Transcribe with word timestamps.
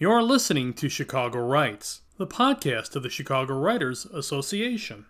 You're 0.00 0.22
listening 0.22 0.74
to 0.74 0.88
Chicago 0.88 1.40
Writes, 1.40 2.02
the 2.18 2.26
podcast 2.28 2.94
of 2.94 3.02
the 3.02 3.10
Chicago 3.10 3.58
Writers 3.58 4.06
Association. 4.06 5.06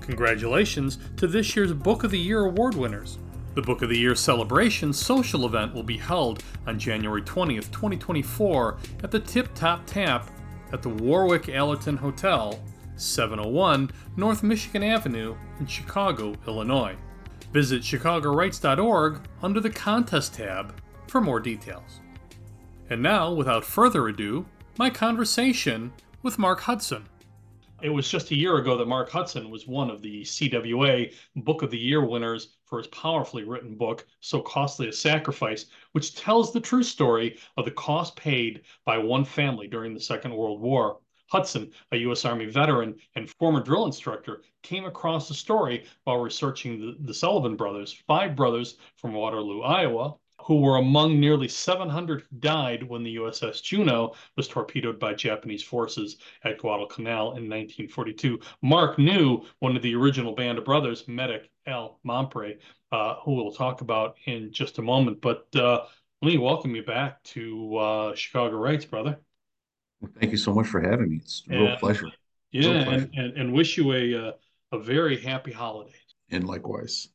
Congratulations 0.00 0.98
to 1.16 1.26
this 1.26 1.56
year's 1.56 1.72
Book 1.72 2.04
of 2.04 2.12
the 2.12 2.18
Year 2.20 2.44
award 2.44 2.76
winners. 2.76 3.18
The 3.52 3.62
Book 3.62 3.82
of 3.82 3.88
the 3.88 3.98
Year 3.98 4.14
celebration 4.14 4.92
social 4.92 5.44
event 5.44 5.74
will 5.74 5.82
be 5.82 5.96
held 5.96 6.44
on 6.68 6.78
January 6.78 7.20
20th, 7.22 7.72
2024 7.72 8.78
at 9.02 9.10
the 9.10 9.18
Tip 9.18 9.52
Top 9.56 9.84
Tap 9.86 10.30
at 10.72 10.82
the 10.82 10.88
Warwick 10.88 11.48
Allerton 11.48 11.96
Hotel, 11.96 12.62
701 12.94 13.90
North 14.16 14.44
Michigan 14.44 14.84
Avenue 14.84 15.34
in 15.58 15.66
Chicago, 15.66 16.36
Illinois. 16.46 16.94
Visit 17.52 17.82
chicagowrites.org 17.82 19.20
under 19.42 19.58
the 19.58 19.70
contest 19.70 20.34
tab 20.34 20.80
for 21.08 21.20
more 21.20 21.40
details. 21.40 22.02
And 22.88 23.02
now, 23.02 23.32
without 23.32 23.64
further 23.64 24.06
ado, 24.06 24.46
my 24.78 24.90
conversation 24.90 25.92
with 26.22 26.38
Mark 26.38 26.60
Hutson. 26.60 27.02
It 27.82 27.88
was 27.88 28.08
just 28.08 28.30
a 28.30 28.36
year 28.36 28.58
ago 28.58 28.76
that 28.76 28.86
Mark 28.86 29.10
Hutson 29.10 29.50
was 29.50 29.66
one 29.66 29.90
of 29.90 30.02
the 30.02 30.22
CWA 30.22 31.12
Book 31.34 31.62
of 31.62 31.72
the 31.72 31.78
Year 31.78 32.04
winners 32.04 32.58
for 32.70 32.78
his 32.78 32.86
powerfully 32.86 33.42
written 33.42 33.74
book, 33.74 34.06
So 34.20 34.40
Costly 34.40 34.88
a 34.88 34.92
Sacrifice, 34.92 35.66
which 35.90 36.14
tells 36.14 36.52
the 36.52 36.60
true 36.60 36.84
story 36.84 37.36
of 37.56 37.64
the 37.64 37.72
cost 37.72 38.14
paid 38.14 38.62
by 38.86 38.96
one 38.96 39.24
family 39.24 39.66
during 39.66 39.92
the 39.92 40.00
Second 40.00 40.32
World 40.32 40.60
War. 40.60 41.00
Hutson, 41.32 41.72
a 41.90 41.96
U.S. 41.96 42.24
Army 42.24 42.46
veteran 42.46 42.96
and 43.16 43.28
former 43.28 43.60
drill 43.60 43.86
instructor, 43.86 44.42
came 44.62 44.84
across 44.84 45.26
the 45.26 45.34
story 45.34 45.84
while 46.04 46.18
researching 46.18 46.80
the, 46.80 46.96
the 47.00 47.14
Sullivan 47.14 47.56
brothers, 47.56 47.92
five 48.06 48.36
brothers 48.36 48.78
from 48.96 49.14
Waterloo, 49.14 49.62
Iowa, 49.62 50.16
who 50.44 50.60
were 50.60 50.76
among 50.76 51.20
nearly 51.20 51.48
700 51.48 52.22
who 52.22 52.36
died 52.38 52.82
when 52.82 53.02
the 53.02 53.16
USS 53.16 53.62
Juneau 53.62 54.14
was 54.36 54.48
torpedoed 54.48 54.98
by 54.98 55.14
Japanese 55.14 55.62
forces 55.62 56.16
at 56.44 56.58
Guadalcanal 56.58 57.32
in 57.32 57.48
1942. 57.48 58.40
Mark 58.62 58.98
knew 58.98 59.44
one 59.58 59.76
of 59.76 59.82
the 59.82 59.94
original 59.94 60.34
band 60.34 60.58
of 60.58 60.64
brothers, 60.64 61.06
medic 61.06 61.49
Al 61.66 61.98
Mampre, 62.04 62.54
uh, 62.92 63.14
who 63.22 63.34
we'll 63.34 63.52
talk 63.52 63.80
about 63.80 64.16
in 64.26 64.52
just 64.52 64.78
a 64.78 64.82
moment. 64.82 65.20
But 65.20 65.46
uh, 65.54 65.84
let 66.22 66.32
me 66.32 66.38
welcome 66.38 66.74
you 66.74 66.82
back 66.82 67.22
to 67.24 67.76
uh, 67.76 68.14
Chicago 68.14 68.56
Writes, 68.56 68.84
brother. 68.84 69.18
Thank 70.18 70.32
you 70.32 70.38
so 70.38 70.54
much 70.54 70.66
for 70.66 70.80
having 70.80 71.10
me. 71.10 71.16
It's 71.16 71.42
a 71.50 71.52
real 71.52 71.66
and, 71.68 71.78
pleasure. 71.78 72.06
Yeah, 72.52 72.70
real 72.70 72.84
pleasure. 72.84 73.10
And, 73.12 73.14
and, 73.14 73.36
and, 73.36 73.52
wish 73.52 73.76
you 73.76 73.92
a, 73.92 74.28
uh, 74.28 74.32
a 74.72 74.78
very 74.78 75.20
happy 75.20 75.52
holiday. 75.52 75.94
And 76.30 76.46
likewise. 76.46 77.08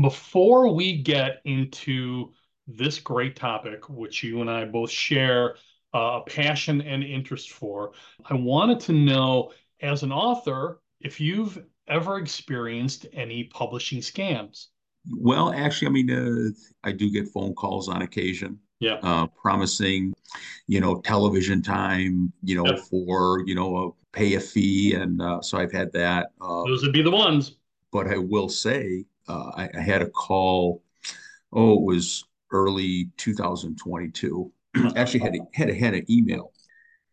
Before 0.00 0.74
we 0.74 1.02
get 1.02 1.40
into 1.44 2.32
this 2.66 2.98
great 2.98 3.36
topic, 3.36 3.88
which 3.88 4.22
you 4.22 4.40
and 4.40 4.50
I 4.50 4.64
both 4.64 4.90
share 4.90 5.56
uh, 5.94 6.20
a 6.20 6.30
passion 6.30 6.80
and 6.80 7.02
interest 7.02 7.50
for. 7.50 7.92
I 8.24 8.34
wanted 8.34 8.80
to 8.80 8.92
know, 8.92 9.52
as 9.80 10.02
an 10.02 10.12
author, 10.12 10.80
if 11.00 11.20
you've 11.20 11.62
ever 11.92 12.18
experienced 12.18 13.06
any 13.12 13.44
publishing 13.44 14.00
scams. 14.00 14.66
Well, 15.10 15.52
actually, 15.52 15.88
I 15.88 15.90
mean, 15.90 16.10
uh, 16.10 16.50
I 16.84 16.92
do 16.92 17.10
get 17.10 17.28
phone 17.28 17.54
calls 17.54 17.88
on 17.88 18.02
occasion. 18.02 18.58
Yeah. 18.80 18.98
Uh, 19.02 19.26
promising, 19.28 20.12
you 20.66 20.80
know, 20.80 21.00
television 21.02 21.62
time, 21.62 22.32
you 22.42 22.56
know, 22.56 22.66
yep. 22.66 22.80
for, 22.80 23.44
you 23.46 23.54
know, 23.54 23.76
a, 23.76 24.16
pay 24.16 24.34
a 24.34 24.40
fee. 24.40 24.94
And 24.94 25.22
uh, 25.22 25.40
so 25.40 25.58
I've 25.58 25.72
had 25.72 25.92
that. 25.92 26.32
Uh, 26.40 26.64
Those 26.64 26.82
would 26.82 26.92
be 26.92 27.02
the 27.02 27.10
ones. 27.10 27.56
But 27.92 28.08
I 28.08 28.16
will 28.16 28.48
say, 28.48 29.04
uh, 29.28 29.50
I, 29.56 29.68
I 29.76 29.80
had 29.80 30.02
a 30.02 30.08
call, 30.08 30.82
oh, 31.52 31.74
it 31.74 31.82
was 31.82 32.24
early 32.50 33.10
2022. 33.18 34.52
Actually, 34.96 35.20
had 35.20 35.36
a, 35.36 35.38
had 35.54 35.70
a, 35.70 35.74
had 35.74 35.94
an 35.94 36.10
email, 36.10 36.52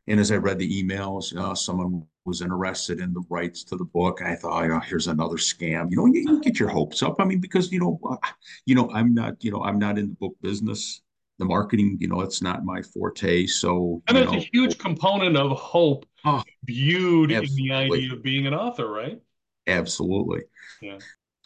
and 0.09 0.20
as 0.20 0.31
I 0.31 0.38
read 0.38 0.58
the 0.58 0.84
emails, 0.84 1.36
uh, 1.38 1.53
someone 1.53 2.03
was 2.25 2.42
interested 2.42 3.00
in 3.00 3.14
the 3.14 3.24
rights 3.30 3.64
to 3.66 3.78
the 3.78 3.86
book. 3.86 4.22
I 4.24 4.36
thought, 4.36 4.70
oh, 4.70 4.80
here's 4.80 5.08
another 5.08 5.36
scam. 5.36 5.92
You 5.92 5.97
know, 5.97 6.06
you, 6.08 6.22
you, 6.22 6.42
get 6.42 6.59
your 6.59 6.70
hopes 6.70 7.03
up. 7.03 7.18
I 7.20 7.25
mean, 7.25 7.40
because 7.40 7.72
you 7.72 7.80
know, 7.80 8.00
uh, 8.09 8.18
you 8.66 8.74
know, 8.74 8.90
I'm 8.92 9.14
not, 9.14 9.44
you 9.44 9.52
know, 9.52 9.64
I'm 9.64 9.78
not 9.78 10.00
in 10.00 10.09
the 10.09 10.16
book 10.16 10.36
business. 10.42 11.02
The 11.38 11.46
marketing, 11.46 11.98
you 12.02 12.08
know, 12.08 12.22
it's 12.22 12.42
not 12.42 12.66
my 12.66 12.81
forte. 12.81 13.46
So, 13.46 14.02
and 14.08 14.18
know, 14.18 14.34
a 14.34 14.40
huge 14.52 14.78
component 14.78 15.38
of 15.38 15.58
hope 15.58 16.06
oh, 16.25 16.44
viewed 16.66 17.31
absolutely. 17.31 17.62
in 17.62 17.68
the 17.68 17.75
idea 17.75 18.14
of 18.14 18.24
being 18.24 18.48
an 18.48 18.53
author, 18.53 18.92
right? 18.92 19.19
Absolutely. 19.68 20.42
Yeah 20.81 20.98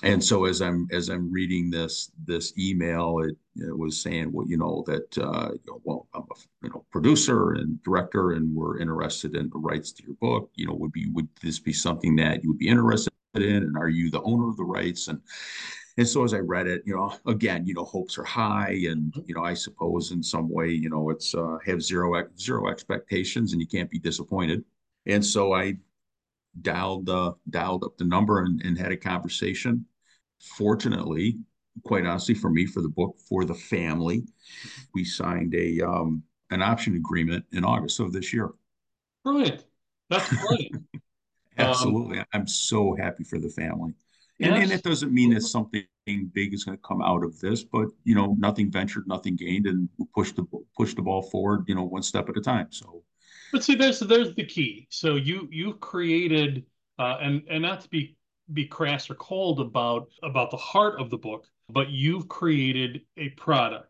and 0.02 0.24
so 0.24 0.46
as 0.46 0.62
i'm 0.62 0.88
as 0.92 1.10
i'm 1.10 1.32
reading 1.32 1.70
this 1.70 2.12
this 2.26 2.58
email 2.58 3.20
it, 3.20 3.36
it 3.58 3.78
was 3.78 4.02
saying 4.02 4.32
well 4.32 4.48
you 4.48 4.58
know 4.58 4.84
that 4.88 5.18
uh, 5.20 5.50
you 5.52 5.62
know, 5.68 5.82
well 5.84 6.08
i'm 6.16 6.24
a 6.24 6.36
you 6.64 6.70
know 6.70 6.84
producer 6.92 7.52
and 7.52 7.82
director 7.84 8.32
and 8.32 8.56
we're 8.56 8.80
interested 8.80 9.36
in 9.36 9.50
the 9.50 9.60
rights 9.60 9.92
to 9.92 10.04
your 10.04 10.16
book. 10.16 10.50
You 10.56 10.68
know 10.68 10.74
would 10.74 10.92
be 10.92 11.10
would 11.12 11.28
this 11.42 11.60
be 11.60 11.74
something 11.74 12.16
that 12.16 12.44
you 12.44 12.50
would 12.50 12.58
be 12.58 12.70
interested 12.70 13.14
in? 13.36 13.44
And 13.44 13.78
are 13.78 13.90
you 13.90 14.10
the 14.10 14.22
owner 14.24 14.50
of 14.50 14.58
the 14.58 14.64
rights? 14.64 15.08
And 15.08 15.22
and 15.98 16.08
so 16.08 16.24
as 16.24 16.34
i 16.34 16.40
read 16.40 16.66
it 16.66 16.82
you 16.88 16.96
know 16.96 17.16
again 17.28 17.68
you 17.68 17.74
know 17.76 17.84
hopes 17.84 18.18
are 18.18 18.24
high 18.24 18.80
and 18.90 19.12
mm-hmm. 19.12 19.20
you 19.28 19.36
know 19.36 19.44
i 19.44 19.54
suppose 19.54 20.12
in 20.12 20.24
some 20.24 20.50
way 20.50 20.68
you 20.70 20.90
know 20.90 21.12
it's 21.12 21.36
uh, 21.36 21.58
have 21.64 21.84
zero 21.84 22.28
zero 22.40 22.68
expectations 22.72 23.52
and 23.52 23.62
you 23.62 23.68
can't 23.68 23.92
be 23.92 24.00
disappointed. 24.00 24.64
And 25.06 25.24
so 25.24 25.54
i 25.54 25.76
dialed 26.62 27.10
uh, 27.10 27.34
dialed 27.50 27.84
up 27.84 27.98
the 27.98 28.06
number 28.06 28.42
and, 28.42 28.62
and 28.62 28.78
had 28.78 28.92
a 28.92 28.98
conversation. 28.98 29.86
Fortunately, 30.40 31.38
quite 31.84 32.06
honestly, 32.06 32.36
for 32.36 32.50
me, 32.50 32.66
for 32.66 32.82
the 32.82 32.90
book, 32.90 33.18
for 33.28 33.46
the 33.46 33.54
family, 33.54 34.24
we 34.94 35.04
signed 35.04 35.56
a 35.56 35.82
um, 35.82 36.24
an 36.52 36.62
option 36.62 36.96
agreement 36.96 37.46
in 37.52 37.64
August 37.64 38.00
of 38.00 38.14
this 38.14 38.34
year. 38.34 38.52
Brilliant. 39.24 39.66
That's 40.10 40.30
brilliant. 40.30 40.84
Absolutely. 41.58 42.20
Um, 42.20 42.26
I'm 42.34 42.48
so 42.48 42.96
happy 42.96 43.24
for 43.24 43.40
the 43.40 43.50
family. 43.50 43.94
And, 44.40 44.56
yes. 44.56 44.64
and 44.64 44.72
it 44.72 44.84
doesn't 44.84 45.14
mean 45.14 45.34
that 45.34 45.42
something 45.42 45.86
big 46.06 46.54
is 46.54 46.64
going 46.64 46.78
to 46.78 46.82
come 46.82 47.02
out 47.02 47.24
of 47.24 47.40
this, 47.40 47.64
but 47.64 47.88
you 48.04 48.16
know, 48.16 48.36
nothing 48.38 48.72
ventured, 48.72 49.08
nothing 49.08 49.36
gained, 49.36 49.68
and 49.68 49.88
we 49.98 50.06
push 50.14 50.32
the 50.32 50.46
push 50.76 50.94
the 50.96 51.02
ball 51.02 51.22
forward, 51.22 51.66
you 51.68 51.76
know, 51.76 51.84
one 51.84 52.04
step 52.04 52.30
at 52.30 52.38
a 52.38 52.42
time. 52.42 52.68
So 52.72 53.04
but 53.54 53.64
see, 53.64 53.76
there's 53.76 54.00
there's 54.00 54.34
the 54.34 54.44
key. 54.44 54.88
So 54.90 55.16
you 55.16 55.48
you've 55.52 55.80
created 55.80 56.66
uh, 57.00 57.18
and 57.22 57.44
and 57.50 57.62
not 57.62 57.82
to 57.82 57.90
be 57.90 58.18
be 58.52 58.66
crass 58.66 59.10
or 59.10 59.16
cold 59.16 59.62
about 59.62 60.10
about 60.24 60.52
the 60.52 60.58
heart 60.58 61.00
of 61.00 61.10
the 61.10 61.18
book, 61.18 61.46
but 61.70 61.90
you've 61.90 62.28
created 62.28 63.02
a 63.16 63.30
product, 63.30 63.90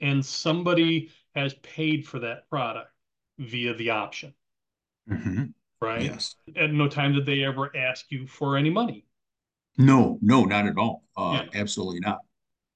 and 0.00 0.24
somebody 0.24 1.10
has 1.34 1.54
paid 1.54 2.06
for 2.06 2.20
that 2.20 2.48
product 2.48 2.90
via 3.38 3.74
the 3.74 3.90
option. 3.90 4.32
Mm-hmm. 5.10 5.44
Right. 5.82 6.02
Yes. 6.02 6.36
At 6.56 6.72
no 6.72 6.88
time 6.88 7.12
did 7.12 7.26
they 7.26 7.42
ever 7.42 7.74
ask 7.76 8.06
you 8.10 8.26
for 8.26 8.56
any 8.56 8.70
money. 8.70 9.06
No, 9.76 10.18
no, 10.22 10.44
not 10.44 10.66
at 10.66 10.78
all. 10.78 11.04
Uh, 11.16 11.42
yeah. 11.52 11.60
Absolutely 11.60 12.00
not 12.00 12.18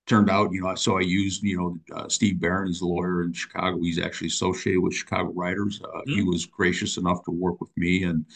turned 0.07 0.29
out, 0.29 0.53
you 0.53 0.61
know, 0.61 0.75
so 0.75 0.99
I 0.99 1.01
used, 1.01 1.43
you 1.43 1.57
know, 1.57 1.97
uh, 1.97 2.09
Steve 2.09 2.39
Barron, 2.39 2.69
he's 2.69 2.83
a 2.83 2.87
lawyer 2.87 3.23
in 3.23 3.33
Chicago. 3.33 3.79
He's 3.81 3.99
actually 3.99 4.29
associated 4.29 4.81
with 4.83 4.95
Chicago 4.95 5.33
Writers. 5.33 5.81
Uh, 5.83 5.89
mm-hmm. 5.89 6.13
He 6.13 6.23
was 6.23 6.45
gracious 6.45 6.99
enough 6.99 7.25
to 7.25 7.31
work 7.31 7.61
with 7.61 7.71
me 7.77 8.05
and, 8.05 8.27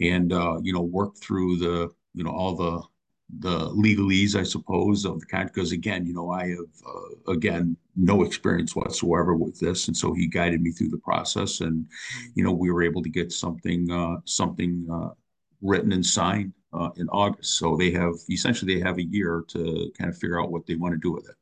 and, 0.00 0.32
uh, 0.32 0.58
you 0.62 0.72
know, 0.72 0.82
work 0.82 1.16
through 1.16 1.58
the, 1.58 1.90
you 2.14 2.24
know, 2.24 2.32
all 2.32 2.56
the, 2.56 2.82
the 3.38 3.70
legalese, 3.70 4.34
I 4.34 4.42
suppose, 4.42 5.04
of 5.04 5.20
the 5.20 5.26
kind, 5.26 5.48
because 5.52 5.72
again, 5.72 6.06
you 6.06 6.14
know, 6.14 6.30
I 6.30 6.48
have, 6.48 6.58
uh, 6.86 7.32
again, 7.32 7.76
no 7.94 8.24
experience 8.24 8.74
whatsoever 8.74 9.36
with 9.36 9.58
this. 9.60 9.88
And 9.88 9.96
so 9.96 10.12
he 10.12 10.26
guided 10.26 10.60
me 10.60 10.70
through 10.72 10.90
the 10.90 10.98
process 10.98 11.60
and, 11.60 11.86
you 12.34 12.42
know, 12.42 12.52
we 12.52 12.70
were 12.70 12.82
able 12.82 13.02
to 13.02 13.08
get 13.08 13.30
something, 13.32 13.90
uh, 13.90 14.16
something, 14.24 14.86
uh, 14.92 15.10
written 15.62 15.92
and 15.92 16.04
signed 16.04 16.52
uh, 16.76 16.90
in 16.96 17.08
August. 17.08 17.56
So 17.56 17.76
they 17.76 17.90
have 17.92 18.14
essentially 18.30 18.74
they 18.74 18.80
have 18.80 18.98
a 18.98 19.04
year 19.04 19.44
to 19.48 19.90
kind 19.98 20.10
of 20.10 20.18
figure 20.18 20.40
out 20.40 20.50
what 20.50 20.66
they 20.66 20.74
want 20.74 20.94
to 20.94 20.98
do 20.98 21.12
with 21.12 21.28
it. 21.28 21.36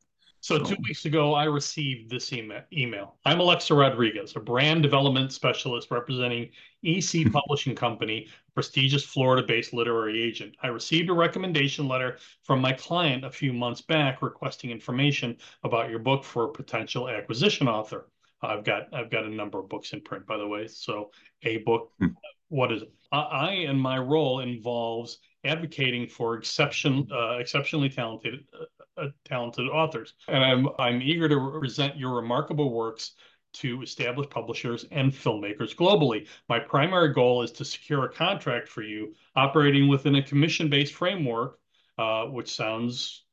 So, 0.45 0.59
two 0.59 0.75
weeks 0.87 1.05
ago, 1.05 1.33
I 1.33 1.45
received 1.45 2.07
this 2.07 2.31
email. 2.31 3.15
I'm 3.25 3.39
Alexa 3.39 3.73
Rodriguez, 3.73 4.35
a 4.35 4.39
brand 4.39 4.83
development 4.83 5.33
specialist 5.33 5.89
representing 5.89 6.51
EC 6.83 7.31
Publishing 7.33 7.73
Company, 7.73 8.27
prestigious 8.53 9.03
Florida-based 9.03 9.73
literary 9.73 10.21
agent. 10.21 10.55
I 10.61 10.67
received 10.67 11.09
a 11.09 11.13
recommendation 11.13 11.87
letter 11.87 12.19
from 12.43 12.61
my 12.61 12.73
client 12.73 13.25
a 13.25 13.31
few 13.31 13.53
months 13.53 13.81
back 13.81 14.21
requesting 14.21 14.69
information 14.69 15.35
about 15.63 15.89
your 15.89 15.97
book 15.97 16.23
for 16.23 16.43
a 16.43 16.51
potential 16.51 17.09
acquisition 17.09 17.67
author. 17.67 18.11
I've 18.43 18.63
got 18.63 18.93
I've 18.93 19.09
got 19.09 19.25
a 19.25 19.29
number 19.29 19.57
of 19.57 19.67
books 19.67 19.93
in 19.93 20.01
print, 20.01 20.27
by 20.27 20.37
the 20.37 20.47
way. 20.47 20.67
So 20.67 21.09
a 21.41 21.57
book, 21.57 21.91
hmm. 21.97 22.09
what 22.49 22.71
is 22.71 22.83
it? 22.83 22.93
I 23.21 23.51
and 23.67 23.79
my 23.79 23.97
role 23.97 24.39
involves 24.39 25.19
advocating 25.43 26.07
for 26.07 26.35
exception 26.35 27.07
uh, 27.11 27.37
exceptionally 27.37 27.89
talented 27.89 28.45
uh, 28.53 29.01
uh, 29.01 29.09
talented 29.25 29.67
authors, 29.67 30.13
and 30.27 30.43
I'm 30.43 30.67
I'm 30.79 31.01
eager 31.01 31.29
to 31.29 31.59
present 31.59 31.97
your 31.97 32.15
remarkable 32.15 32.73
works 32.73 33.13
to 33.55 33.81
established 33.81 34.29
publishers 34.29 34.85
and 34.91 35.13
filmmakers 35.13 35.75
globally. 35.75 36.27
My 36.49 36.59
primary 36.59 37.13
goal 37.13 37.41
is 37.43 37.51
to 37.53 37.65
secure 37.65 38.05
a 38.05 38.11
contract 38.11 38.67
for 38.67 38.81
you 38.81 39.15
operating 39.35 39.87
within 39.87 40.15
a 40.15 40.21
commission 40.21 40.69
based 40.69 40.93
framework, 40.93 41.57
uh, 41.97 42.25
which 42.25 42.53
sounds 42.53 43.23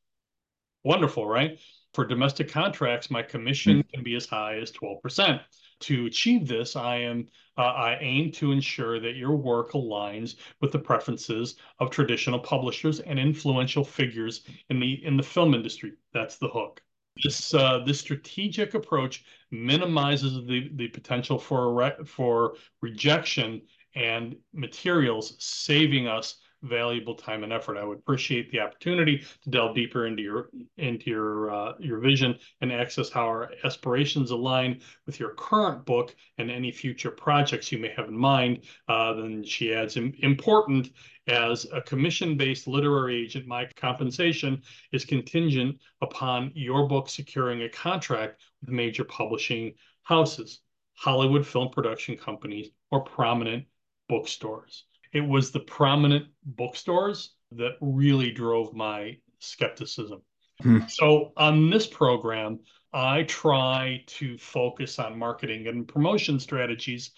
wonderful, 0.84 1.26
right? 1.26 1.58
For 1.94 2.06
domestic 2.06 2.48
contracts, 2.50 3.10
my 3.10 3.22
commission 3.22 3.78
mm-hmm. 3.78 3.90
can 3.94 4.02
be 4.02 4.14
as 4.14 4.26
high 4.26 4.58
as 4.58 4.72
12%. 4.72 5.40
To 5.82 6.06
achieve 6.06 6.46
this, 6.46 6.76
I 6.76 6.96
am 6.96 7.26
uh, 7.58 7.62
I 7.62 7.98
aim 8.00 8.30
to 8.32 8.52
ensure 8.52 9.00
that 9.00 9.16
your 9.16 9.36
work 9.36 9.72
aligns 9.72 10.36
with 10.60 10.72
the 10.72 10.78
preferences 10.78 11.56
of 11.80 11.90
traditional 11.90 12.38
publishers 12.38 13.00
and 13.00 13.18
influential 13.18 13.84
figures 13.84 14.42
in 14.70 14.78
the 14.78 15.04
in 15.04 15.16
the 15.16 15.22
film 15.22 15.54
industry. 15.54 15.92
That's 16.12 16.36
the 16.36 16.48
hook. 16.48 16.82
This 17.22 17.52
uh, 17.52 17.80
this 17.84 18.00
strategic 18.00 18.74
approach 18.74 19.24
minimizes 19.50 20.46
the 20.46 20.70
the 20.76 20.88
potential 20.88 21.38
for 21.38 21.74
re- 21.74 22.04
for 22.04 22.54
rejection 22.80 23.62
and 23.94 24.36
materials, 24.54 25.34
saving 25.38 26.06
us 26.06 26.36
valuable 26.62 27.14
time 27.14 27.42
and 27.42 27.52
effort. 27.52 27.76
I 27.76 27.84
would 27.84 27.98
appreciate 27.98 28.50
the 28.50 28.60
opportunity 28.60 29.24
to 29.42 29.50
delve 29.50 29.74
deeper 29.74 30.06
into 30.06 30.22
your 30.22 30.50
into 30.78 31.10
your 31.10 31.50
uh, 31.50 31.72
your 31.78 31.98
vision 31.98 32.38
and 32.60 32.72
access 32.72 33.10
how 33.10 33.26
our 33.26 33.50
aspirations 33.64 34.30
align 34.30 34.80
with 35.06 35.18
your 35.18 35.34
current 35.34 35.84
book 35.84 36.14
and 36.38 36.50
any 36.50 36.70
future 36.70 37.10
projects 37.10 37.72
you 37.72 37.78
may 37.78 37.88
have 37.96 38.08
in 38.08 38.16
mind. 38.16 38.64
Uh, 38.88 39.12
then 39.14 39.42
she 39.44 39.74
adds, 39.74 39.96
important 39.96 40.90
as 41.28 41.66
a 41.72 41.80
commission-based 41.80 42.66
literary 42.66 43.22
agent, 43.22 43.46
my 43.46 43.68
compensation 43.76 44.60
is 44.92 45.04
contingent 45.04 45.78
upon 46.00 46.50
your 46.54 46.88
book 46.88 47.08
securing 47.08 47.62
a 47.62 47.68
contract 47.68 48.42
with 48.60 48.70
major 48.70 49.04
publishing 49.04 49.72
houses, 50.02 50.62
Hollywood 50.94 51.46
film 51.46 51.68
production 51.70 52.16
companies, 52.16 52.70
or 52.90 53.02
prominent 53.04 53.64
bookstores 54.08 54.84
it 55.12 55.20
was 55.20 55.50
the 55.50 55.60
prominent 55.60 56.26
bookstores 56.44 57.34
that 57.52 57.72
really 57.80 58.30
drove 58.30 58.74
my 58.74 59.16
skepticism. 59.38 60.22
Hmm. 60.60 60.80
So 60.88 61.32
on 61.36 61.70
this 61.70 61.86
program, 61.86 62.60
I 62.92 63.24
try 63.24 64.04
to 64.06 64.38
focus 64.38 64.98
on 64.98 65.18
marketing 65.18 65.66
and 65.66 65.88
promotion 65.88 66.38
strategies 66.38 67.12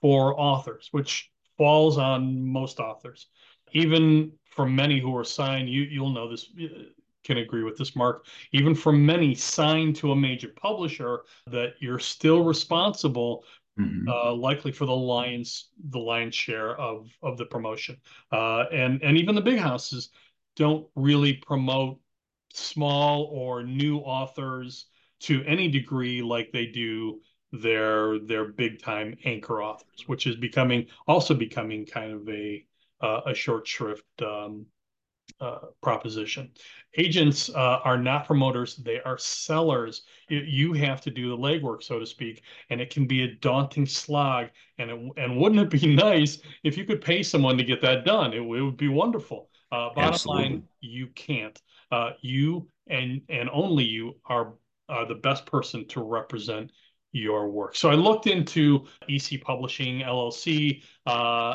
for 0.00 0.38
authors, 0.38 0.88
which 0.92 1.30
falls 1.56 1.98
on 1.98 2.42
most 2.42 2.80
authors. 2.80 3.26
Even 3.72 4.32
for 4.50 4.66
many 4.66 5.00
who 5.00 5.16
are 5.16 5.24
signed, 5.24 5.68
you 5.68 5.82
you'll 5.82 6.10
know 6.10 6.30
this 6.30 6.50
can 7.24 7.38
agree 7.38 7.62
with 7.62 7.76
this, 7.76 7.94
Mark. 7.94 8.26
Even 8.52 8.74
for 8.74 8.92
many 8.92 9.34
signed 9.34 9.94
to 9.96 10.12
a 10.12 10.16
major 10.16 10.48
publisher, 10.48 11.24
that 11.46 11.74
you're 11.78 11.98
still 11.98 12.42
responsible 12.42 13.44
Mm-hmm. 13.78 14.08
Uh, 14.08 14.34
likely 14.34 14.72
for 14.72 14.86
the 14.86 14.96
lions 14.96 15.68
the 15.90 16.00
lion's 16.00 16.34
share 16.34 16.76
of 16.80 17.08
of 17.22 17.38
the 17.38 17.46
promotion 17.46 17.96
uh, 18.32 18.64
and 18.72 19.00
and 19.04 19.16
even 19.16 19.36
the 19.36 19.40
big 19.40 19.58
houses 19.58 20.10
don't 20.56 20.88
really 20.96 21.34
promote 21.34 22.00
small 22.52 23.24
or 23.32 23.62
new 23.62 23.98
authors 23.98 24.86
to 25.20 25.44
any 25.44 25.68
degree 25.68 26.22
like 26.22 26.50
they 26.50 26.66
do 26.66 27.20
their 27.52 28.18
their 28.18 28.46
big 28.46 28.82
time 28.82 29.16
anchor 29.24 29.62
authors 29.62 30.04
which 30.06 30.26
is 30.26 30.34
becoming 30.34 30.86
also 31.06 31.32
becoming 31.32 31.86
kind 31.86 32.12
of 32.12 32.28
a 32.28 32.64
uh, 33.00 33.20
a 33.26 33.34
short 33.34 33.64
shrift 33.66 34.22
um, 34.22 34.66
uh, 35.40 35.58
proposition. 35.82 36.50
Agents 36.96 37.48
uh, 37.50 37.80
are 37.84 37.98
not 37.98 38.26
promoters, 38.26 38.76
they 38.76 39.00
are 39.00 39.18
sellers. 39.18 40.02
You, 40.28 40.72
have 40.72 41.00
to 41.02 41.10
do 41.10 41.28
the 41.28 41.36
legwork, 41.36 41.82
so 41.82 41.98
to 41.98 42.06
speak, 42.06 42.42
and 42.70 42.80
it 42.80 42.90
can 42.90 43.06
be 43.06 43.22
a 43.22 43.34
daunting 43.36 43.86
slog. 43.86 44.48
And, 44.78 44.90
it, 44.90 45.12
and 45.16 45.36
wouldn't 45.36 45.60
it 45.60 45.80
be 45.80 45.94
nice 45.96 46.38
if 46.64 46.76
you 46.76 46.84
could 46.84 47.00
pay 47.00 47.22
someone 47.22 47.56
to 47.56 47.64
get 47.64 47.80
that 47.82 48.04
done? 48.04 48.32
It, 48.32 48.38
it 48.40 48.62
would 48.62 48.76
be 48.76 48.88
wonderful. 48.88 49.50
Uh, 49.70 49.90
bottom 49.94 50.14
Absolutely. 50.14 50.44
line, 50.44 50.62
you 50.80 51.08
can't. 51.08 51.60
Uh, 51.92 52.10
you 52.20 52.68
and 52.88 53.20
and 53.28 53.48
only 53.52 53.84
you 53.84 54.16
are, 54.26 54.54
are 54.88 55.06
the 55.06 55.14
best 55.14 55.46
person 55.46 55.86
to 55.88 56.02
represent 56.02 56.70
your 57.12 57.48
work. 57.48 57.74
So 57.74 57.90
I 57.90 57.94
looked 57.94 58.26
into 58.26 58.86
EC 59.08 59.40
Publishing 59.40 60.00
LLC. 60.00 60.82
Uh, 61.06 61.10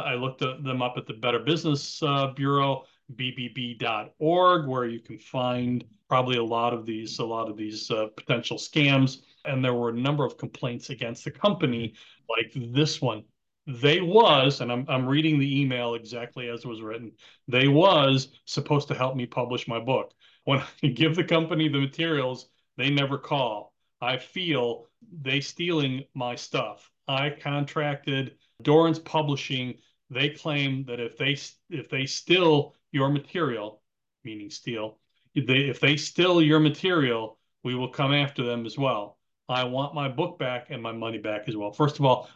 I 0.05 0.15
looked 0.15 0.39
them 0.39 0.81
up 0.81 0.95
at 0.97 1.05
the 1.05 1.13
Better 1.13 1.39
Business 1.39 2.01
uh, 2.01 2.27
Bureau 2.35 2.85
bbb.org, 3.15 4.67
where 4.67 4.85
you 4.85 4.99
can 4.99 5.17
find 5.17 5.83
probably 6.07 6.37
a 6.37 6.43
lot 6.43 6.73
of 6.73 6.85
these 6.85 7.19
a 7.19 7.25
lot 7.25 7.49
of 7.49 7.57
these 7.57 7.89
uh, 7.91 8.07
potential 8.15 8.57
scams. 8.57 9.17
And 9.45 9.63
there 9.63 9.73
were 9.73 9.89
a 9.89 9.99
number 9.99 10.25
of 10.25 10.37
complaints 10.37 10.89
against 10.89 11.25
the 11.25 11.31
company, 11.31 11.93
like 12.29 12.53
this 12.73 13.01
one. 13.01 13.23
They 13.67 14.01
was, 14.01 14.61
and 14.61 14.71
I'm 14.71 14.85
I'm 14.89 15.05
reading 15.05 15.39
the 15.39 15.61
email 15.61 15.95
exactly 15.95 16.49
as 16.49 16.65
it 16.65 16.67
was 16.67 16.81
written. 16.81 17.11
They 17.47 17.67
was 17.67 18.29
supposed 18.45 18.87
to 18.89 18.93
help 18.95 19.15
me 19.15 19.25
publish 19.25 19.67
my 19.67 19.79
book. 19.79 20.13
When 20.45 20.61
I 20.83 20.87
give 20.87 21.15
the 21.15 21.23
company 21.23 21.67
the 21.67 21.79
materials, 21.79 22.47
they 22.77 22.89
never 22.89 23.17
call. 23.17 23.73
I 24.01 24.17
feel 24.17 24.87
they 25.21 25.39
stealing 25.39 26.03
my 26.13 26.35
stuff. 26.35 26.91
I 27.07 27.29
contracted 27.29 28.35
Dorrance 28.61 28.99
Publishing. 28.99 29.75
They 30.09 30.29
claim 30.29 30.85
that 30.85 30.99
if 30.99 31.17
they 31.17 31.37
if 31.69 31.89
they 31.89 32.05
steal 32.05 32.75
your 32.91 33.09
material, 33.09 33.81
meaning 34.23 34.49
steal, 34.49 34.99
if 35.33 35.47
they, 35.47 35.69
if 35.69 35.79
they 35.79 35.97
steal 35.97 36.41
your 36.41 36.59
material, 36.59 37.39
we 37.63 37.75
will 37.75 37.89
come 37.89 38.13
after 38.13 38.43
them 38.43 38.65
as 38.65 38.77
well. 38.77 39.17
I 39.49 39.63
want 39.63 39.95
my 39.95 40.07
book 40.07 40.37
back 40.37 40.67
and 40.69 40.81
my 40.81 40.91
money 40.91 41.17
back 41.17 41.47
as 41.47 41.57
well. 41.57 41.71
First 41.71 41.99
of 41.99 42.05
all, 42.05 42.29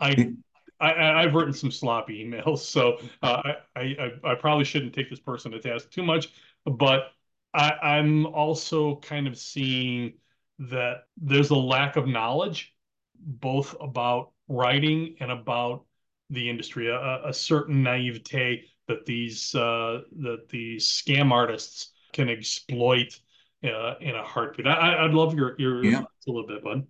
I, 0.00 0.32
I 0.80 1.22
have 1.22 1.34
written 1.34 1.52
some 1.52 1.70
sloppy 1.70 2.24
emails, 2.24 2.58
so 2.58 2.98
uh, 3.22 3.54
I, 3.76 3.80
I 3.80 4.10
I 4.24 4.34
probably 4.34 4.64
shouldn't 4.64 4.94
take 4.94 5.08
this 5.08 5.20
person 5.20 5.52
to 5.52 5.60
task 5.60 5.90
too 5.90 6.02
much, 6.02 6.30
but 6.64 7.12
I, 7.54 7.72
I'm 7.82 8.26
also 8.26 8.96
kind 8.96 9.26
of 9.26 9.38
seeing 9.38 10.14
that 10.58 11.04
there's 11.16 11.50
a 11.50 11.56
lack 11.56 11.96
of 11.96 12.06
knowledge, 12.06 12.74
both 13.18 13.76
about 13.80 14.32
writing 14.48 15.16
and 15.20 15.30
about 15.30 15.84
the 16.32 16.48
industry, 16.48 16.88
a, 16.88 17.20
a 17.24 17.32
certain 17.32 17.82
naivete 17.82 18.64
that 18.88 19.06
these 19.06 19.54
uh, 19.54 20.00
that 20.20 20.48
these 20.48 20.86
scam 20.88 21.30
artists 21.30 21.92
can 22.12 22.28
exploit 22.28 23.18
uh, 23.64 23.94
in 24.00 24.14
a 24.14 24.22
heartbeat. 24.22 24.66
I, 24.66 25.02
would 25.02 25.14
love 25.14 25.34
your 25.34 25.54
your 25.58 25.84
yeah. 25.84 26.00
a 26.00 26.30
little 26.30 26.46
bit, 26.46 26.64
bud. 26.64 26.86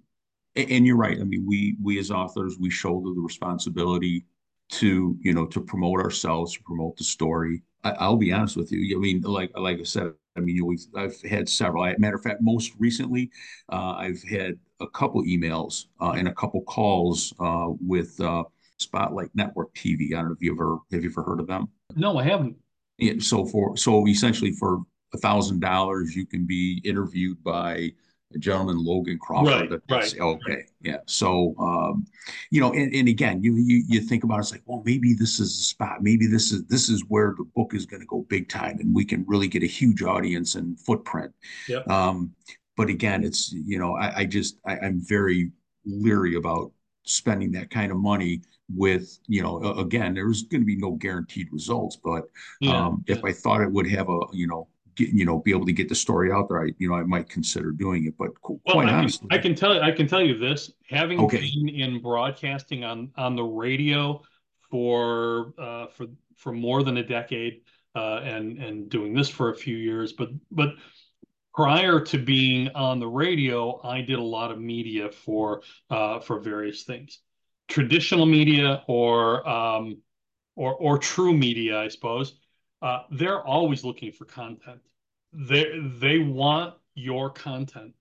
And 0.54 0.86
you're 0.86 0.96
right. 0.96 1.18
I 1.18 1.24
mean, 1.24 1.44
we 1.46 1.76
we 1.82 1.98
as 1.98 2.10
authors 2.10 2.56
we 2.58 2.70
shoulder 2.70 3.10
the 3.14 3.20
responsibility 3.20 4.26
to 4.70 5.16
you 5.20 5.34
know 5.34 5.46
to 5.46 5.60
promote 5.60 6.00
ourselves, 6.00 6.54
to 6.54 6.62
promote 6.62 6.96
the 6.96 7.04
story. 7.04 7.62
I, 7.84 8.08
will 8.08 8.16
be 8.16 8.32
honest 8.32 8.56
with 8.56 8.70
you. 8.70 8.96
I 8.96 9.00
mean, 9.00 9.22
like 9.22 9.50
like 9.56 9.80
I 9.80 9.82
said, 9.82 10.12
I 10.36 10.40
mean, 10.40 10.64
we've 10.64 10.86
I've 10.96 11.20
had 11.22 11.48
several. 11.48 11.84
matter 11.98 12.16
of 12.16 12.22
fact, 12.22 12.40
most 12.40 12.72
recently, 12.78 13.30
uh, 13.70 13.94
I've 13.96 14.22
had 14.22 14.58
a 14.80 14.88
couple 14.88 15.22
emails 15.24 15.86
uh, 16.00 16.12
and 16.12 16.28
a 16.28 16.34
couple 16.34 16.62
calls 16.62 17.32
uh, 17.40 17.68
with 17.80 18.20
uh, 18.20 18.44
Spotlight 18.78 19.30
Network 19.34 19.74
TV. 19.74 20.12
I 20.12 20.16
don't 20.16 20.28
know 20.28 20.32
if 20.32 20.42
you 20.42 20.52
ever 20.52 20.78
have 20.92 21.02
you 21.02 21.10
ever 21.10 21.22
heard 21.22 21.40
of 21.40 21.46
them. 21.46 21.68
No, 21.94 22.18
I 22.18 22.24
haven't. 22.24 22.56
Yeah, 22.98 23.14
so 23.18 23.44
for 23.46 23.76
so 23.76 24.06
essentially 24.06 24.52
for 24.52 24.80
a 25.14 25.18
thousand 25.18 25.60
dollars, 25.60 26.14
you 26.16 26.26
can 26.26 26.46
be 26.46 26.80
interviewed 26.84 27.42
by 27.42 27.92
a 28.34 28.38
gentleman, 28.38 28.82
Logan 28.82 29.18
Crawford. 29.18 29.70
Right, 29.70 29.80
right. 29.90 30.20
Okay, 30.20 30.64
yeah. 30.80 30.98
So, 31.06 31.54
um, 31.58 32.06
you 32.50 32.60
know, 32.60 32.72
and, 32.72 32.92
and 32.94 33.08
again, 33.08 33.42
you, 33.42 33.54
you 33.56 33.84
you 33.88 34.00
think 34.00 34.24
about 34.24 34.38
it, 34.38 34.40
it's 34.40 34.52
like, 34.52 34.62
well, 34.66 34.82
maybe 34.84 35.14
this 35.14 35.38
is 35.38 35.56
the 35.56 35.64
spot. 35.64 36.02
Maybe 36.02 36.26
this 36.26 36.52
is 36.52 36.64
this 36.66 36.88
is 36.88 37.04
where 37.08 37.34
the 37.36 37.44
book 37.54 37.74
is 37.74 37.86
going 37.86 38.00
to 38.00 38.06
go 38.06 38.26
big 38.28 38.48
time, 38.48 38.78
and 38.80 38.94
we 38.94 39.04
can 39.04 39.24
really 39.26 39.48
get 39.48 39.62
a 39.62 39.66
huge 39.66 40.02
audience 40.02 40.54
and 40.54 40.78
footprint. 40.80 41.32
Yeah. 41.68 41.80
Um, 41.88 42.32
but 42.76 42.88
again, 42.88 43.24
it's 43.24 43.52
you 43.52 43.78
know, 43.78 43.96
I, 43.96 44.18
I 44.18 44.24
just 44.24 44.58
I, 44.66 44.78
I'm 44.78 45.00
very 45.00 45.50
leery 45.84 46.36
about 46.36 46.72
spending 47.04 47.52
that 47.52 47.70
kind 47.70 47.90
of 47.90 47.98
money 47.98 48.40
with 48.74 49.18
you 49.26 49.42
know 49.42 49.58
again 49.78 50.14
there's 50.14 50.42
going 50.44 50.60
to 50.60 50.66
be 50.66 50.76
no 50.76 50.92
guaranteed 50.92 51.48
results 51.52 51.96
but 52.02 52.24
yeah, 52.60 52.86
um, 52.86 53.04
if 53.06 53.24
i 53.24 53.32
thought 53.32 53.60
it 53.60 53.70
would 53.70 53.88
have 53.88 54.08
a 54.08 54.20
you 54.32 54.46
know 54.46 54.68
get, 54.94 55.10
you 55.10 55.24
know 55.24 55.38
be 55.38 55.50
able 55.50 55.66
to 55.66 55.72
get 55.72 55.88
the 55.88 55.94
story 55.94 56.32
out 56.32 56.48
there 56.48 56.62
i 56.62 56.68
you 56.78 56.88
know 56.88 56.94
i 56.94 57.02
might 57.02 57.28
consider 57.28 57.70
doing 57.72 58.06
it 58.06 58.14
but 58.18 58.28
quite 58.40 58.58
well, 58.66 58.80
I 58.80 58.92
honestly. 58.92 59.28
Can, 59.28 59.38
I 59.38 59.42
can 59.42 59.54
tell 59.54 59.74
you 59.74 59.80
i 59.80 59.90
can 59.90 60.06
tell 60.06 60.22
you 60.22 60.38
this 60.38 60.72
having 60.88 61.20
okay. 61.20 61.40
been 61.40 61.68
in 61.68 62.00
broadcasting 62.00 62.84
on 62.84 63.10
on 63.16 63.36
the 63.36 63.44
radio 63.44 64.22
for 64.70 65.52
uh 65.58 65.86
for 65.88 66.06
for 66.36 66.52
more 66.52 66.82
than 66.82 66.96
a 66.96 67.02
decade 67.02 67.62
uh 67.94 68.20
and 68.22 68.58
and 68.58 68.88
doing 68.88 69.14
this 69.14 69.28
for 69.28 69.50
a 69.50 69.54
few 69.54 69.76
years 69.76 70.12
but 70.12 70.30
but 70.50 70.70
prior 71.54 72.00
to 72.00 72.16
being 72.16 72.68
on 72.70 72.98
the 72.98 73.06
radio 73.06 73.80
i 73.84 74.00
did 74.00 74.18
a 74.18 74.22
lot 74.22 74.50
of 74.50 74.58
media 74.58 75.10
for 75.10 75.62
uh 75.90 76.18
for 76.18 76.40
various 76.40 76.84
things 76.84 77.20
traditional 77.72 78.26
media 78.26 78.84
or 78.86 79.48
um, 79.48 79.96
or 80.56 80.74
or 80.74 80.98
true 80.98 81.32
media, 81.32 81.80
I 81.80 81.88
suppose, 81.88 82.34
uh, 82.82 83.04
they're 83.10 83.42
always 83.42 83.82
looking 83.82 84.12
for 84.12 84.26
content. 84.26 84.80
They 85.32 85.80
they 85.98 86.18
want 86.18 86.74
your 86.94 87.30
content. 87.30 87.94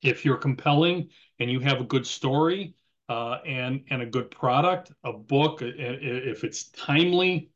If 0.00 0.24
you're 0.24 0.36
compelling, 0.36 1.10
and 1.40 1.50
you 1.50 1.58
have 1.58 1.80
a 1.80 1.84
good 1.84 2.06
story 2.06 2.74
uh, 3.08 3.38
and 3.44 3.84
and 3.90 4.00
a 4.00 4.06
good 4.06 4.30
product, 4.30 4.92
a 5.02 5.12
book, 5.12 5.58
if 5.62 6.44
it's 6.44 6.70
timely. 6.70 7.50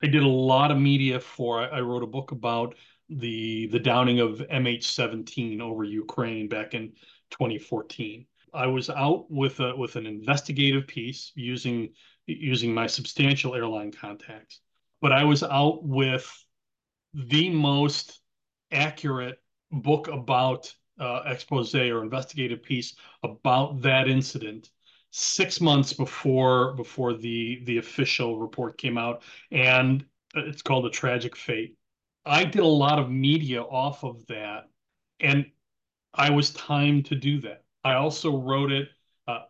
I 0.00 0.06
did 0.06 0.22
a 0.22 0.28
lot 0.28 0.70
of 0.70 0.78
media 0.78 1.18
for. 1.18 1.60
I 1.60 1.80
wrote 1.80 2.04
a 2.04 2.06
book 2.06 2.30
about 2.30 2.76
the 3.08 3.66
the 3.66 3.80
downing 3.80 4.20
of 4.20 4.40
MH17 4.48 5.60
over 5.60 5.82
Ukraine 5.82 6.48
back 6.48 6.74
in 6.74 6.92
2014. 7.30 8.26
I 8.54 8.66
was 8.66 8.90
out 8.90 9.30
with 9.30 9.60
a 9.60 9.74
with 9.76 9.96
an 9.96 10.06
investigative 10.06 10.86
piece 10.86 11.32
using 11.34 11.90
using 12.26 12.74
my 12.74 12.86
substantial 12.86 13.54
airline 13.54 13.92
contacts, 13.92 14.60
but 15.00 15.12
I 15.12 15.24
was 15.24 15.42
out 15.42 15.84
with 15.84 16.26
the 17.14 17.50
most 17.50 18.20
accurate 18.70 19.38
book 19.70 20.08
about 20.08 20.72
uh, 20.98 21.22
expose 21.26 21.74
or 21.74 22.02
investigative 22.02 22.62
piece 22.62 22.96
about 23.22 23.80
that 23.82 24.08
incident 24.08 24.70
six 25.10 25.60
months 25.60 25.92
before 25.92 26.74
before 26.74 27.14
the 27.14 27.62
the 27.64 27.78
official 27.78 28.38
report 28.38 28.78
came 28.78 28.98
out, 28.98 29.22
and 29.50 30.04
it's 30.34 30.62
called 30.62 30.86
a 30.86 30.90
tragic 30.90 31.36
fate. 31.36 31.76
I 32.26 32.44
did 32.44 32.62
a 32.62 32.66
lot 32.66 32.98
of 32.98 33.10
media 33.10 33.62
off 33.62 34.04
of 34.04 34.26
that, 34.26 34.68
and 35.20 35.46
I 36.12 36.30
was 36.30 36.50
timed 36.50 37.06
to 37.06 37.14
do 37.14 37.40
that. 37.42 37.64
I 37.84 37.94
also 37.94 38.36
wrote 38.36 38.72
it. 38.72 38.88
Uh, 39.26 39.44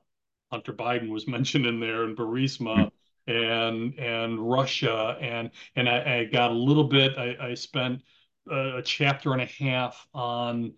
Hunter 0.50 0.73
Biden 0.73 1.11
was 1.11 1.26
mentioned 1.37 1.66
in 1.66 1.80
there, 1.80 2.04
and 2.04 2.16
Burisma, 2.16 2.90
and 3.26 3.99
and 3.99 4.38
Russia, 4.40 5.16
and 5.20 5.50
and 5.76 5.88
I, 5.88 6.20
I 6.20 6.25
got 6.25 6.50
a 6.50 6.54
little 6.54 6.85
bit. 6.85 7.16
I, 7.18 7.37
I 7.50 7.54
spent 7.54 8.02
a 8.50 8.82
chapter 8.85 9.32
and 9.32 9.42
a 9.42 9.47
half 9.47 10.06
on 10.14 10.73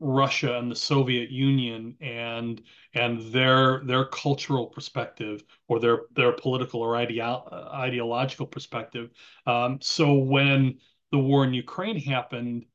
Russia 0.00 0.58
and 0.58 0.70
the 0.70 0.76
Soviet 0.76 1.30
Union 1.30 1.96
and 2.00 2.62
and 2.94 3.32
their 3.32 3.82
their 3.84 4.04
cultural 4.06 4.66
perspective 4.66 5.44
or 5.68 5.80
their 5.80 6.02
their 6.12 6.32
political 6.32 6.80
or 6.82 6.94
ideo- 6.94 7.50
ideological 7.72 8.46
perspective. 8.46 9.10
Um, 9.46 9.78
so 9.80 10.14
when 10.14 10.78
the 11.10 11.18
war 11.18 11.44
in 11.44 11.54
Ukraine 11.54 11.98
happened, 11.98 12.66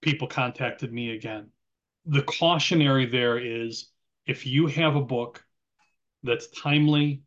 people 0.00 0.28
contacted 0.28 0.92
me 0.92 1.10
again. 1.10 1.50
The 2.06 2.22
cautionary 2.22 3.06
there 3.06 3.38
is 3.38 3.88
if 4.26 4.46
you 4.46 4.66
have 4.66 4.96
a 4.96 5.02
book 5.02 5.44
that's 6.22 6.48
timely 6.48 7.22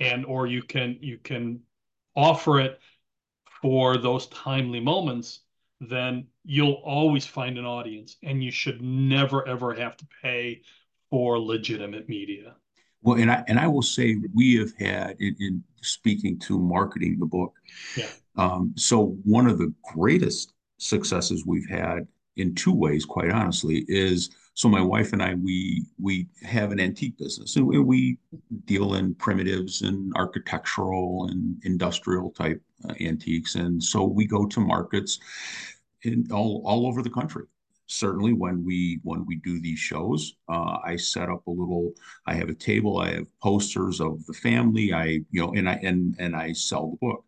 and 0.00 0.24
or 0.24 0.46
you 0.46 0.62
can 0.62 0.98
you 1.00 1.18
can 1.18 1.60
offer 2.16 2.60
it 2.60 2.80
for 3.60 3.96
those 3.96 4.26
timely 4.28 4.80
moments 4.80 5.40
then 5.80 6.26
you'll 6.44 6.80
always 6.84 7.26
find 7.26 7.58
an 7.58 7.64
audience 7.64 8.16
and 8.22 8.42
you 8.42 8.50
should 8.50 8.80
never 8.82 9.46
ever 9.48 9.74
have 9.74 9.96
to 9.96 10.06
pay 10.22 10.62
for 11.10 11.38
legitimate 11.38 12.08
media. 12.08 12.54
Well 13.02 13.18
and 13.18 13.30
i 13.30 13.42
and 13.48 13.58
i 13.58 13.66
will 13.66 13.82
say 13.82 14.16
we 14.32 14.56
have 14.56 14.72
had 14.78 15.16
in, 15.20 15.36
in 15.40 15.64
speaking 15.82 16.38
to 16.40 16.58
marketing 16.58 17.18
the 17.18 17.26
book 17.26 17.54
yeah. 17.96 18.06
um, 18.36 18.72
so 18.76 19.16
one 19.24 19.48
of 19.48 19.58
the 19.58 19.72
greatest 19.92 20.52
successes 20.78 21.44
we've 21.44 21.68
had 21.68 22.06
in 22.36 22.54
two 22.54 22.72
ways 22.72 23.04
quite 23.04 23.30
honestly 23.30 23.84
is 23.88 24.30
so 24.54 24.68
my 24.68 24.80
wife 24.80 25.12
and 25.12 25.22
i 25.22 25.34
we 25.34 25.84
we 26.00 26.26
have 26.42 26.72
an 26.72 26.80
antique 26.80 27.16
business 27.18 27.56
and 27.56 27.66
we 27.66 28.18
deal 28.64 28.94
in 28.94 29.14
primitives 29.14 29.82
and 29.82 30.12
architectural 30.16 31.28
and 31.30 31.56
industrial 31.64 32.30
type 32.30 32.60
uh, 32.88 32.94
antiques. 33.00 33.54
And 33.54 33.82
so 33.82 34.04
we 34.04 34.26
go 34.26 34.46
to 34.46 34.60
markets 34.60 35.18
in 36.02 36.26
all, 36.32 36.62
all 36.64 36.86
over 36.86 37.02
the 37.02 37.10
country. 37.10 37.44
Certainly 37.86 38.32
when 38.32 38.64
we 38.64 39.00
when 39.02 39.26
we 39.26 39.36
do 39.36 39.60
these 39.60 39.78
shows 39.78 40.36
uh, 40.48 40.78
i 40.82 40.96
set 40.96 41.28
up 41.28 41.46
a 41.46 41.50
little 41.50 41.92
i 42.26 42.32
have 42.32 42.48
a 42.48 42.54
table 42.54 42.98
i 42.98 43.10
have 43.10 43.26
posters 43.42 44.00
of 44.00 44.24
the 44.24 44.32
family 44.32 44.94
i 44.94 45.20
you 45.30 45.40
know 45.40 45.52
and 45.52 45.68
i 45.68 45.74
and 45.82 46.16
and 46.18 46.34
i 46.34 46.52
sell 46.52 46.92
the 46.92 46.96
book 47.06 47.24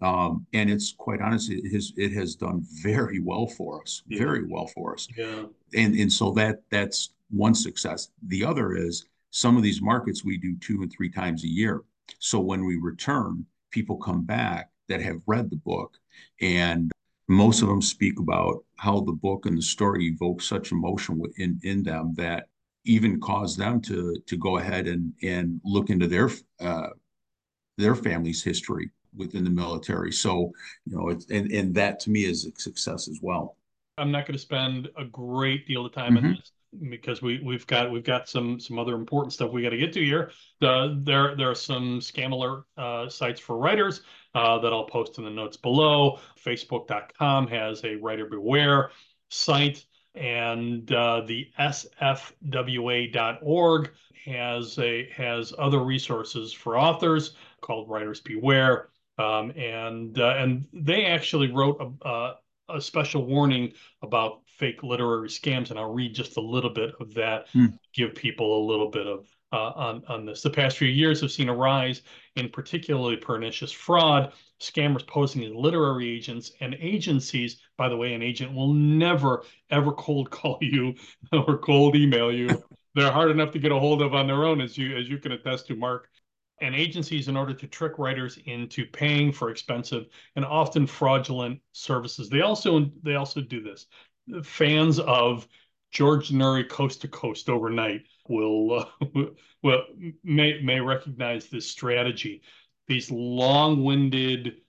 um, 0.00 0.46
and 0.52 0.70
it's 0.70 0.92
quite 0.92 1.20
honest 1.20 1.50
it 1.50 1.72
has 1.72 1.92
it 1.96 2.12
has 2.12 2.36
done 2.36 2.64
very 2.82 3.20
well 3.20 3.46
for 3.46 3.82
us 3.82 4.02
Yeah. 4.06 4.18
very 4.20 4.44
well 4.46 4.66
for 4.68 4.94
us. 4.94 5.08
Yeah. 5.16 5.44
And 5.74 5.94
and 5.96 6.12
so 6.12 6.30
that 6.32 6.62
that's 6.70 7.10
one 7.30 7.54
success. 7.54 8.08
The 8.28 8.44
other 8.44 8.74
is 8.76 9.04
some 9.30 9.56
of 9.56 9.62
these 9.62 9.82
markets 9.82 10.24
we 10.24 10.38
do 10.38 10.56
two 10.56 10.82
and 10.82 10.90
three 10.90 11.10
times 11.10 11.44
a 11.44 11.48
year. 11.48 11.82
So 12.18 12.40
when 12.40 12.64
we 12.64 12.76
return 12.76 13.44
people 13.70 13.96
come 13.98 14.24
back 14.24 14.70
that 14.88 15.02
have 15.02 15.20
read 15.26 15.50
the 15.50 15.56
book 15.56 15.98
and 16.40 16.90
most 17.28 17.60
of 17.60 17.68
them 17.68 17.82
speak 17.82 18.18
about 18.18 18.64
how 18.76 19.00
the 19.00 19.12
book 19.12 19.44
and 19.44 19.58
the 19.58 19.62
story 19.62 20.06
evoke 20.06 20.40
such 20.40 20.72
emotion 20.72 21.20
in 21.36 21.60
in 21.64 21.82
them 21.82 22.14
that 22.16 22.48
even 22.84 23.20
cause 23.20 23.54
them 23.56 23.80
to 23.82 24.16
to 24.26 24.36
go 24.38 24.56
ahead 24.56 24.86
and 24.86 25.12
and 25.22 25.60
look 25.64 25.90
into 25.90 26.06
their 26.06 26.30
uh, 26.60 26.88
their 27.76 27.94
family's 27.94 28.42
history 28.42 28.90
within 29.16 29.44
the 29.44 29.50
military. 29.50 30.12
So 30.12 30.52
you 30.86 30.96
know, 30.96 31.08
it's 31.08 31.26
and 31.30 31.50
and 31.52 31.74
that 31.74 32.00
to 32.00 32.10
me 32.10 32.24
is 32.24 32.46
a 32.46 32.52
success 32.60 33.08
as 33.08 33.18
well. 33.22 33.56
I'm 33.96 34.10
not 34.12 34.26
going 34.26 34.34
to 34.34 34.38
spend 34.38 34.88
a 34.96 35.04
great 35.04 35.66
deal 35.66 35.84
of 35.84 35.92
time 35.92 36.16
mm-hmm. 36.16 36.26
in 36.26 36.32
this 36.34 36.52
because 36.90 37.22
we 37.22 37.40
we've 37.44 37.66
got 37.66 37.90
we've 37.90 38.04
got 38.04 38.28
some 38.28 38.60
some 38.60 38.78
other 38.78 38.94
important 38.94 39.32
stuff 39.32 39.50
we 39.50 39.62
got 39.62 39.70
to 39.70 39.78
get 39.78 39.92
to 39.94 40.04
here. 40.04 40.30
The, 40.60 41.00
there 41.02 41.34
there 41.36 41.50
are 41.50 41.54
some 41.54 42.00
scam 42.00 42.32
alert 42.32 42.64
uh, 42.76 43.08
sites 43.08 43.40
for 43.40 43.56
writers 43.56 44.02
uh, 44.34 44.58
that 44.58 44.72
I'll 44.72 44.84
post 44.84 45.18
in 45.18 45.24
the 45.24 45.30
notes 45.30 45.56
below. 45.56 46.20
Facebook.com 46.44 47.48
has 47.48 47.84
a 47.84 47.96
writer 47.96 48.26
beware 48.26 48.90
site, 49.30 49.84
and 50.14 50.90
uh, 50.92 51.22
the 51.26 51.50
sfwa.org 51.58 52.30
has 54.24 54.78
a 54.78 55.08
has 55.10 55.54
other 55.58 55.82
resources 55.82 56.52
for 56.52 56.78
authors 56.78 57.34
called 57.60 57.88
Writers 57.88 58.20
Beware. 58.20 58.90
Um, 59.18 59.50
and 59.52 60.18
uh, 60.18 60.34
and 60.38 60.66
they 60.72 61.06
actually 61.06 61.50
wrote 61.50 61.78
a, 61.80 62.08
a, 62.08 62.34
a 62.76 62.80
special 62.80 63.26
warning 63.26 63.72
about 64.02 64.42
fake 64.46 64.82
literary 64.82 65.28
scams, 65.28 65.70
and 65.70 65.78
I'll 65.78 65.92
read 65.92 66.14
just 66.14 66.36
a 66.36 66.40
little 66.40 66.70
bit 66.70 66.94
of 67.00 67.14
that, 67.14 67.48
mm. 67.52 67.76
give 67.92 68.14
people 68.14 68.64
a 68.64 68.66
little 68.66 68.90
bit 68.90 69.06
of 69.08 69.26
uh, 69.52 69.72
on 69.74 70.04
on 70.08 70.24
this. 70.24 70.42
The 70.42 70.50
past 70.50 70.78
few 70.78 70.88
years 70.88 71.20
have 71.20 71.32
seen 71.32 71.48
a 71.48 71.54
rise 71.54 72.02
in 72.36 72.48
particularly 72.48 73.16
pernicious 73.16 73.72
fraud, 73.72 74.32
scammers 74.60 75.06
posing 75.06 75.42
as 75.44 75.52
literary 75.52 76.08
agents 76.08 76.52
and 76.60 76.76
agencies. 76.78 77.60
By 77.76 77.88
the 77.88 77.96
way, 77.96 78.14
an 78.14 78.22
agent 78.22 78.54
will 78.54 78.72
never 78.72 79.42
ever 79.70 79.92
cold 79.92 80.30
call 80.30 80.58
you 80.60 80.94
or 81.32 81.58
cold 81.58 81.96
email 81.96 82.32
you. 82.32 82.62
They're 82.94 83.12
hard 83.12 83.32
enough 83.32 83.50
to 83.52 83.58
get 83.58 83.72
a 83.72 83.78
hold 83.78 84.00
of 84.00 84.14
on 84.14 84.28
their 84.28 84.44
own, 84.44 84.60
as 84.60 84.78
you 84.78 84.96
as 84.96 85.08
you 85.08 85.18
can 85.18 85.32
attest 85.32 85.66
to, 85.68 85.76
Mark 85.76 86.08
and 86.60 86.74
agencies 86.74 87.28
in 87.28 87.36
order 87.36 87.54
to 87.54 87.66
trick 87.66 87.98
writers 87.98 88.38
into 88.46 88.86
paying 88.86 89.32
for 89.32 89.50
expensive 89.50 90.06
and 90.36 90.44
often 90.44 90.86
fraudulent 90.86 91.60
services. 91.72 92.28
They 92.28 92.40
also 92.40 92.90
they 93.02 93.14
also 93.14 93.40
do 93.40 93.62
this. 93.62 93.86
Fans 94.42 94.98
of 94.98 95.46
George 95.90 96.30
Noory 96.30 96.68
Coast 96.68 97.00
to 97.02 97.08
Coast 97.08 97.48
overnight 97.48 98.02
will 98.28 98.80
uh, 98.80 99.24
will 99.62 99.84
may 100.24 100.60
may 100.62 100.80
recognize 100.80 101.46
this 101.46 101.70
strategy. 101.70 102.42
These 102.86 103.10
long-winded, 103.10 104.62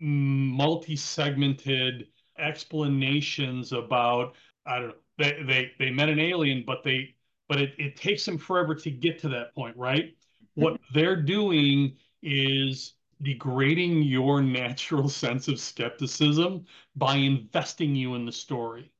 multi-segmented 0.00 2.08
explanations 2.38 3.72
about 3.72 4.34
I 4.66 4.78
don't 4.78 4.88
know 4.88 4.94
they 5.18 5.42
they 5.46 5.72
they 5.78 5.90
met 5.90 6.08
an 6.08 6.18
alien, 6.18 6.64
but 6.66 6.82
they 6.84 7.14
but 7.48 7.60
it, 7.60 7.74
it 7.78 7.96
takes 7.96 8.24
them 8.24 8.38
forever 8.38 8.74
to 8.74 8.90
get 8.90 9.20
to 9.20 9.28
that 9.30 9.54
point, 9.54 9.76
right? 9.76 10.14
What 10.56 10.80
they're 10.92 11.22
doing 11.22 11.96
is 12.22 12.94
degrading 13.22 14.02
your 14.02 14.42
natural 14.42 15.08
sense 15.08 15.48
of 15.48 15.60
skepticism 15.60 16.66
by 16.96 17.16
investing 17.16 17.94
you 17.94 18.14
in 18.14 18.26
the 18.26 18.32
story. 18.32 18.90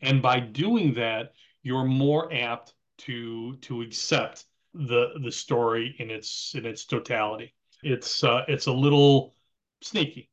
And 0.00 0.22
by 0.22 0.40
doing 0.40 0.94
that, 0.94 1.32
you're 1.62 1.84
more 1.84 2.32
apt 2.32 2.74
to 2.98 3.56
to 3.56 3.82
accept 3.82 4.44
the 4.74 5.14
the 5.22 5.32
story 5.32 5.94
in 5.98 6.10
its 6.10 6.54
in 6.54 6.66
its 6.66 6.84
totality. 6.84 7.54
It's 7.82 8.22
uh, 8.24 8.44
it's 8.48 8.66
a 8.66 8.72
little 8.72 9.34
sneaky, 9.80 10.30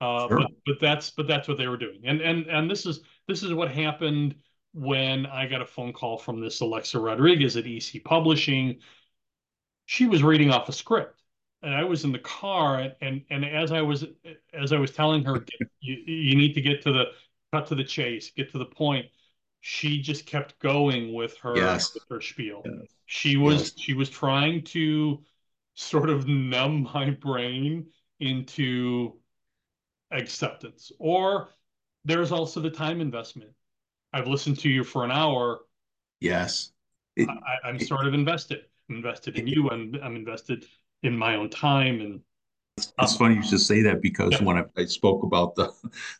uh, 0.00 0.28
sure. 0.28 0.38
but 0.38 0.46
but 0.66 0.80
that's 0.80 1.10
but 1.10 1.26
that's 1.26 1.48
what 1.48 1.58
they 1.58 1.66
were 1.66 1.76
doing. 1.76 2.02
And 2.04 2.20
and 2.20 2.46
and 2.46 2.70
this 2.70 2.86
is 2.86 3.00
this 3.26 3.42
is 3.42 3.52
what 3.52 3.70
happened 3.70 4.36
when 4.72 5.26
I 5.26 5.46
got 5.46 5.62
a 5.62 5.66
phone 5.66 5.92
call 5.92 6.18
from 6.18 6.40
this 6.40 6.60
Alexa 6.60 6.98
Rodriguez 6.98 7.56
at 7.56 7.66
EC 7.66 8.04
Publishing 8.04 8.78
she 9.90 10.06
was 10.06 10.22
reading 10.22 10.52
off 10.52 10.68
a 10.68 10.72
script 10.72 11.20
and 11.62 11.74
I 11.74 11.82
was 11.82 12.04
in 12.04 12.12
the 12.12 12.20
car 12.20 12.78
and, 12.78 12.94
and, 13.00 13.22
and 13.28 13.44
as 13.44 13.72
I 13.72 13.82
was 13.82 14.04
as 14.54 14.72
I 14.72 14.78
was 14.78 14.92
telling 14.92 15.24
her 15.24 15.44
you, 15.80 15.96
you 16.06 16.36
need 16.36 16.54
to 16.54 16.60
get 16.60 16.80
to 16.82 16.92
the 16.92 17.06
cut 17.52 17.66
to 17.66 17.74
the 17.74 17.82
chase, 17.82 18.30
get 18.30 18.52
to 18.52 18.58
the 18.58 18.66
point, 18.66 19.06
she 19.62 20.00
just 20.00 20.26
kept 20.26 20.60
going 20.60 21.12
with 21.12 21.36
her 21.38 21.56
yes. 21.56 21.92
with 21.92 22.04
her 22.08 22.20
spiel. 22.20 22.62
Yes. 22.64 22.86
She 23.06 23.36
was 23.36 23.62
yes. 23.62 23.72
she 23.78 23.94
was 23.94 24.08
trying 24.08 24.62
to 24.66 25.24
sort 25.74 26.08
of 26.08 26.28
numb 26.28 26.88
my 26.94 27.10
brain 27.10 27.88
into 28.20 29.16
acceptance. 30.12 30.92
Or 31.00 31.48
there's 32.04 32.30
also 32.30 32.60
the 32.60 32.70
time 32.70 33.00
investment. 33.00 33.50
I've 34.12 34.28
listened 34.28 34.60
to 34.60 34.68
you 34.68 34.84
for 34.84 35.04
an 35.04 35.10
hour. 35.10 35.62
Yes 36.20 36.70
it, 37.16 37.28
I, 37.64 37.68
am 37.68 37.78
sort 37.78 38.06
of 38.06 38.14
invested. 38.14 38.60
Invested 38.90 39.38
in 39.38 39.46
you, 39.46 39.68
and 39.70 39.96
I'm 40.02 40.16
invested 40.16 40.66
in 41.02 41.16
my 41.16 41.36
own 41.36 41.48
time 41.48 42.00
and 42.00 42.20
it's 43.02 43.16
funny 43.16 43.34
you 43.34 43.42
should 43.42 43.60
say 43.60 43.82
that 43.82 44.00
because 44.00 44.32
yeah. 44.32 44.44
when 44.44 44.56
I, 44.56 44.64
I, 44.76 44.84
spoke 44.84 45.22
about 45.22 45.54
the 45.54 45.72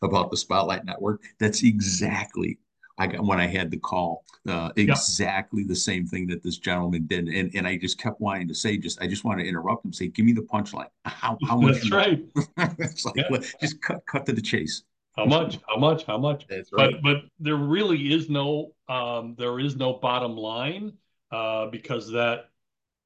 about 0.03 0.29
the 0.29 0.37
Spotlight 0.37 0.85
Network, 0.85 1.23
that's 1.39 1.63
exactly 1.63 2.59
I 2.97 3.07
got 3.07 3.25
when 3.25 3.39
I 3.39 3.47
had 3.47 3.71
the 3.71 3.77
call, 3.77 4.23
uh, 4.47 4.69
exactly 4.75 5.63
yeah. 5.63 5.69
the 5.69 5.75
same 5.75 6.05
thing 6.05 6.27
that 6.27 6.43
this 6.43 6.57
gentleman 6.57 7.07
did, 7.07 7.29
and 7.29 7.51
and 7.55 7.65
I 7.65 7.77
just 7.77 7.97
kept 7.97 8.21
wanting 8.21 8.47
to 8.47 8.53
say, 8.53 8.77
just 8.77 9.01
I 9.01 9.07
just 9.07 9.23
want 9.23 9.39
to 9.39 9.45
interrupt 9.45 9.83
him, 9.83 9.91
say, 9.91 10.07
give 10.07 10.25
me 10.25 10.33
the 10.33 10.41
punchline. 10.41 10.89
How 11.05 11.37
how 11.47 11.57
much? 11.57 11.75
That's 11.75 11.91
right. 11.91 12.23
it's 12.77 13.05
like 13.05 13.15
yeah. 13.17 13.37
just 13.59 13.81
cut 13.81 14.05
cut 14.05 14.27
to 14.27 14.33
the 14.33 14.41
chase. 14.41 14.83
How 15.15 15.25
much? 15.25 15.59
How 15.67 15.77
much? 15.77 16.05
How 16.05 16.17
much? 16.19 16.45
That's 16.47 16.71
right. 16.71 16.91
But 16.91 17.01
but 17.01 17.17
there 17.39 17.55
really 17.55 18.13
is 18.13 18.29
no 18.29 18.73
um 18.87 19.35
there 19.37 19.59
is 19.59 19.75
no 19.75 19.93
bottom 19.93 20.37
line 20.37 20.93
uh 21.31 21.67
because 21.67 22.11
that 22.11 22.50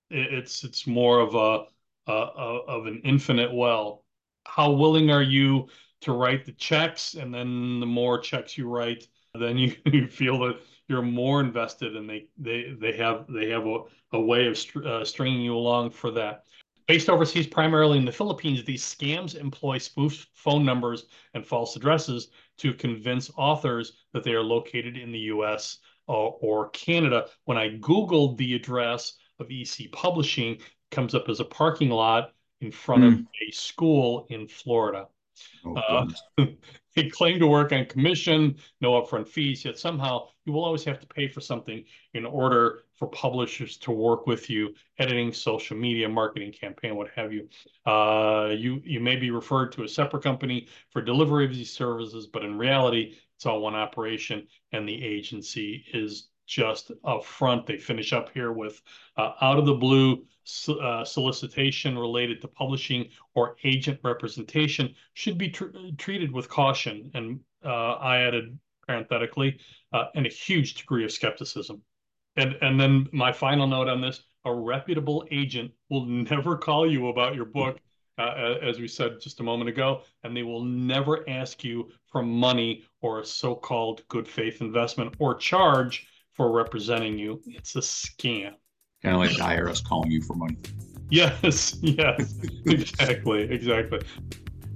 it's 0.10 0.64
it's 0.64 0.88
more 0.88 1.20
of 1.20 1.36
a 1.36 1.66
uh, 2.08 2.60
of 2.68 2.86
an 2.86 3.02
infinite 3.04 3.54
well. 3.54 4.04
How 4.46 4.72
willing 4.72 5.10
are 5.10 5.24
you 5.24 5.68
to 6.02 6.12
write 6.12 6.46
the 6.46 6.52
checks? 6.54 7.16
And 7.16 7.34
then 7.34 7.80
the 7.80 7.86
more 7.86 8.20
checks 8.20 8.58
you 8.58 8.70
write, 8.70 9.08
then 9.34 9.58
you, 9.58 9.76
you 9.86 10.08
feel 10.08 10.40
that 10.40 10.60
you're 10.88 11.02
more 11.02 11.42
invested 11.42 11.96
and 11.96 12.10
they 12.10 12.28
they 12.38 12.76
they 12.80 12.96
have 12.96 13.26
they 13.28 13.50
have 13.50 13.66
a, 13.66 13.80
a 14.14 14.20
way 14.20 14.48
of 14.48 14.58
str 14.58 14.86
uh, 14.88 15.04
stringing 15.04 15.42
you 15.42 15.56
along 15.56 15.92
for 15.92 16.12
that. 16.12 16.44
Based 16.88 17.10
overseas, 17.10 17.48
primarily 17.48 17.98
in 17.98 18.06
the 18.06 18.12
Philippines, 18.12 18.64
these 18.64 18.84
scams 18.84 19.34
employ 19.34 19.80
spoofed 19.80 20.28
phone 20.34 20.64
numbers 20.64 21.06
and 21.34 21.44
false 21.44 21.76
addresses 21.76 22.30
to 22.60 22.76
convince 22.76 23.32
authors 23.38 23.94
that 24.14 24.24
they 24.24 24.34
are 24.34 24.44
located 24.44 24.96
in 24.96 25.12
the 25.12 25.20
U.S. 25.34 25.80
or, 26.06 26.38
or 26.42 26.70
Canada. 26.70 27.26
When 27.46 27.58
I 27.58 27.70
Googled 27.80 28.38
the 28.38 28.54
address 28.54 29.18
of 29.40 29.50
EC 29.52 29.92
Publishing, 29.92 30.60
comes 30.92 31.16
up 31.16 31.30
as 31.30 31.40
a 31.40 31.46
parking 31.46 31.90
lot 31.90 32.32
in 32.62 32.72
front 32.72 33.04
mm. 33.04 33.08
of 33.08 33.14
hmm. 33.14 33.24
a 33.48 33.52
school 33.52 34.28
in 34.30 34.48
Florida. 34.48 35.08
Oh, 35.66 35.76
uh, 35.76 36.46
they 36.96 37.10
claim 37.10 37.40
to 37.40 37.48
work 37.48 37.74
on 37.74 37.86
commission, 37.86 38.56
no 38.80 39.02
upfront 39.02 39.28
fees, 39.28 39.66
yet 39.66 39.78
somehow 39.78 40.28
you 40.46 40.54
will 40.54 40.64
always 40.64 40.84
have 40.86 41.00
to 41.00 41.08
pay 41.08 41.28
for 41.28 41.42
something 41.42 41.84
in 42.14 42.26
order 42.26 42.84
for 42.96 43.08
publishers 43.08 43.78
to 43.78 43.92
work 43.92 44.28
with 44.28 44.50
you, 44.50 44.74
editing, 44.98 45.34
social 45.34 45.76
media, 45.76 46.08
marketing 46.08 46.54
campaign, 46.54 46.96
what 46.96 47.10
have 47.16 47.34
you. 47.34 47.50
Uh, 47.86 48.54
you 48.56 48.82
you 48.86 49.00
may 49.00 49.18
be 49.18 49.32
referred 49.32 49.72
to 49.74 49.84
a 49.84 49.88
separate 49.88 50.24
company 50.24 50.68
for 50.92 51.02
delivery 51.02 51.46
of 51.46 51.54
these 51.54 51.72
services, 51.72 52.28
but 52.28 52.44
in 52.44 52.58
reality, 52.58 53.16
it's 53.36 53.46
all 53.46 53.60
one 53.60 53.76
operation, 53.76 54.48
and 54.72 54.88
the 54.88 55.04
agency 55.04 55.84
is 55.94 56.30
just 56.46 56.92
up 57.04 57.26
front. 57.26 57.66
They 57.66 57.78
finish 57.78 58.14
up 58.14 58.30
here 58.34 58.52
with 58.52 58.82
uh, 59.18 59.34
out 59.42 59.58
of 59.58 59.66
the 59.66 59.74
blue 59.74 60.26
uh, 60.68 61.04
solicitation 61.04 61.98
related 61.98 62.42
to 62.42 62.48
publishing 62.48 63.10
or 63.34 63.56
agent 63.64 64.00
representation 64.04 64.94
should 65.14 65.38
be 65.38 65.50
tr 65.50 65.66
treated 65.98 66.32
with 66.32 66.48
caution. 66.50 67.12
And 67.14 67.40
uh, 67.64 67.94
I 67.94 68.22
added 68.22 68.58
parenthetically, 68.88 69.60
uh, 69.94 70.06
and 70.16 70.26
a 70.26 70.30
huge 70.30 70.76
degree 70.76 71.04
of 71.04 71.12
skepticism. 71.12 71.82
And, 72.36 72.56
and 72.62 72.80
then 72.80 73.08
my 73.12 73.32
final 73.32 73.66
note 73.68 73.88
on 73.88 74.02
this, 74.02 74.22
a 74.46 74.54
reputable 74.54 75.26
agent 75.32 75.72
will 75.90 76.06
never 76.06 76.58
call 76.58 76.90
you 76.90 77.08
about 77.08 77.36
your 77.36 77.46
book, 77.46 77.80
uh, 78.18 78.56
as 78.62 78.80
we 78.80 78.88
said 78.88 79.20
just 79.20 79.40
a 79.40 79.44
moment 79.44 79.70
ago, 79.70 80.02
and 80.24 80.38
they 80.38 80.44
will 80.44 80.64
never 80.64 81.28
ask 81.28 81.64
you 81.64 81.90
for 82.12 82.22
money 82.22 82.84
or 83.02 83.22
a 83.22 83.26
so-called 83.26 84.04
good 84.08 84.28
faith 84.28 84.62
investment 84.62 85.16
or 85.18 85.34
charge 85.36 86.08
for 86.36 86.52
representing 86.52 87.18
you. 87.18 87.42
It's 87.48 87.76
a 87.76 87.80
scam. 87.80 88.54
Kind 89.02 89.16
of 89.16 89.22
like 89.22 89.32
the 89.32 89.44
IRS 89.44 89.84
calling 89.84 90.12
you 90.12 90.22
for 90.22 90.36
money. 90.36 90.58
Yes, 91.10 91.78
yes, 91.82 92.36
exactly, 92.66 93.44
exactly. 93.44 94.02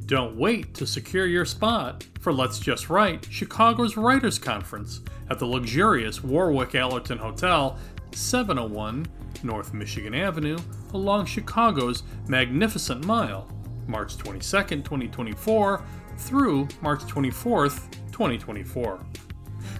Don't 0.05 0.36
wait 0.38 0.73
to 0.75 0.88
secure 0.88 1.27
your 1.27 1.45
spot 1.45 2.05
for 2.19 2.34
Let's 2.34 2.60
Just 2.60 2.89
Write, 2.89 3.27
Chicago's 3.29 3.95
Writers 3.95 4.39
Conference 4.39 5.01
at 5.29 5.38
the 5.38 5.45
luxurious 5.45 6.23
Warwick 6.23 6.73
Allerton 6.73 7.17
Hotel, 7.17 7.77
701 8.13 9.05
North 9.43 9.73
Michigan 9.73 10.15
Avenue, 10.15 10.57
along 10.93 11.25
Chicago's 11.25 12.03
Magnificent 12.27 13.05
Mile, 13.05 13.47
March 13.88 14.17
22nd, 14.17 14.84
2024 14.84 15.84
through 16.17 16.67
March 16.81 17.01
24th, 17.01 17.91
2024. 18.12 18.99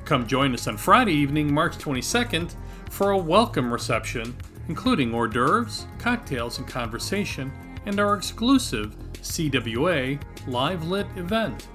Come 0.10 0.26
join 0.26 0.56
us 0.56 0.66
on 0.66 0.76
Friday 0.76 1.14
evening, 1.14 1.54
March 1.54 1.78
22nd, 1.78 2.56
for 2.90 3.12
a 3.12 3.18
welcome 3.20 3.72
reception, 3.72 4.36
including 4.68 5.14
hors 5.14 5.28
d'oeuvres, 5.28 5.86
cocktails, 6.00 6.58
and 6.58 6.68
conversation, 6.68 7.52
and 7.86 8.00
our 8.00 8.16
exclusive 8.16 8.98
CWA 9.22 10.20
live 10.48 10.88
lit 10.88 11.06
event. 11.16 11.68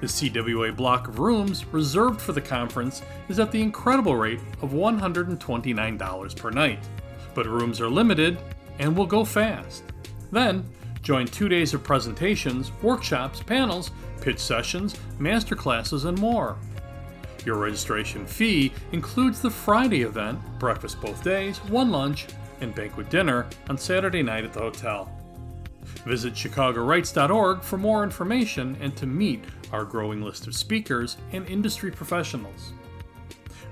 The 0.00 0.06
CWA 0.06 0.74
block 0.74 1.08
of 1.08 1.18
rooms 1.18 1.66
reserved 1.66 2.22
for 2.22 2.32
the 2.32 2.40
conference 2.40 3.02
is 3.28 3.38
at 3.38 3.52
the 3.52 3.60
incredible 3.60 4.16
rate 4.16 4.40
of 4.62 4.70
$129 4.70 6.36
per 6.36 6.50
night, 6.50 6.88
but 7.34 7.44
rooms 7.44 7.82
are 7.82 7.90
limited 7.90 8.38
and 8.78 8.96
will 8.96 9.04
go 9.04 9.26
fast. 9.26 9.84
Then, 10.30 10.64
join 11.02 11.26
two 11.26 11.50
days 11.50 11.74
of 11.74 11.84
presentations, 11.84 12.72
workshops, 12.80 13.42
panels, 13.42 13.90
pitch 14.22 14.38
sessions, 14.38 14.96
masterclasses, 15.18 16.06
and 16.06 16.18
more. 16.18 16.56
Your 17.44 17.56
registration 17.56 18.26
fee 18.26 18.72
includes 18.92 19.40
the 19.40 19.50
Friday 19.50 20.02
event, 20.02 20.38
breakfast 20.58 21.00
both 21.00 21.24
days, 21.24 21.58
one 21.64 21.90
lunch, 21.90 22.26
and 22.60 22.74
banquet 22.74 23.10
dinner 23.10 23.46
on 23.68 23.76
Saturday 23.76 24.22
night 24.22 24.44
at 24.44 24.52
the 24.52 24.60
hotel. 24.60 25.10
Visit 26.04 26.34
ChicagoWrites.org 26.34 27.62
for 27.62 27.78
more 27.78 28.04
information 28.04 28.76
and 28.80 28.96
to 28.96 29.06
meet 29.06 29.44
our 29.72 29.84
growing 29.84 30.22
list 30.22 30.46
of 30.46 30.54
speakers 30.54 31.16
and 31.32 31.46
industry 31.48 31.90
professionals. 31.90 32.72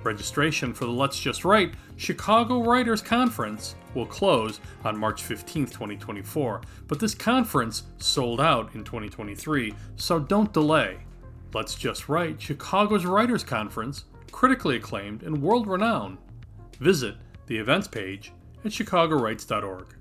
Registration 0.03 0.73
for 0.73 0.87
the 0.87 0.91
Let's 0.91 1.21
Just 1.21 1.45
Write 1.45 1.75
Chicago 1.97 2.63
Writers 2.63 3.03
Conference 3.03 3.77
will 3.95 4.07
close 4.07 4.61
on 4.83 4.97
March 4.97 5.23
15, 5.23 5.67
2024, 5.67 6.63
but 6.89 6.99
this 6.99 7.15
conference 7.15 7.85
sold 7.99 8.41
out 8.41 8.75
in 8.75 8.83
2023, 8.83 9.75
so 9.97 10.19
don't 10.19 10.53
delay. 10.53 11.01
Let's 11.53 11.75
Just 11.75 12.09
Write, 12.09 12.41
Chicago's 12.41 13.05
Writers 13.05 13.43
Conference, 13.43 14.05
critically 14.31 14.77
acclaimed 14.77 15.25
and 15.25 15.43
world 15.43 15.67
renowned. 15.67 16.19
Visit 16.79 17.17
the 17.47 17.57
events 17.57 17.89
page 17.89 18.33
at 18.65 18.71
chicagowrites.org. 18.71 19.97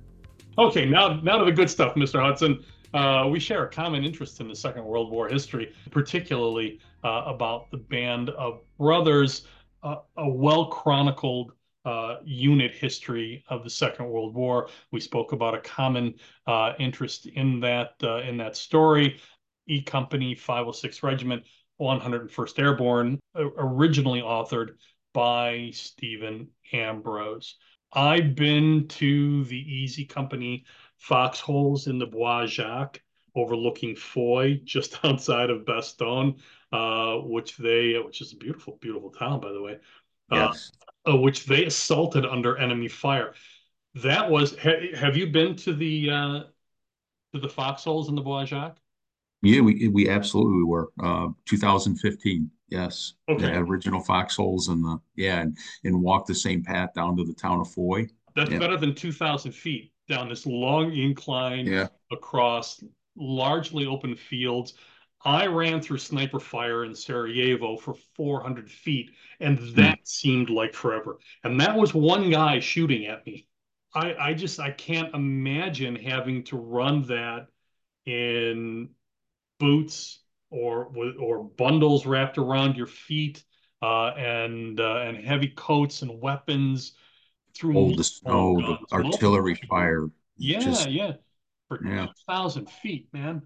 Okay, 0.60 0.86
now, 0.86 1.20
now 1.22 1.40
to 1.40 1.46
the 1.46 1.52
good 1.52 1.70
stuff, 1.70 1.96
Mr. 1.96 2.20
Hutson. 2.20 2.64
Uh, 2.94 3.28
we 3.28 3.40
share 3.40 3.66
a 3.66 3.70
common 3.70 4.04
interest 4.04 4.42
in 4.42 4.48
the 4.48 4.56
Second 4.56 4.84
World 4.84 5.12
War 5.12 5.28
history, 5.28 5.74
particularly 5.90 6.80
uh, 7.04 7.24
about 7.26 7.72
the 7.72 7.78
band 7.78 8.30
of 8.32 8.62
brothers, 8.78 9.48
uh, 9.84 9.98
a 10.18 10.30
well 10.30 10.68
chronicled 10.68 11.54
uh, 11.86 12.18
unit 12.24 12.74
history 12.76 13.44
of 13.50 13.64
the 13.64 13.70
Second 13.70 14.08
World 14.08 14.36
War. 14.36 14.70
We 14.92 15.00
spoke 15.00 15.32
about 15.32 15.56
a 15.56 15.60
common 15.62 16.16
uh, 16.46 16.74
interest 16.78 17.26
in 17.28 17.60
that 17.62 17.94
uh, 18.04 18.18
in 18.18 18.38
that 18.38 18.56
story. 18.56 19.20
E 19.69 19.82
Company 19.82 20.36
506 20.36 21.03
Regiment 21.03 21.43
101st 21.79 22.60
Airborne, 22.60 23.19
originally 23.36 24.21
authored 24.21 24.71
by 25.13 25.69
Stephen 25.73 26.47
Ambrose. 26.73 27.55
I've 27.93 28.36
been 28.36 28.88
to 28.89 29.45
the 29.45 29.58
Easy 29.58 30.05
Company 30.05 30.65
foxholes 30.97 31.88
in 31.88 31.97
the 31.97 32.05
Bois 32.05 32.45
Jacques 32.45 33.01
overlooking 33.36 33.95
Foy, 33.95 34.60
just 34.63 34.99
outside 35.03 35.49
of 35.49 35.65
Bastogne, 35.65 36.39
uh, 36.71 37.17
which 37.17 37.58
they, 37.58 37.97
which 37.99 38.21
is 38.21 38.34
a 38.34 38.38
beautiful, 38.38 38.77
beautiful 38.82 39.12
town, 39.12 39.39
by 39.39 39.51
the 39.51 39.62
way. 39.62 39.79
Uh, 40.32 40.49
yes. 40.51 40.71
Uh, 41.08 41.15
which 41.15 41.45
they 41.45 41.65
assaulted 41.65 42.25
under 42.25 42.58
enemy 42.58 42.88
fire. 42.88 43.34
That 43.95 44.29
was. 44.29 44.55
Ha, 44.60 44.71
have 44.95 45.17
you 45.17 45.27
been 45.27 45.55
to 45.58 45.73
the 45.73 46.10
uh, 46.10 46.43
to 47.34 47.39
the 47.39 47.49
foxholes 47.49 48.10
in 48.10 48.15
the 48.15 48.21
Bois 48.21 48.45
Jacques? 48.45 48.77
Yeah, 49.41 49.62
we 49.62 49.88
we 49.88 50.10
absolutely 50.10 50.63
were. 50.63 50.89
Uh, 51.02 51.30
2015, 51.45 52.49
yes. 52.69 53.13
Okay. 53.30 53.45
The 53.45 53.58
original 53.58 54.02
foxholes 54.02 54.67
and 54.67 54.84
the 54.84 54.99
yeah, 55.15 55.41
and, 55.41 55.58
and 55.84 56.02
walk 56.02 56.25
the 56.25 56.36
same 56.36 56.63
path 56.63 56.93
down 56.93 57.15
to 57.17 57.23
the 57.23 57.34
town 57.34 57.60
of 57.60 57.69
Foy. 57.71 58.08
That's 58.36 58.52
yeah. 58.52 58.60
better 58.60 58.78
than 58.78 58.95
2,000 58.95 59.52
feet 59.52 59.91
down 60.08 60.30
this 60.30 60.45
long 60.45 60.93
incline 60.93 61.65
yeah. 61.65 61.88
across 62.12 62.84
largely 63.15 63.86
open 63.86 64.15
fields. 64.15 64.73
I 65.23 65.47
ran 65.47 65.82
through 65.82 65.97
sniper 65.97 66.39
fire 66.39 66.86
in 66.86 66.95
Sarajevo 66.95 67.75
for 67.78 67.95
400 68.15 68.69
feet, 68.71 69.12
and 69.39 69.60
hmm. 69.60 69.73
that 69.75 69.99
seemed 70.04 70.49
like 70.49 70.73
forever. 70.73 71.19
And 71.43 71.60
that 71.60 71.75
was 71.75 71.93
one 71.93 72.30
guy 72.30 72.60
shooting 72.60 73.06
at 73.06 73.25
me. 73.25 73.47
I, 73.93 74.13
I 74.15 74.34
just 74.34 74.60
I 74.60 74.71
can't 74.71 75.13
imagine 75.15 75.95
having 75.95 76.43
to 76.45 76.58
run 76.58 77.04
that 77.08 77.47
in 78.06 78.89
boots 79.60 80.19
or 80.50 80.91
or 81.19 81.43
bundles 81.43 82.06
wrapped 82.06 82.38
around 82.38 82.76
your 82.76 82.88
feet. 82.88 83.43
uh, 83.82 84.12
and 84.17 84.80
uh, 84.80 84.98
and 85.06 85.17
heavy 85.17 85.50
coats 85.50 86.02
and 86.02 86.22
weapons 86.22 86.93
through 87.56 87.78
oh 87.78 87.95
the 87.95 88.04
snow, 88.04 88.58
the 88.58 88.95
artillery 88.95 89.56
fire. 89.69 90.08
Yeah, 90.38 90.60
just, 90.60 90.89
yeah, 90.89 91.13
for 91.67 91.86
yeah. 91.86 92.08
thousand 92.28 92.69
feet, 92.69 93.08
man. 93.13 93.41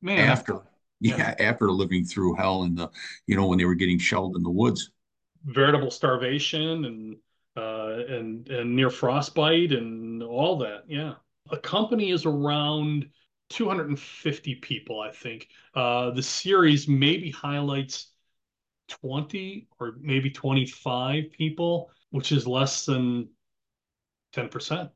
Man, 0.00 0.18
after 0.18 0.60
yeah, 1.00 1.16
yeah, 1.16 1.34
after 1.40 1.70
living 1.70 2.04
through 2.04 2.34
hell 2.34 2.64
in 2.64 2.74
the 2.74 2.88
you 3.26 3.36
know 3.36 3.46
when 3.46 3.58
they 3.58 3.64
were 3.64 3.74
getting 3.74 3.98
shelled 3.98 4.36
in 4.36 4.42
the 4.42 4.50
woods, 4.50 4.90
veritable 5.44 5.90
starvation 5.90 6.84
and 6.84 7.16
uh, 7.56 8.04
and 8.08 8.48
and 8.48 8.74
near 8.76 8.90
frostbite 8.90 9.72
and 9.72 10.22
all 10.22 10.58
that. 10.58 10.84
Yeah, 10.86 11.14
a 11.50 11.56
company 11.56 12.10
is 12.10 12.26
around 12.26 13.08
250 13.54 14.56
people, 14.56 15.00
I 15.00 15.12
think. 15.12 15.48
Uh, 15.74 16.10
the 16.10 16.22
series 16.22 16.88
maybe 16.88 17.30
highlights 17.30 18.08
20 18.88 19.68
or 19.78 19.94
maybe 20.00 20.28
25 20.28 21.30
people, 21.30 21.90
which 22.10 22.32
is 22.32 22.48
less 22.48 22.84
than 22.84 23.28
10%. 24.34 24.90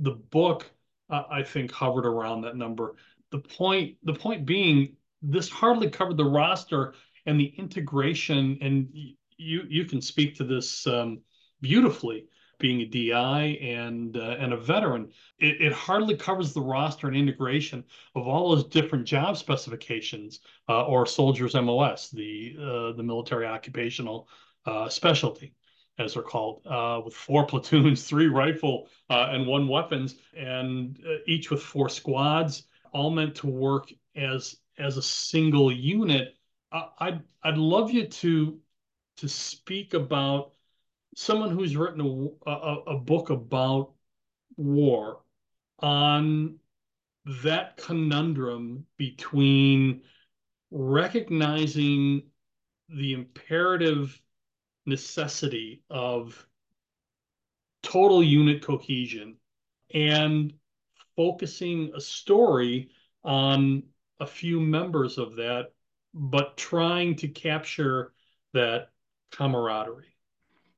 The 0.00 0.12
book, 0.12 0.70
uh, 1.10 1.24
I 1.28 1.42
think, 1.42 1.72
hovered 1.72 2.06
around 2.06 2.42
that 2.42 2.56
number. 2.56 2.94
The 3.32 3.40
point, 3.40 3.96
the 4.04 4.14
point 4.14 4.46
being, 4.46 4.94
this 5.20 5.48
hardly 5.48 5.90
covered 5.90 6.16
the 6.16 6.24
roster 6.24 6.94
and 7.26 7.40
the 7.40 7.52
integration, 7.58 8.56
and 8.60 8.88
you 9.36 9.62
you 9.68 9.84
can 9.84 10.00
speak 10.00 10.36
to 10.36 10.44
this 10.44 10.86
um, 10.86 11.22
beautifully 11.60 12.28
being 12.58 12.80
a 12.80 12.86
DI 12.86 13.58
and 13.60 14.16
uh, 14.16 14.36
and 14.38 14.52
a 14.52 14.56
veteran, 14.56 15.10
it, 15.38 15.60
it, 15.60 15.72
hardly 15.72 16.16
covers 16.16 16.52
the 16.52 16.60
roster 16.60 17.06
and 17.06 17.16
integration 17.16 17.84
of 18.14 18.26
all 18.26 18.50
those 18.50 18.64
different 18.64 19.04
job 19.04 19.36
specifications 19.36 20.40
uh, 20.68 20.84
or 20.86 21.06
soldiers 21.06 21.54
MOS, 21.54 22.10
the 22.10 22.56
uh, 22.58 22.92
the 22.92 23.02
military 23.02 23.46
occupational 23.46 24.28
uh, 24.64 24.88
specialty, 24.88 25.54
as 25.98 26.14
they're 26.14 26.22
called, 26.22 26.62
uh, 26.66 27.00
with 27.04 27.14
four 27.14 27.44
platoons, 27.50 28.04
three 28.04 28.28
rifle 28.28 28.88
uh, 29.10 29.28
and 29.30 29.46
one 29.46 29.68
weapons, 29.68 30.16
and 30.36 30.98
each 31.26 31.50
with 31.50 31.62
four 31.62 31.88
squads, 31.88 32.64
all 32.92 33.10
meant 33.10 33.34
to 33.34 33.46
work 33.46 33.92
as 34.14 34.56
as 34.78 34.96
a 34.96 35.02
single 35.02 35.70
unit. 35.70 36.34
I'd 36.72 37.22
I'd 37.42 37.58
love 37.58 37.90
you 37.90 38.06
to 38.06 38.58
to 39.18 39.28
speak 39.28 39.94
about 39.94 40.52
someone 41.16 41.50
who's 41.50 41.76
written 41.76 42.30
a, 42.46 42.50
a, 42.50 42.82
a 42.88 42.98
book 42.98 43.30
about 43.30 43.92
war 44.58 45.22
on 45.78 46.58
that 47.42 47.78
conundrum 47.78 48.84
between 48.98 50.02
recognizing 50.70 52.22
the 52.90 53.14
imperative 53.14 54.20
necessity 54.84 55.82
of 55.88 56.46
total 57.82 58.22
unit 58.22 58.62
cohesion 58.62 59.36
and 59.94 60.52
focusing 61.16 61.90
a 61.96 62.00
story 62.00 62.90
on 63.24 63.82
a 64.20 64.26
few 64.26 64.60
members 64.60 65.16
of 65.16 65.36
that, 65.36 65.72
but 66.12 66.58
trying 66.58 67.16
to 67.16 67.26
capture 67.28 68.12
that 68.52 68.90
camaraderie. 69.32 70.15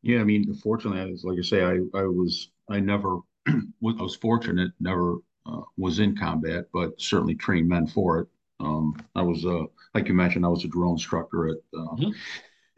Yeah, 0.02 0.20
I 0.20 0.24
mean, 0.24 0.54
fortunately, 0.54 1.12
as 1.12 1.24
like 1.24 1.38
I 1.38 1.42
say, 1.42 1.62
I 1.62 1.78
I 1.94 2.04
was 2.04 2.50
I 2.68 2.80
never 2.80 3.18
I 3.46 3.52
was 3.82 4.16
fortunate, 4.16 4.72
never 4.80 5.16
uh, 5.46 5.62
was 5.76 5.98
in 5.98 6.16
combat, 6.16 6.66
but 6.72 7.00
certainly 7.00 7.34
trained 7.34 7.68
men 7.68 7.86
for 7.86 8.20
it. 8.20 8.28
Um, 8.60 8.96
I 9.14 9.22
was 9.22 9.44
uh, 9.44 9.64
like 9.94 10.08
you 10.08 10.14
mentioned, 10.14 10.44
I 10.44 10.48
was 10.48 10.64
a 10.64 10.68
drill 10.68 10.92
instructor 10.92 11.48
at, 11.48 11.56
uh, 11.74 11.94
mm-hmm. 11.96 12.10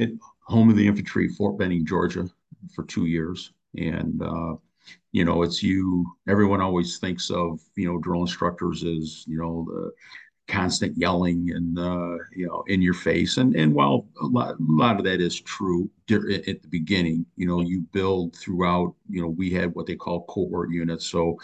at 0.01 0.11
home 0.45 0.71
of 0.71 0.77
the 0.77 0.87
infantry, 0.87 1.29
Fort 1.29 1.59
Benning, 1.59 1.87
Georgia, 1.87 2.29
for 2.75 2.85
two 2.85 3.07
years, 3.07 3.53
and 3.77 4.23
uh, 4.23 4.55
you 5.13 5.25
know, 5.25 5.43
it's 5.43 5.63
you. 5.63 6.07
Everyone 6.29 6.61
always 6.61 6.99
thinks 6.99 7.31
of 7.31 7.61
you 7.77 7.87
know 7.91 7.99
drill 7.99 8.23
instructors 8.23 8.85
as 8.85 9.25
you 9.27 9.39
know 9.39 9.67
the 9.69 9.91
constant 10.51 10.97
yelling 10.99 11.51
and 11.53 11.79
uh, 11.79 12.17
you 12.35 12.47
know 12.47 12.65
in 12.67 12.83
your 12.83 12.95
face. 12.95 13.37
And 13.37 13.55
and 13.55 13.73
while 13.73 14.07
a 14.21 14.27
lot, 14.27 14.55
a 14.55 14.57
lot 14.61 14.99
of 14.99 15.05
that 15.05 15.21
is 15.21 15.41
true 15.41 15.89
at 16.11 16.61
the 16.61 16.69
beginning 16.71 17.25
you 17.37 17.47
know 17.47 17.61
you 17.61 17.83
build 17.93 18.35
throughout 18.35 18.93
you 19.09 19.23
know 19.23 19.29
we 19.29 19.49
had 19.49 19.73
what 19.75 19.87
they 19.87 19.95
call 19.95 20.25
cohort 20.25 20.71
units. 20.71 21.07
So 21.07 21.39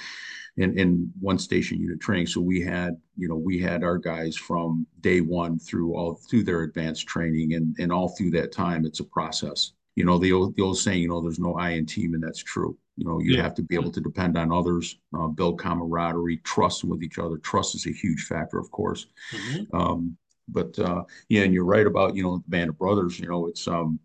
in 0.56 0.78
in 0.78 1.12
one 1.20 1.38
station 1.38 1.80
unit 1.80 2.00
training 2.00 2.26
so 2.26 2.40
we 2.40 2.60
had 2.60 2.96
you 3.16 3.28
know 3.28 3.36
we 3.36 3.60
had 3.60 3.84
our 3.84 3.98
guys 3.98 4.36
from 4.36 4.86
day 5.00 5.20
one 5.20 5.58
through 5.58 5.94
all 5.94 6.14
through 6.28 6.44
their 6.44 6.62
advanced 6.62 7.06
training. 7.06 7.54
And 7.54 7.76
and 7.78 7.92
all 7.92 8.08
through 8.08 8.32
that 8.32 8.52
time 8.52 8.84
it's 8.84 9.00
a 9.00 9.04
process. 9.04 9.72
You 9.94 10.04
know 10.04 10.18
the 10.18 10.32
old 10.32 10.56
the 10.56 10.62
old 10.62 10.78
saying 10.78 11.02
you 11.02 11.08
know 11.08 11.22
there's 11.22 11.38
no 11.38 11.54
i 11.54 11.70
in 11.70 11.86
team 11.86 12.14
and 12.14 12.22
that's 12.22 12.42
true 12.42 12.76
you 12.96 13.06
know, 13.06 13.20
you 13.20 13.36
yeah. 13.36 13.42
have 13.42 13.54
to 13.54 13.62
be 13.62 13.74
able 13.74 13.92
to 13.92 14.00
depend 14.00 14.36
on 14.38 14.52
others, 14.52 14.98
uh, 15.16 15.26
build 15.26 15.58
camaraderie, 15.58 16.38
trust 16.38 16.84
with 16.84 17.02
each 17.02 17.18
other. 17.18 17.36
Trust 17.38 17.74
is 17.74 17.86
a 17.86 17.92
huge 17.92 18.24
factor, 18.24 18.58
of 18.58 18.70
course. 18.70 19.06
Mm-hmm. 19.32 19.76
Um, 19.76 20.16
but 20.48 20.78
uh, 20.78 21.02
yeah, 21.28 21.42
and 21.42 21.52
you're 21.52 21.64
right 21.64 21.86
about 21.86 22.14
you 22.14 22.22
know 22.22 22.38
the 22.38 22.44
band 22.48 22.70
of 22.70 22.78
brothers. 22.78 23.18
You 23.18 23.28
know, 23.28 23.46
it's 23.46 23.66
um, 23.68 23.98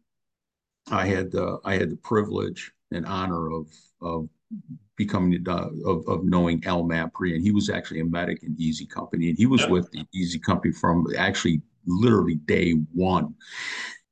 I 0.90 1.06
had 1.06 1.36
uh, 1.36 1.58
I 1.64 1.76
had 1.76 1.92
the 1.92 1.98
privilege 1.98 2.72
and 2.92 3.06
honor 3.06 3.52
of 3.52 3.68
of 4.02 4.28
becoming 4.98 5.44
uh, 5.48 5.70
of 5.86 6.08
of 6.08 6.26
knowing 6.26 6.64
Al 6.66 6.84
Mampre, 6.84 7.34
and 7.36 7.44
he 7.44 7.52
was 7.52 7.70
actually 7.70 8.02
a 8.02 8.06
medic 8.06 8.44
in 8.44 8.56
Easy 8.58 8.86
Company, 8.86 9.30
and 9.30 9.38
he 9.38 9.46
was 9.46 9.62
yeah. 9.62 9.70
with 9.70 9.92
the 9.92 10.06
Easy 10.14 10.40
Company 10.40 10.74
from 10.74 11.06
actually 11.18 11.62
literally 11.86 12.36
day 12.36 12.74
one 12.94 13.36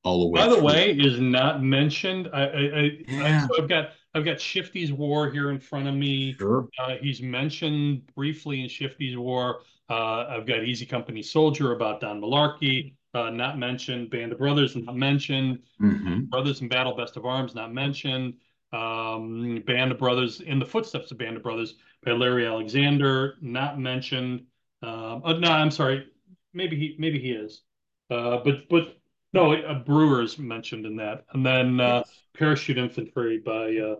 all 0.03 0.21
the 0.21 0.27
way. 0.27 0.41
By 0.41 0.47
the 0.47 0.55
through. 0.55 0.65
way, 0.65 0.91
is 0.91 1.19
not 1.19 1.63
mentioned. 1.63 2.29
I, 2.33 2.41
I, 2.41 2.45
I, 2.45 2.91
yeah. 3.07 3.47
So 3.47 3.63
I've 3.63 3.69
got 3.69 3.89
I've 4.13 4.25
got 4.25 4.39
Shifty's 4.41 4.91
War 4.91 5.29
here 5.29 5.51
in 5.51 5.59
front 5.59 5.87
of 5.87 5.93
me. 5.93 6.33
Sure. 6.33 6.67
Uh, 6.79 6.95
he's 7.01 7.21
mentioned 7.21 8.09
briefly 8.15 8.61
in 8.61 8.69
Shifty's 8.69 9.17
War. 9.17 9.61
Uh, 9.89 10.25
I've 10.29 10.47
got 10.47 10.63
Easy 10.63 10.85
Company 10.85 11.21
Soldier 11.21 11.73
about 11.73 12.01
Don 12.01 12.21
Malarkey, 12.21 12.95
uh, 13.13 13.29
not 13.29 13.57
mentioned. 13.57 14.09
Band 14.09 14.31
of 14.31 14.39
Brothers, 14.39 14.75
not 14.75 14.95
mentioned. 14.95 15.59
Mm-hmm. 15.81 16.25
Brothers 16.25 16.61
in 16.61 16.67
Battle, 16.67 16.95
Best 16.95 17.17
of 17.17 17.25
Arms, 17.25 17.55
not 17.55 17.73
mentioned. 17.73 18.35
Um, 18.71 19.63
Band 19.65 19.91
of 19.91 19.97
Brothers, 19.97 20.41
In 20.41 20.59
the 20.59 20.65
Footsteps 20.65 21.11
of 21.11 21.17
Band 21.17 21.37
of 21.37 21.43
Brothers 21.43 21.75
by 22.03 22.11
Larry 22.11 22.45
Alexander, 22.45 23.35
not 23.41 23.79
mentioned. 23.79 24.43
Um, 24.81 25.21
uh, 25.25 25.33
no, 25.33 25.51
I'm 25.51 25.71
sorry. 25.71 26.07
Maybe 26.53 26.77
he, 26.77 26.95
maybe 26.97 27.19
he 27.19 27.31
is. 27.31 27.61
Uh, 28.09 28.39
but 28.43 28.69
but 28.69 28.98
no, 29.33 29.53
uh, 29.53 29.79
Brewer's 29.83 30.37
mentioned 30.37 30.85
in 30.85 30.95
that, 30.97 31.25
and 31.33 31.45
then 31.45 31.79
uh, 31.79 32.03
Parachute 32.37 32.77
Infantry 32.77 33.39
by 33.39 33.75
uh, 33.77 33.95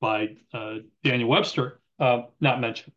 by 0.00 0.36
uh, 0.52 0.78
Daniel 1.04 1.28
Webster, 1.28 1.80
uh, 1.98 2.22
not 2.40 2.60
mentioned. 2.60 2.92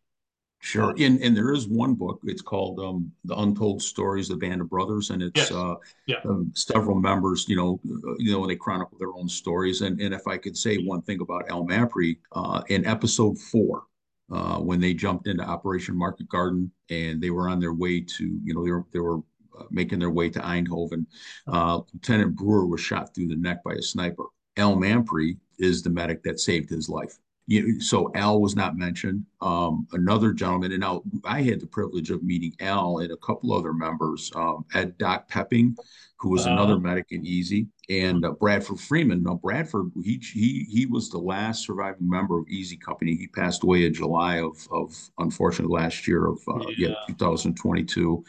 Sure, 0.60 0.96
and 0.98 1.22
and 1.22 1.38
there 1.38 1.54
is 1.54 1.68
one 1.68 1.94
book. 1.94 2.22
It's 2.24 2.42
called 2.42 2.80
um, 2.80 3.12
"The 3.26 3.36
Untold 3.36 3.84
Stories 3.84 4.32
of 4.32 4.40
the 4.40 4.48
Band 4.48 4.62
of 4.62 4.70
Brothers," 4.70 5.12
and 5.12 5.22
it's 5.22 5.38
yes. 5.38 5.52
uh, 5.52 5.76
yeah. 6.08 6.16
um, 6.26 6.52
several 6.56 7.00
members. 7.00 7.46
You 7.48 7.56
know, 7.56 7.80
uh, 7.88 8.16
you 8.18 8.32
know, 8.32 8.48
they 8.48 8.56
chronicle 8.56 8.98
their 8.98 9.14
own 9.14 9.30
stories. 9.30 9.82
And 9.82 10.02
and 10.02 10.12
if 10.12 10.28
I 10.28 10.38
could 10.38 10.58
say 10.58 10.78
one 10.78 11.04
thing 11.04 11.22
about 11.22 11.48
Al 11.50 11.66
Mampre, 11.66 12.16
uh, 12.32 12.64
in 12.70 12.84
episode 12.88 13.38
four, 13.38 13.84
uh, 14.32 14.58
when 14.58 14.80
they 14.80 14.96
jumped 14.96 15.28
into 15.28 15.44
Operation 15.44 15.96
Market 15.96 16.28
Garden 16.30 16.72
and 16.90 17.22
they 17.22 17.30
were 17.30 17.48
on 17.48 17.60
their 17.60 17.74
way 17.74 18.02
to, 18.02 18.40
you 18.44 18.56
know, 18.56 18.64
they 18.64 18.72
were 18.72 18.86
they 18.92 19.00
were 19.00 19.20
making 19.70 20.00
their 20.00 20.12
way 20.12 20.30
to 20.30 20.40
Eindhoven, 20.40 21.06
uh, 21.48 21.82
Lieutenant 21.94 22.36
Brewer 22.36 22.66
was 22.66 22.82
shot 22.82 23.14
through 23.14 23.28
the 23.28 23.36
neck 23.36 23.64
by 23.64 23.74
a 23.74 23.82
sniper. 23.82 24.26
Al 24.58 24.76
Mampre 24.76 25.38
is 25.60 25.82
the 25.82 25.90
medic 25.90 26.24
that 26.24 26.40
saved 26.40 26.70
his 26.70 26.90
life. 26.90 27.18
You, 27.48 27.80
so 27.80 28.12
Al 28.16 28.42
was 28.42 28.56
not 28.56 28.76
mentioned. 28.76 29.24
Um, 29.40 29.88
another 29.92 30.34
gentleman, 30.34 30.72
and 30.72 30.82
now 30.82 31.04
I 31.24 31.42
had 31.44 31.60
the 31.60 31.68
privilege 31.68 32.10
of 32.10 32.24
meeting 32.24 32.56
Al 32.60 33.00
and 33.00 33.12
a 33.12 33.18
couple 33.18 33.54
other 33.54 33.74
members, 33.74 34.32
um, 34.36 34.66
Doc 34.98 35.28
Pepping, 35.28 35.78
who 36.26 36.32
was 36.32 36.48
uh, 36.48 36.50
another 36.50 36.80
medic 36.80 37.06
in 37.12 37.24
Easy, 37.24 37.68
and 37.88 38.26
uh, 38.26 38.32
Bradford 38.32 38.80
Freeman. 38.80 39.22
Now 39.22 39.36
Bradford, 39.36 39.92
he 40.04 40.20
he 40.34 40.66
he 40.68 40.88
was 40.88 41.12
the 41.12 41.20
last 41.20 41.64
surviving 41.64 42.10
member 42.10 42.40
of 42.40 42.48
Easy 42.48 42.78
Company. 42.78 43.16
He 43.16 43.28
passed 43.28 43.62
away 43.62 43.86
in 43.86 43.94
July 43.94 44.40
of 44.40 44.68
of 44.72 44.98
unfortunately 45.20 45.76
last 45.76 46.08
year 46.08 46.26
of 46.26 46.40
uh, 46.48 46.66
yeah. 46.78 46.90
yeah 46.90 46.96
2022. 47.10 48.26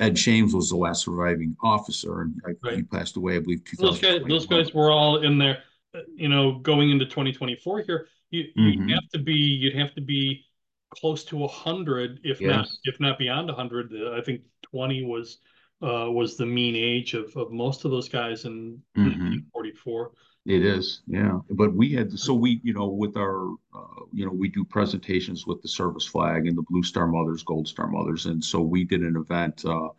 Ed 0.00 0.18
Shames 0.18 0.54
was 0.54 0.68
the 0.68 0.76
last 0.76 1.06
surviving 1.06 1.56
officer, 1.62 2.20
and 2.20 2.34
I, 2.46 2.50
right. 2.62 2.76
he 2.76 2.82
passed 2.82 3.16
away, 3.16 3.36
I 3.36 3.38
believe. 3.38 3.62
Those 3.78 3.98
guys, 3.98 4.20
those 4.28 4.44
guys 4.44 4.74
were 4.74 4.90
all 4.90 5.22
in 5.22 5.38
there. 5.38 5.62
Uh, 5.94 6.00
you 6.14 6.28
know, 6.28 6.58
going 6.58 6.90
into 6.90 7.06
2024 7.06 7.80
here 7.80 8.08
you 8.32 8.44
mm-hmm. 8.58 8.88
have 8.88 9.08
to 9.12 9.18
be 9.18 9.34
you'd 9.34 9.76
have 9.76 9.94
to 9.94 10.00
be 10.00 10.44
close 10.90 11.24
to 11.24 11.44
a 11.44 11.48
hundred, 11.48 12.20
if 12.24 12.40
yes. 12.40 12.50
not 12.50 12.68
if 12.84 13.00
not 13.00 13.18
beyond 13.18 13.48
a 13.50 13.54
hundred. 13.54 13.92
Uh, 13.94 14.12
I 14.12 14.20
think 14.22 14.42
twenty 14.62 15.04
was 15.04 15.38
uh, 15.82 16.10
was 16.10 16.36
the 16.36 16.46
mean 16.46 16.76
age 16.76 17.14
of, 17.14 17.34
of 17.36 17.50
most 17.50 17.84
of 17.84 17.90
those 17.90 18.08
guys 18.08 18.44
in 18.44 18.80
mm-hmm. 18.96 19.04
1944. 19.04 20.12
It 20.44 20.64
is, 20.64 21.02
yeah. 21.06 21.38
But 21.50 21.72
we 21.72 21.92
had, 21.92 22.18
so 22.18 22.34
we, 22.34 22.60
you 22.64 22.74
know, 22.74 22.88
with 22.88 23.16
our, 23.16 23.50
uh, 23.72 24.04
you 24.12 24.26
know, 24.26 24.32
we 24.32 24.48
do 24.48 24.64
presentations 24.64 25.46
with 25.46 25.62
the 25.62 25.68
service 25.68 26.04
flag 26.04 26.48
and 26.48 26.58
the 26.58 26.64
Blue 26.68 26.82
Star 26.82 27.06
Mothers, 27.06 27.44
Gold 27.44 27.68
Star 27.68 27.86
Mothers, 27.86 28.26
and 28.26 28.42
so 28.42 28.60
we 28.60 28.82
did 28.82 29.02
an 29.02 29.16
event, 29.16 29.64
uh, 29.64 29.90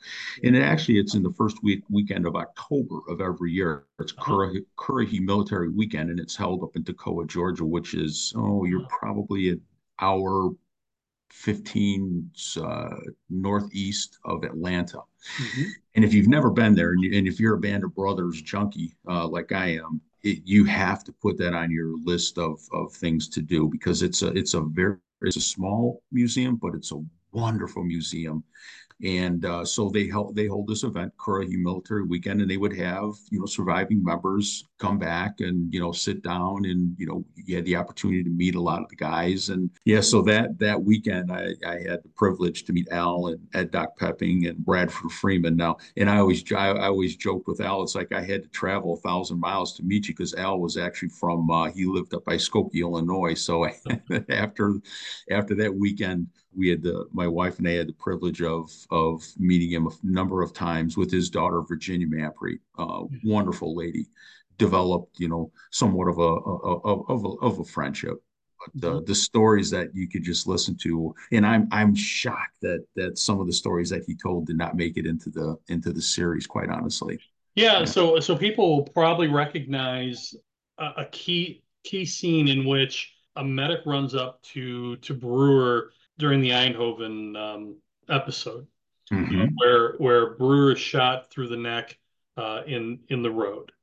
and 0.43 0.53
it 0.53 0.61
actually 0.61 0.99
it's 0.99 1.15
in 1.15 1.23
the 1.23 1.31
first 1.31 1.63
week 1.63 1.83
weekend 1.89 2.27
of 2.27 2.35
October 2.35 2.99
of 3.07 3.21
every 3.21 3.53
year. 3.53 3.85
It's 3.99 4.11
Currahee, 4.11 4.65
Currahee 4.77 5.21
Military 5.21 5.69
Weekend, 5.69 6.09
and 6.09 6.19
it's 6.19 6.35
held 6.35 6.61
up 6.61 6.75
in 6.75 6.83
Toccoa, 6.83 7.25
Georgia, 7.25 7.63
which 7.63 7.93
is 7.93 8.33
oh, 8.35 8.65
you're 8.65 8.85
probably 8.89 9.47
an 9.47 9.61
hour 10.01 10.49
15 11.33 12.29
uh, 12.61 12.89
northeast 13.29 14.19
of 14.23 14.43
Atlanta. 14.43 14.99
Mm-hmm. 15.41 15.63
And 15.95 16.05
if 16.05 16.13
you've 16.13 16.27
never 16.27 16.51
been 16.51 16.75
there, 16.75 16.91
and, 16.91 17.03
you, 17.03 17.17
and, 17.17 17.27
if 17.27 17.39
you're 17.39 17.55
a 17.55 17.59
Band 17.59 17.83
of 17.83 17.95
Brothers 17.95 18.41
junkie 18.41 18.95
uh, 19.09 19.27
like 19.27 19.51
I 19.51 19.73
am, 19.73 19.99
it, 20.21 20.43
you 20.45 20.63
have 20.65 21.03
to 21.03 21.11
put 21.11 21.37
that 21.39 21.53
on 21.53 21.71
your 21.71 21.97
list 22.03 22.37
of 22.37 22.61
of 22.71 22.93
things 22.93 23.27
to 23.29 23.41
do 23.41 23.67
because 23.67 24.03
it's 24.03 24.21
a 24.21 24.27
it's 24.27 24.53
a 24.53 24.61
very 24.61 24.97
it's 25.21 25.35
a 25.35 25.41
small 25.41 26.01
museum, 26.11 26.55
but 26.55 26.75
it's 26.75 26.91
a 26.91 27.03
wonderful 27.31 27.83
museum 27.83 28.43
and 29.03 29.43
uh, 29.45 29.65
so 29.65 29.89
they 29.89 30.09
they 30.33 30.47
hold 30.47 30.67
this 30.67 30.83
event, 30.83 31.11
Currahee 31.17 31.61
Military 31.61 32.03
Weekend, 32.03 32.41
and 32.41 32.49
they 32.49 32.55
would 32.55 32.75
have 32.77 33.11
you 33.29 33.39
know 33.39 33.45
surviving 33.45 34.01
members 34.01 34.65
come 34.79 34.97
back 34.97 35.41
and 35.41 35.73
you 35.73 35.79
know 35.81 35.91
sit 35.91 36.23
down 36.23 36.63
and 36.65 36.95
you 36.97 37.05
know 37.05 37.25
you 37.35 37.57
had 37.57 37.65
the 37.65 37.75
opportunity 37.75 38.23
to 38.23 38.29
meet 38.29 38.55
a 38.55 38.61
lot 38.61 38.81
of 38.81 38.87
the 38.87 38.95
guys. 38.95 39.49
And 39.49 39.69
yeah, 39.83 39.99
so 39.99 40.21
that 40.23 40.57
that 40.59 40.81
weekend 40.81 41.33
I, 41.33 41.49
I 41.67 41.79
had 41.81 42.01
the 42.01 42.11
privilege 42.15 42.63
to 42.63 42.73
meet 42.73 42.87
Al 42.91 43.27
and 43.27 43.45
Ed 43.53 43.71
Doc 43.71 43.97
Pepping 43.97 44.45
and 44.47 44.57
Bradford 44.65 45.11
Freeman. 45.11 45.57
Now, 45.57 45.77
and 45.97 46.09
I 46.09 46.19
always 46.19 46.49
I, 46.53 46.69
I 46.69 46.87
always 46.87 47.17
joked 47.17 47.47
with 47.49 47.59
Al, 47.59 47.83
it's 47.83 47.95
like 47.95 48.13
I 48.13 48.21
had 48.21 48.43
to 48.43 48.49
travel 48.49 48.93
a 48.93 48.97
thousand 49.01 49.37
miles 49.37 49.73
to 49.73 49.83
meet 49.83 50.07
you 50.07 50.13
because 50.13 50.33
Al 50.35 50.61
was 50.61 50.77
actually 50.77 51.09
from 51.09 51.51
uh, 51.51 51.69
he 51.71 51.83
lived 51.85 52.13
up 52.13 52.23
by 52.23 52.35
Skokie, 52.35 52.81
Illinois, 52.81 53.33
so 53.33 53.67
after 54.29 54.75
after 55.29 55.55
that 55.55 55.75
weekend 55.75 56.27
we 56.55 56.69
had 56.69 56.81
the 56.81 57.05
my 57.11 57.27
wife 57.27 57.59
and 57.59 57.67
I 57.67 57.71
had 57.71 57.87
the 57.87 57.93
privilege 57.93 58.41
of 58.41 58.71
of 58.89 59.23
meeting 59.37 59.71
him 59.71 59.87
a 59.87 59.91
number 60.03 60.41
of 60.41 60.53
times 60.53 60.97
with 60.97 61.11
his 61.11 61.29
daughter 61.29 61.61
Virginia 61.61 62.07
Mampre, 62.07 62.59
uh, 62.77 63.03
wonderful 63.23 63.75
lady, 63.75 64.07
developed 64.57 65.19
you 65.19 65.27
know 65.27 65.51
somewhat 65.71 66.07
of 66.07 66.17
a, 66.19 66.21
of 66.21 67.25
a 67.25 67.29
of 67.45 67.59
a 67.59 67.63
friendship. 67.63 68.21
The 68.75 68.91
mm-hmm. 68.91 69.05
the 69.05 69.15
stories 69.15 69.69
that 69.71 69.93
you 69.93 70.07
could 70.07 70.23
just 70.23 70.47
listen 70.47 70.77
to, 70.83 71.13
and 71.31 71.45
I'm 71.45 71.67
I'm 71.71 71.93
shocked 71.95 72.61
that 72.61 72.85
that 72.95 73.17
some 73.17 73.39
of 73.39 73.47
the 73.47 73.53
stories 73.53 73.89
that 73.89 74.03
he 74.05 74.15
told 74.15 74.47
did 74.47 74.57
not 74.57 74.75
make 74.75 74.97
it 74.97 75.05
into 75.05 75.29
the 75.29 75.57
into 75.67 75.91
the 75.91 76.01
series. 76.01 76.47
Quite 76.47 76.69
honestly. 76.69 77.19
Yeah, 77.55 77.79
yeah. 77.79 77.85
so 77.85 78.19
so 78.19 78.37
people 78.37 78.83
probably 78.93 79.27
recognize 79.27 80.33
a, 80.77 80.91
a 80.97 81.05
key 81.11 81.63
key 81.83 82.05
scene 82.05 82.47
in 82.47 82.65
which 82.65 83.13
a 83.35 83.43
medic 83.43 83.81
runs 83.85 84.15
up 84.15 84.41
to 84.43 84.95
to 84.97 85.13
Brewer 85.13 85.91
during 86.23 86.39
the 86.39 86.51
Eindhoven 86.51 87.35
um, 87.35 87.75
episode, 88.07 88.65
mm-hmm. 89.11 89.47
where 89.55 89.95
where 89.97 90.35
Brewer 90.35 90.71
is 90.71 90.79
shot 90.79 91.29
through 91.29 91.49
the 91.49 91.57
neck 91.57 91.97
uh, 92.37 92.61
in 92.65 92.99
in 93.09 93.21
the 93.21 93.29
road, 93.29 93.73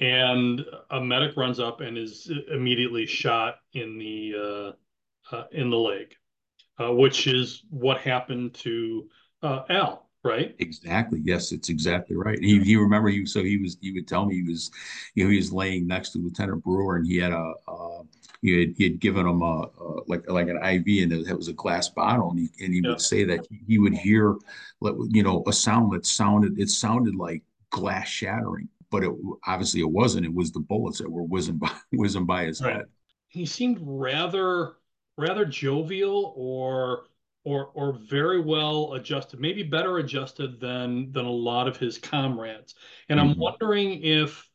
and 0.00 0.64
a 0.90 1.00
medic 1.00 1.36
runs 1.36 1.58
up 1.58 1.80
and 1.80 1.98
is 1.98 2.30
immediately 2.48 3.06
shot 3.06 3.56
in 3.72 3.98
the 3.98 4.34
uh, 5.32 5.34
uh 5.34 5.44
in 5.50 5.68
the 5.68 5.76
leg, 5.76 6.14
uh, 6.78 6.92
which 6.92 7.26
is 7.26 7.64
what 7.70 7.98
happened 7.98 8.54
to 8.54 9.08
uh, 9.42 9.62
Al. 9.68 10.08
Right. 10.22 10.54
Exactly. 10.60 11.20
Yes, 11.24 11.50
it's 11.50 11.70
exactly 11.70 12.14
right. 12.14 12.38
He 12.38 12.60
he 12.60 12.76
remember 12.76 13.08
he 13.08 13.26
so 13.26 13.42
he 13.42 13.58
was 13.58 13.76
he 13.82 13.90
would 13.90 14.06
tell 14.06 14.26
me 14.26 14.36
he 14.36 14.42
was 14.48 14.70
you 15.16 15.24
know 15.24 15.30
he 15.30 15.36
was 15.36 15.52
laying 15.52 15.88
next 15.88 16.10
to 16.10 16.18
Lieutenant 16.18 16.62
Brewer 16.62 16.96
and 16.96 17.06
he 17.06 17.16
had 17.16 17.32
a, 17.32 17.52
a 17.68 18.03
he 18.44 18.60
had, 18.60 18.74
he 18.76 18.84
had 18.84 19.00
given 19.00 19.26
him 19.26 19.40
a, 19.40 19.70
a, 19.80 20.00
like 20.06 20.30
like 20.30 20.48
an 20.48 20.58
IV 20.58 21.02
and 21.02 21.12
it 21.12 21.36
was 21.36 21.48
a 21.48 21.54
glass 21.54 21.88
bottle 21.88 22.30
and 22.30 22.38
he 22.38 22.64
and 22.64 22.74
he 22.74 22.80
yeah. 22.84 22.90
would 22.90 23.00
say 23.00 23.24
that 23.24 23.46
he, 23.48 23.60
he 23.66 23.78
would 23.78 23.94
hear 23.94 24.36
you 25.08 25.22
know 25.22 25.42
a 25.46 25.52
sound 25.52 25.92
that 25.92 26.04
sounded 26.04 26.58
it 26.58 26.68
sounded 26.68 27.14
like 27.16 27.42
glass 27.70 28.06
shattering 28.06 28.68
but 28.90 29.02
it 29.02 29.10
obviously 29.46 29.80
it 29.80 29.90
wasn't 29.90 30.24
it 30.24 30.32
was 30.32 30.52
the 30.52 30.60
bullets 30.60 30.98
that 30.98 31.10
were 31.10 31.22
whizzing 31.22 31.56
by 31.56 31.70
whizzing 31.92 32.26
by 32.26 32.44
his 32.44 32.60
right. 32.60 32.76
head 32.76 32.84
he 33.28 33.46
seemed 33.46 33.78
rather 33.80 34.74
rather 35.16 35.46
jovial 35.46 36.34
or 36.36 37.04
or 37.44 37.70
or 37.74 37.98
very 38.10 38.40
well 38.40 38.92
adjusted 38.92 39.40
maybe 39.40 39.62
better 39.62 39.98
adjusted 39.98 40.60
than 40.60 41.10
than 41.12 41.24
a 41.24 41.30
lot 41.30 41.66
of 41.66 41.78
his 41.78 41.96
comrades 41.96 42.74
and 43.08 43.18
mm-hmm. 43.18 43.30
i'm 43.30 43.38
wondering 43.38 44.02
if 44.02 44.46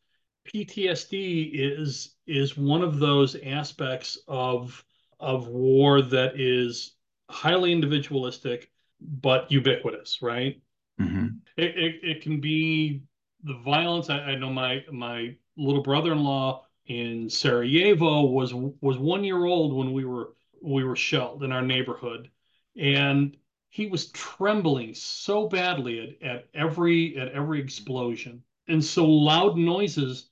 PTSD 0.54 1.52
is 1.54 2.16
is 2.26 2.58
one 2.58 2.82
of 2.82 3.00
those 3.00 3.36
aspects 3.44 4.18
of 4.28 4.84
of 5.20 5.48
war 5.48 6.02
that 6.02 6.40
is 6.40 6.96
highly 7.30 7.72
individualistic 7.72 8.72
but 9.02 9.52
ubiquitous, 9.52 10.22
right? 10.22 10.62
Mm-hmm. 11.00 11.28
It, 11.58 11.78
it, 11.78 11.96
it 12.04 12.22
can 12.22 12.40
be 12.40 13.04
the 13.44 13.58
violence. 13.64 14.10
I, 14.10 14.20
I 14.20 14.36
know 14.36 14.50
my 14.50 14.84
my 14.92 15.36
little 15.58 15.84
brother-in-law 15.84 16.66
in 16.88 17.30
Sarajevo 17.30 18.24
was 18.24 18.54
was 18.54 18.98
one 18.98 19.24
year 19.24 19.46
old 19.46 19.76
when 19.76 19.94
we 19.94 20.06
were 20.06 20.34
we 20.62 20.84
were 20.84 20.96
shelled 20.96 21.44
in 21.44 21.52
our 21.52 21.62
neighborhood, 21.62 22.30
and 22.76 23.38
he 23.70 23.86
was 23.86 24.10
trembling 24.12 24.96
so 24.96 25.48
badly 25.48 26.18
at, 26.22 26.28
at 26.28 26.48
every 26.54 27.18
at 27.18 27.30
every 27.30 27.62
explosion, 27.62 28.42
and 28.68 28.84
so 28.84 29.06
loud 29.06 29.56
noises 29.56 30.29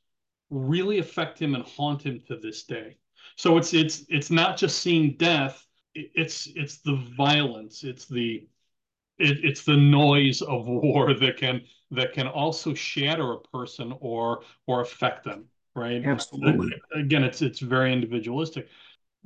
really 0.49 0.99
affect 0.99 1.39
him 1.39 1.55
and 1.55 1.63
haunt 1.63 2.05
him 2.05 2.21
to 2.27 2.37
this 2.37 2.63
day. 2.63 2.97
So 3.35 3.57
it's 3.57 3.73
it's 3.73 4.05
it's 4.09 4.31
not 4.31 4.57
just 4.57 4.79
seeing 4.79 5.15
death; 5.17 5.65
it's 5.93 6.47
it's 6.55 6.79
the 6.79 6.95
violence, 7.15 7.83
it's 7.83 8.05
the 8.05 8.47
it, 9.17 9.43
it's 9.43 9.63
the 9.63 9.77
noise 9.77 10.41
of 10.41 10.67
war 10.67 11.13
that 11.19 11.37
can 11.37 11.61
that 11.91 12.13
can 12.13 12.27
also 12.27 12.73
shatter 12.73 13.33
a 13.33 13.39
person 13.39 13.93
or 13.99 14.41
or 14.65 14.81
affect 14.81 15.23
them. 15.23 15.45
Right? 15.75 16.03
Absolutely. 16.03 16.73
Again, 16.95 17.23
it's 17.23 17.41
it's 17.41 17.59
very 17.59 17.93
individualistic. 17.93 18.67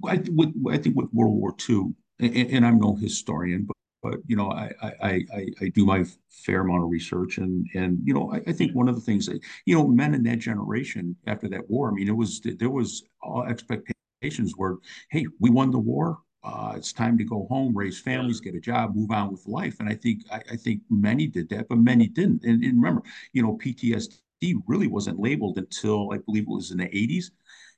I, 0.05 0.21
with, 0.31 0.53
I 0.69 0.77
think 0.77 0.95
with 0.95 1.13
World 1.13 1.35
War 1.35 1.53
II, 1.69 1.93
and, 2.19 2.35
and 2.35 2.65
I'm 2.65 2.79
no 2.79 2.95
historian, 2.95 3.63
but 3.63 3.75
but 4.01 4.15
you 4.25 4.35
know, 4.35 4.51
I, 4.51 4.71
I 4.81 5.21
I 5.33 5.45
I 5.61 5.67
do 5.69 5.85
my 5.85 6.03
fair 6.29 6.61
amount 6.61 6.83
of 6.83 6.89
research, 6.89 7.37
and 7.37 7.67
and 7.75 7.99
you 8.03 8.13
know, 8.13 8.31
I, 8.33 8.37
I, 8.49 8.53
think 8.53 8.73
one 8.73 8.89
of 8.89 8.95
the 8.95 9.01
things 9.01 9.27
that 9.27 9.39
you 9.65 9.75
know, 9.75 9.87
men 9.87 10.13
in 10.13 10.23
that 10.23 10.39
generation 10.39 11.15
after 11.27 11.47
that 11.49 11.69
war, 11.69 11.89
I 11.89 11.93
mean, 11.93 12.07
it 12.07 12.15
was 12.15 12.41
there 12.41 12.69
was 12.69 13.03
all 13.21 13.43
expectations 13.43 14.55
were, 14.57 14.79
hey, 15.09 15.27
we 15.39 15.49
won 15.49 15.71
the 15.71 15.79
war. 15.79 16.19
Uh, 16.43 16.73
it's 16.75 16.91
time 16.91 17.17
to 17.19 17.23
go 17.23 17.45
home, 17.49 17.77
raise 17.77 17.99
families, 17.99 18.39
get 18.39 18.55
a 18.55 18.59
job, 18.59 18.95
move 18.95 19.11
on 19.11 19.31
with 19.31 19.45
life. 19.45 19.79
And 19.79 19.87
I 19.87 19.93
think 19.93 20.23
I, 20.31 20.41
I 20.51 20.55
think 20.55 20.81
many 20.89 21.27
did 21.27 21.49
that, 21.49 21.69
but 21.69 21.77
many 21.77 22.07
didn't. 22.07 22.43
And, 22.43 22.63
and, 22.63 22.81
remember, 22.81 23.03
you 23.33 23.43
know, 23.43 23.59
PTSD 23.63 24.55
really 24.65 24.87
wasn't 24.87 25.19
labeled 25.19 25.59
until 25.59 26.11
I 26.11 26.17
believe 26.17 26.43
it 26.43 26.49
was 26.49 26.71
in 26.71 26.79
the 26.79 26.85
80s. 26.85 27.25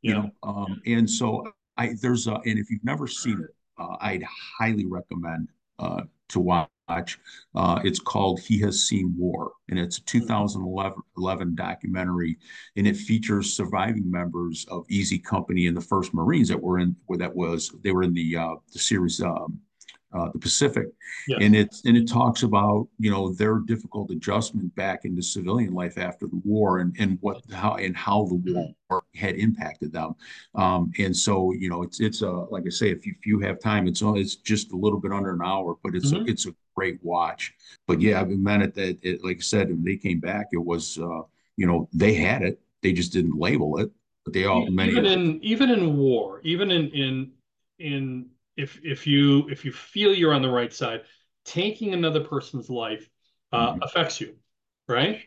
You 0.02 0.14
yeah. 0.14 0.14
know, 0.14 0.32
um, 0.44 0.82
and 0.86 1.10
so 1.10 1.52
I 1.76 1.96
there's 2.02 2.28
a, 2.28 2.36
and 2.36 2.58
if 2.58 2.70
you've 2.70 2.86
never 2.86 3.06
seen 3.06 3.42
it, 3.42 3.54
uh, 3.78 3.98
I'd 4.00 4.24
highly 4.58 4.86
recommend 4.86 5.50
uh, 5.84 6.04
to 6.30 6.40
watch. 6.40 7.20
Uh, 7.56 7.80
it's 7.84 8.00
called 8.00 8.40
He 8.40 8.60
Has 8.60 8.88
Seen 8.88 9.16
War, 9.18 9.52
and 9.70 9.80
it's 9.80 9.98
a 9.98 10.04
2011 10.04 11.56
documentary, 11.56 12.38
and 12.76 12.86
it 12.86 12.98
features 12.98 13.56
surviving 13.56 14.10
members 14.12 14.66
of 14.70 14.86
Easy 14.90 15.18
Company 15.18 15.68
and 15.68 15.78
the 15.78 15.82
First 15.82 16.14
Marines 16.14 16.50
that 16.50 16.62
were 16.62 16.80
in 16.80 16.96
where 17.06 17.18
that 17.20 17.36
was 17.36 17.72
they 17.84 17.92
were 17.92 18.04
in 18.04 18.14
the 18.14 18.36
uh, 18.36 18.56
the 18.74 18.80
series 18.80 19.22
um, 19.22 19.60
uh, 20.14 20.30
the 20.32 20.40
Pacific, 20.40 20.88
yes. 21.28 21.40
and 21.42 21.56
it 21.56 21.76
and 21.86 21.98
it 21.98 22.08
talks 22.08 22.44
about 22.44 22.88
you 23.00 23.10
know 23.10 23.34
their 23.34 23.60
difficult 23.60 24.12
adjustment 24.12 24.74
back 24.76 25.06
into 25.06 25.22
civilian 25.22 25.74
life 25.74 25.98
after 25.98 26.28
the 26.28 26.42
war 26.44 26.80
and 26.80 26.96
and 27.00 27.18
what 27.22 27.42
how 27.52 27.76
and 27.76 27.96
how 27.96 28.26
the 28.26 28.36
war 28.90 29.04
had 29.16 29.36
impacted 29.36 29.92
them, 29.92 30.14
um, 30.56 30.92
and 31.00 31.16
so 31.16 31.52
you 31.54 31.70
know 31.70 31.84
it's 31.84 32.00
it's 32.00 32.22
a 32.22 32.30
like 32.30 32.64
I 32.66 32.70
say 32.70 32.90
if 32.92 33.06
you, 33.06 33.14
if 33.18 33.26
you 33.26 33.40
have 33.40 33.60
time 33.60 33.88
it's 33.88 34.02
it's 34.04 34.36
just 34.36 34.72
a 34.72 34.78
little 34.78 35.00
bit 35.00 35.12
under 35.12 35.34
an 35.34 35.42
hour 35.44 35.76
but 35.84 35.96
it's 35.96 36.12
mm-hmm. 36.12 36.28
a, 36.28 36.32
it's 36.32 36.46
a 36.46 36.56
great 36.76 37.00
watch, 37.04 37.54
but 37.88 38.02
yeah 38.02 38.22
I 38.22 38.26
mean 38.26 38.62
it 38.62 38.76
that 38.76 39.00
it, 39.02 39.24
like 39.24 39.38
I 39.38 39.42
said 39.42 39.70
when 39.70 39.84
they 39.84 39.98
came 39.98 40.20
back 40.20 40.48
it 40.52 40.64
was 40.64 40.98
uh, 41.00 41.22
you 41.58 41.68
know 41.68 41.90
they 41.94 42.14
had 42.14 42.42
it. 42.42 42.60
They 42.82 42.94
just 42.94 43.14
didn't 43.14 43.38
label 43.38 43.80
it. 43.80 43.90
But 44.26 44.34
they 44.34 44.46
all 44.46 44.70
many 44.70 44.92
even 44.92 45.06
in 45.06 45.44
even 45.44 45.70
in 45.70 45.98
war 45.98 46.40
even 46.44 46.72
in 46.72 46.90
in 46.92 47.32
in 47.80 48.30
if 48.58 48.80
if 48.84 49.08
you 49.08 49.48
if 49.50 49.66
you 49.66 49.72
feel 49.72 50.14
you're 50.14 50.34
on 50.34 50.42
the 50.42 50.50
right 50.50 50.74
side, 50.74 51.02
taking 51.46 51.94
another 51.94 52.24
person's 52.24 52.70
life 52.70 53.10
uh, 53.52 53.74
mm-hmm. 53.74 53.84
affects 53.84 54.22
you, 54.22 54.36
right? 54.88 55.22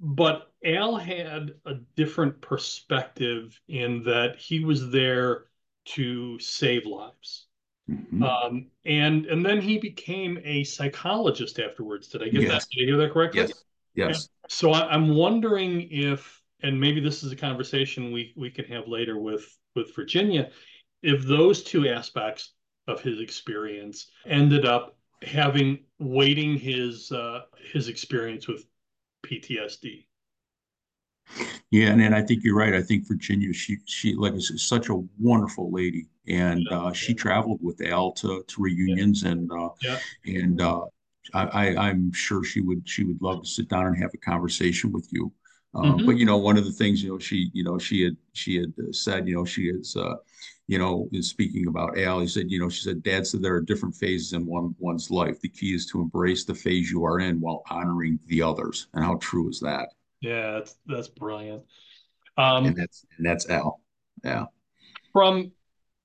But 0.00 0.50
Al 0.64 0.96
had 0.96 1.54
a 1.66 1.74
different 1.96 2.40
perspective 2.40 3.60
in 3.68 4.02
that 4.04 4.36
he 4.36 4.64
was 4.64 4.90
there 4.90 5.46
to 5.86 6.38
save 6.38 6.86
lives. 6.86 7.46
Mm-hmm. 7.90 8.22
Um, 8.22 8.66
and 8.84 9.26
and 9.26 9.44
then 9.44 9.60
he 9.60 9.78
became 9.78 10.38
a 10.44 10.64
psychologist 10.64 11.58
afterwards. 11.58 12.08
Did 12.08 12.22
I 12.22 12.28
get 12.28 12.42
yes. 12.42 12.50
that? 12.50 12.70
Did 12.70 12.82
I 12.82 12.86
hear 12.86 12.96
that 12.98 13.12
correctly? 13.12 13.40
Yes. 13.40 13.64
Yes. 13.94 14.28
so 14.48 14.70
I, 14.70 14.94
am 14.94 15.16
wondering 15.16 15.88
if 15.90 16.40
and 16.62 16.80
maybe 16.80 17.00
this 17.00 17.24
is 17.24 17.32
a 17.32 17.36
conversation 17.36 18.12
we 18.12 18.32
we 18.36 18.50
can 18.50 18.64
have 18.66 18.86
later 18.86 19.18
with 19.18 19.58
with 19.74 19.94
Virginia, 19.94 20.50
if 21.02 21.24
those 21.24 21.62
two 21.62 21.88
aspects 21.88 22.52
of 22.90 23.00
his 23.00 23.20
experience 23.20 24.10
ended 24.26 24.64
up 24.64 24.96
having 25.22 25.78
weighting 25.98 26.56
his 26.56 27.12
uh, 27.12 27.42
his 27.72 27.88
experience 27.88 28.48
with 28.48 28.66
PTSD. 29.24 30.06
Yeah, 31.70 31.90
and, 31.90 32.02
and 32.02 32.14
I 32.14 32.22
think 32.22 32.42
you're 32.42 32.56
right. 32.56 32.74
I 32.74 32.82
think 32.82 33.06
Virginia, 33.06 33.52
she 33.52 33.78
she 33.86 34.14
like 34.14 34.34
is 34.34 34.52
such 34.56 34.88
a 34.88 35.00
wonderful 35.18 35.70
lady, 35.70 36.08
and 36.26 36.66
yeah, 36.68 36.80
uh, 36.80 36.92
she 36.92 37.14
traveled 37.14 37.60
with 37.62 37.80
Al 37.82 38.12
to, 38.12 38.44
to 38.46 38.62
reunions, 38.62 39.22
yeah. 39.22 39.30
and 39.30 39.50
uh, 39.52 39.68
and 40.24 40.60
uh, 40.60 40.80
I, 41.32 41.74
I 41.74 41.90
am 41.90 42.12
sure 42.12 42.42
she 42.42 42.60
would 42.60 42.88
she 42.88 43.04
would 43.04 43.22
love 43.22 43.42
to 43.42 43.48
sit 43.48 43.68
down 43.68 43.86
and 43.86 43.96
have 43.98 44.12
a 44.14 44.18
conversation 44.18 44.90
with 44.90 45.08
you. 45.12 45.32
Um, 45.74 45.84
mm-hmm. 45.84 46.06
But 46.06 46.16
you 46.16 46.26
know, 46.26 46.38
one 46.38 46.56
of 46.56 46.64
the 46.64 46.72
things 46.72 47.02
you 47.02 47.12
know 47.12 47.18
she 47.18 47.50
you 47.52 47.62
know 47.62 47.78
she 47.78 48.02
had 48.02 48.16
she 48.32 48.56
had 48.56 48.72
said 48.92 49.28
you 49.28 49.36
know 49.36 49.44
she 49.44 49.68
is 49.68 49.94
uh, 49.96 50.16
you 50.66 50.78
know 50.78 51.08
is 51.12 51.28
speaking 51.28 51.66
about 51.68 51.98
Al. 51.98 52.20
He 52.20 52.28
said 52.28 52.50
you 52.50 52.60
know 52.60 52.68
she 52.68 52.82
said 52.82 53.02
Dad 53.02 53.26
said 53.26 53.42
there 53.42 53.54
are 53.54 53.62
different 53.62 53.94
phases 53.94 54.32
in 54.32 54.46
one 54.46 54.74
one's 54.78 55.10
life. 55.10 55.40
The 55.40 55.48
key 55.48 55.74
is 55.74 55.86
to 55.86 56.00
embrace 56.00 56.44
the 56.44 56.54
phase 56.54 56.90
you 56.90 57.04
are 57.04 57.20
in 57.20 57.40
while 57.40 57.62
honoring 57.70 58.18
the 58.26 58.42
others. 58.42 58.88
And 58.94 59.04
how 59.04 59.16
true 59.16 59.48
is 59.48 59.60
that? 59.60 59.88
Yeah, 60.20 60.52
that's 60.52 60.76
that's 60.86 61.08
brilliant. 61.08 61.64
Um, 62.36 62.66
and 62.66 62.76
that's 62.76 63.04
and 63.16 63.26
that's 63.26 63.48
Al. 63.48 63.80
Yeah. 64.24 64.46
From 65.12 65.52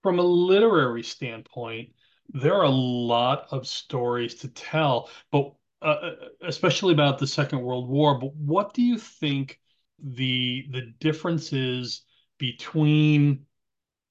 from 0.01 0.19
a 0.19 0.23
literary 0.23 1.03
standpoint, 1.03 1.89
there 2.29 2.53
are 2.53 2.63
a 2.63 2.69
lot 2.69 3.47
of 3.51 3.67
stories 3.67 4.35
to 4.35 4.47
tell, 4.49 5.09
but 5.31 5.53
uh, 5.81 5.85
uh, 5.85 6.15
especially 6.41 6.93
about 6.93 7.19
the 7.19 7.27
Second 7.27 7.61
World 7.61 7.89
War. 7.89 8.19
But 8.19 8.35
what 8.35 8.73
do 8.73 8.81
you 8.81 8.97
think 8.97 9.59
the 9.99 10.67
the 10.71 10.93
differences 10.99 12.03
between 12.37 13.45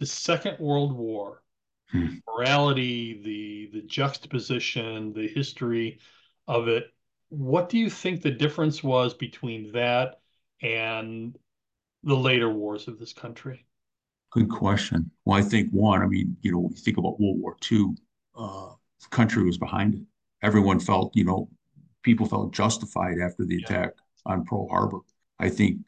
the 0.05 0.09
Second 0.11 0.59
World 0.59 0.93
War, 0.93 1.43
hmm. 1.91 2.17
morality, 2.29 3.23
the 3.23 3.71
the 3.73 3.87
juxtaposition, 3.87 5.15
the 5.15 5.27
history 5.27 5.99
of 6.47 6.69
it? 6.69 6.93
What 7.31 7.71
do 7.71 7.79
you 7.79 7.89
think 7.89 8.21
the 8.21 8.31
difference 8.31 8.85
was 8.85 9.15
between 9.15 9.73
that 9.73 10.21
and 10.61 11.39
the 12.03 12.15
later 12.15 12.51
wars 12.51 12.87
of 12.87 12.99
this 12.99 13.15
country? 13.15 13.65
Good 14.31 14.51
question. 14.51 15.11
Well, 15.25 15.39
I 15.39 15.43
think 15.43 15.71
one, 15.71 16.03
I 16.03 16.07
mean, 16.07 16.37
you 16.43 16.53
know, 16.53 16.59
when 16.59 16.73
you 16.73 16.83
think 16.83 16.99
about 16.99 17.19
World 17.19 17.41
War 17.41 17.57
II, 17.73 17.95
uh, 18.37 18.73
the 19.01 19.09
country 19.09 19.43
was 19.43 19.57
behind 19.57 19.95
it. 19.95 20.03
Everyone 20.43 20.81
felt, 20.81 21.17
you 21.17 21.25
know, 21.25 21.49
people 22.03 22.27
felt 22.27 22.53
justified 22.53 23.21
after 23.21 23.47
the 23.47 23.57
yeah. 23.57 23.65
attack 23.65 23.95
on 24.27 24.45
Pearl 24.45 24.69
Harbor. 24.69 24.99
I 25.39 25.49
think 25.49 25.79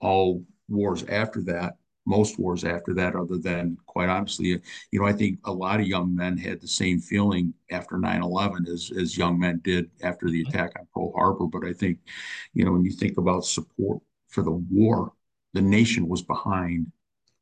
all 0.00 0.44
wars 0.68 1.02
after 1.08 1.42
that, 1.46 1.74
most 2.06 2.38
wars 2.38 2.64
after 2.64 2.92
that, 2.94 3.16
other 3.16 3.38
than 3.38 3.76
quite 3.86 4.08
honestly, 4.08 4.60
you 4.90 5.00
know, 5.00 5.06
I 5.06 5.12
think 5.12 5.38
a 5.44 5.52
lot 5.52 5.80
of 5.80 5.86
young 5.86 6.14
men 6.14 6.36
had 6.36 6.60
the 6.60 6.68
same 6.68 7.00
feeling 7.00 7.54
after 7.70 7.98
9 7.98 8.22
11 8.22 8.66
as, 8.66 8.90
as 8.98 9.16
young 9.16 9.38
men 9.38 9.60
did 9.64 9.90
after 10.02 10.28
the 10.28 10.42
attack 10.42 10.72
on 10.78 10.86
Pearl 10.94 11.12
Harbor. 11.14 11.46
But 11.46 11.66
I 11.66 11.72
think, 11.72 11.98
you 12.52 12.64
know, 12.64 12.72
when 12.72 12.84
you 12.84 12.92
think 12.92 13.18
about 13.18 13.44
support 13.44 14.00
for 14.28 14.42
the 14.42 14.52
war, 14.70 15.12
the 15.54 15.62
nation 15.62 16.08
was 16.08 16.22
behind 16.22 16.90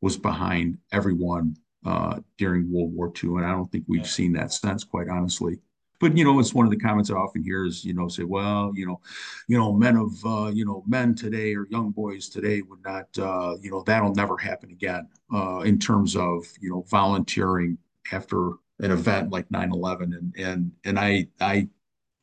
was 0.01 0.17
behind 0.17 0.79
everyone 0.93 1.57
uh, 1.87 2.19
during 2.37 2.71
World 2.73 2.93
War 2.93 3.13
II, 3.23 3.37
and 3.37 3.47
I 3.47 3.53
don't 3.53 3.71
think 3.71 3.85
we've 3.89 4.03
yeah. 4.03 4.07
seen 4.07 4.33
that 4.35 4.53
since, 4.53 4.85
quite 4.85 5.09
honestly. 5.09 5.59
But 6.03 6.17
you 6.19 6.25
know, 6.25 6.41
it's 6.41 6.53
one 6.53 6.67
of 6.67 6.73
the 6.73 6.79
comments 6.79 7.13
I 7.13 7.15
often 7.15 7.45
hear 7.45 7.65
is, 7.65 7.85
you 7.85 7.95
know, 7.95 8.09
say, 8.09 8.25
well, 8.25 8.73
you 8.75 8.87
know, 8.87 9.01
you 9.47 9.57
know, 9.57 9.73
men 9.73 9.97
of, 9.97 10.13
uh, 10.27 10.51
you 10.53 10.65
know, 10.65 10.83
men 10.89 11.15
today 11.15 11.55
or 11.55 11.69
young 11.71 11.93
boys 11.93 12.29
today 12.29 12.61
would 12.61 12.83
not, 12.83 13.07
uh, 13.17 13.55
you 13.63 13.71
know, 13.71 13.85
that'll 13.85 14.13
never 14.13 14.37
happen 14.37 14.73
again 14.73 15.09
uh, 15.33 15.61
in 15.61 15.79
terms 15.79 16.17
of, 16.17 16.45
you 16.61 16.71
know, 16.71 16.85
volunteering 16.91 17.79
after 18.11 18.55
an 18.81 18.91
event 18.91 19.31
like 19.31 19.49
9/11, 19.51 20.03
and 20.17 20.35
and 20.37 20.73
and 20.85 20.99
I 20.99 21.29
I 21.41 21.69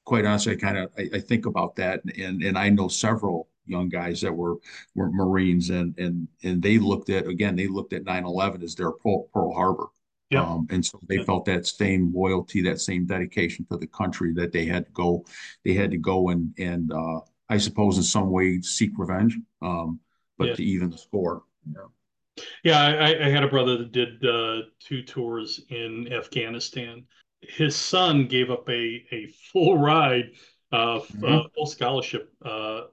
quite 0.03 0.25
honestly, 0.25 0.51
I 0.51 0.55
kind 0.57 0.77
of 0.77 0.91
I, 0.97 1.09
I, 1.13 1.19
think 1.21 1.45
about 1.45 1.77
that, 1.77 2.01
and 2.17 2.43
and 2.43 2.57
I 2.57 2.67
know 2.67 2.89
several 2.89 3.47
young 3.65 3.87
guys 3.87 4.19
that 4.21 4.33
were 4.33 4.57
were 4.93 5.09
Marines 5.09 5.69
and 5.69 5.97
and 5.97 6.27
and 6.43 6.61
they 6.61 6.79
looked 6.79 7.09
at 7.09 7.27
again 7.27 7.55
they 7.55 7.67
looked 7.67 7.93
at 7.93 8.03
9/11 8.03 8.61
as 8.61 8.75
their 8.75 8.91
Pearl, 8.91 9.29
Pearl 9.33 9.53
Harbor. 9.53 9.87
Yeah. 10.29 10.43
Um, 10.43 10.67
and 10.69 10.85
so 10.85 10.99
they 11.07 11.23
felt 11.23 11.45
that 11.45 11.65
same 11.65 12.13
loyalty, 12.13 12.61
that 12.61 12.79
same 12.79 13.05
dedication 13.05 13.65
to 13.71 13.77
the 13.77 13.87
country 13.87 14.31
that 14.35 14.51
they 14.51 14.65
had 14.65 14.85
to 14.85 14.91
go, 14.91 15.25
they 15.65 15.73
had 15.73 15.89
to 15.91 15.97
go 15.97 16.29
and 16.29 16.53
and 16.59 16.91
uh, 16.91 17.21
I 17.49 17.57
suppose 17.57 17.97
in 17.97 18.03
some 18.03 18.29
way 18.29 18.61
seek 18.61 18.91
revenge, 18.97 19.35
um, 19.61 19.99
but 20.37 20.49
yeah. 20.49 20.55
to 20.55 20.63
even 20.63 20.89
the 20.91 20.97
score. 20.97 21.43
Yeah. 21.65 21.87
Yeah, 22.63 22.79
I, 22.79 23.25
I, 23.25 23.29
had 23.29 23.43
a 23.43 23.49
brother 23.49 23.77
that 23.77 23.91
did 23.91 24.25
uh, 24.25 24.61
two 24.79 25.03
tours 25.03 25.59
in 25.69 26.11
Afghanistan. 26.13 27.03
His 27.41 27.75
son 27.75 28.27
gave 28.27 28.49
up 28.49 28.69
a 28.69 29.05
a 29.11 29.27
full 29.51 29.77
ride, 29.77 30.31
uh, 30.71 30.99
mm-hmm. 30.99 31.25
uh 31.25 31.43
full 31.53 31.65
scholarship 31.65 32.33
uh, 32.43 32.83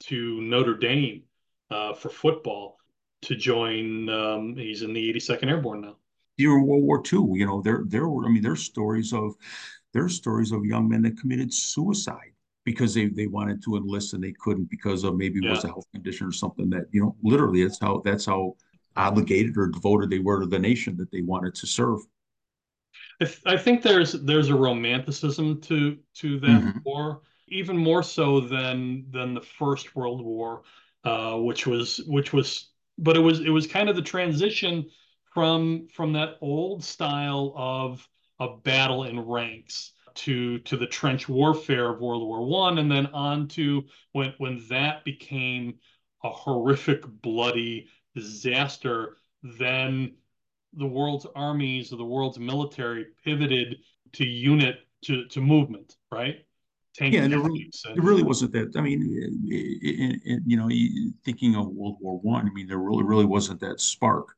to 0.00 0.40
Notre 0.42 0.76
Dame 0.76 1.22
uh, 1.70 1.94
for 1.94 2.10
football 2.10 2.78
to 3.22 3.36
join. 3.36 4.08
Um, 4.08 4.56
he's 4.56 4.82
in 4.82 4.92
the 4.92 5.12
82nd 5.12 5.48
Airborne 5.48 5.80
now. 5.80 5.96
During 6.38 6.66
World 6.66 6.84
War 6.84 7.02
II, 7.04 7.38
you 7.38 7.46
know, 7.46 7.62
there 7.62 7.82
there 7.86 8.08
were 8.08 8.26
I 8.26 8.30
mean, 8.30 8.42
there's 8.42 8.62
stories 8.62 9.12
of 9.12 9.34
there's 9.92 10.14
stories 10.14 10.52
of 10.52 10.64
young 10.64 10.88
men 10.88 11.02
that 11.02 11.18
committed 11.18 11.52
suicide 11.52 12.32
because 12.64 12.94
they 12.94 13.06
they 13.06 13.26
wanted 13.26 13.62
to 13.64 13.76
enlist 13.76 14.12
and 14.12 14.22
they 14.22 14.32
couldn't 14.32 14.68
because 14.70 15.04
of 15.04 15.16
maybe 15.16 15.40
yeah. 15.42 15.48
it 15.48 15.52
was 15.52 15.64
a 15.64 15.68
health 15.68 15.86
condition 15.92 16.26
or 16.26 16.32
something 16.32 16.68
that 16.70 16.86
you 16.92 17.00
know 17.00 17.16
literally 17.22 17.62
that's 17.62 17.78
how 17.80 18.02
that's 18.04 18.26
how 18.26 18.54
obligated 18.96 19.56
or 19.56 19.68
devoted 19.68 20.10
they 20.10 20.18
were 20.18 20.40
to 20.40 20.46
the 20.46 20.58
nation 20.58 20.96
that 20.96 21.10
they 21.10 21.20
wanted 21.22 21.54
to 21.54 21.66
serve. 21.66 22.00
I, 23.20 23.24
th- 23.24 23.42
I 23.46 23.56
think 23.56 23.82
there's 23.82 24.12
there's 24.12 24.50
a 24.50 24.54
romanticism 24.54 25.60
to 25.62 25.96
to 26.16 26.40
that 26.40 26.48
mm-hmm. 26.48 26.78
war 26.84 27.22
even 27.48 27.76
more 27.76 28.02
so 28.02 28.40
than 28.40 29.06
than 29.10 29.34
the 29.34 29.40
First 29.40 29.94
World 29.94 30.24
War, 30.24 30.62
uh, 31.04 31.36
which 31.36 31.66
was 31.66 32.00
which 32.06 32.32
was, 32.32 32.70
but 32.98 33.16
it 33.16 33.20
was 33.20 33.40
it 33.40 33.50
was 33.50 33.66
kind 33.66 33.88
of 33.88 33.96
the 33.96 34.02
transition 34.02 34.86
from 35.36 35.86
from 35.92 36.14
that 36.14 36.38
old 36.40 36.82
style 36.82 37.52
of 37.54 38.08
of 38.38 38.64
battle 38.64 39.04
in 39.04 39.20
ranks 39.20 39.92
to 40.14 40.60
to 40.60 40.78
the 40.78 40.86
trench 40.86 41.28
warfare 41.28 41.90
of 41.90 42.00
World 42.00 42.26
War 42.26 42.42
One, 42.46 42.78
and 42.78 42.90
then 42.90 43.04
on 43.08 43.46
to 43.48 43.84
when 44.12 44.32
when 44.38 44.64
that 44.70 45.04
became 45.04 45.74
a 46.24 46.30
horrific, 46.30 47.02
bloody 47.06 47.86
disaster. 48.14 49.18
Then 49.42 50.14
the 50.72 50.86
world's 50.86 51.26
armies 51.36 51.92
or 51.92 51.96
the 51.96 52.04
world's 52.06 52.38
military 52.38 53.08
pivoted 53.22 53.76
to 54.14 54.24
unit 54.24 54.78
to 55.02 55.26
to 55.26 55.42
movement, 55.42 55.96
right? 56.10 56.46
yeah, 56.98 57.26
it 57.26 57.36
really, 57.36 57.70
it 57.94 58.02
really 58.02 58.22
wasn't 58.22 58.52
that. 58.52 58.72
I 58.74 58.80
mean, 58.80 59.02
it, 59.52 60.20
it, 60.24 60.42
you 60.46 60.56
know, 60.56 60.70
thinking 61.26 61.54
of 61.56 61.68
World 61.68 61.98
War 62.00 62.18
One, 62.20 62.46
I, 62.46 62.48
I 62.48 62.52
mean, 62.54 62.66
there 62.66 62.78
really, 62.78 63.04
really 63.04 63.26
wasn't 63.26 63.60
that 63.60 63.82
spark, 63.82 64.28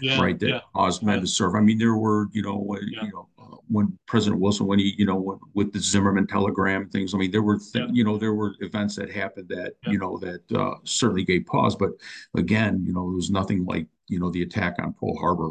yeah, 0.00 0.20
right, 0.20 0.38
that 0.38 0.48
yeah. 0.48 0.60
caused 0.74 1.02
men 1.02 1.16
yeah. 1.16 1.20
to 1.20 1.26
serve. 1.26 1.54
I 1.54 1.60
mean, 1.60 1.78
there 1.78 1.96
were, 1.96 2.28
you 2.32 2.42
know, 2.42 2.56
when, 2.56 2.82
you 2.82 3.10
know, 3.12 3.28
uh, 3.38 3.56
when 3.68 3.98
President 4.06 4.40
Wilson, 4.40 4.66
when 4.66 4.78
he, 4.78 4.94
you 4.98 5.06
know, 5.06 5.16
when, 5.16 5.38
with 5.54 5.72
the 5.72 5.80
Zimmermann 5.80 6.26
telegram 6.26 6.88
things. 6.88 7.14
I 7.14 7.18
mean, 7.18 7.30
there 7.30 7.42
were, 7.42 7.58
th- 7.58 7.90
you 7.92 8.04
know, 8.04 8.16
there 8.16 8.34
were 8.34 8.54
events 8.60 8.96
that 8.96 9.10
happened 9.10 9.48
that, 9.48 9.74
you 9.86 9.98
know, 9.98 10.18
that 10.18 10.40
uh, 10.58 10.74
certainly 10.84 11.24
gave 11.24 11.46
pause. 11.46 11.76
But 11.76 11.90
again, 12.36 12.84
you 12.86 12.92
know, 12.92 13.04
there 13.08 13.16
was 13.16 13.30
nothing 13.30 13.64
like, 13.64 13.86
you 14.08 14.18
know, 14.18 14.30
the 14.30 14.42
attack 14.42 14.76
on 14.78 14.92
Pearl 14.94 15.16
Harbor, 15.18 15.50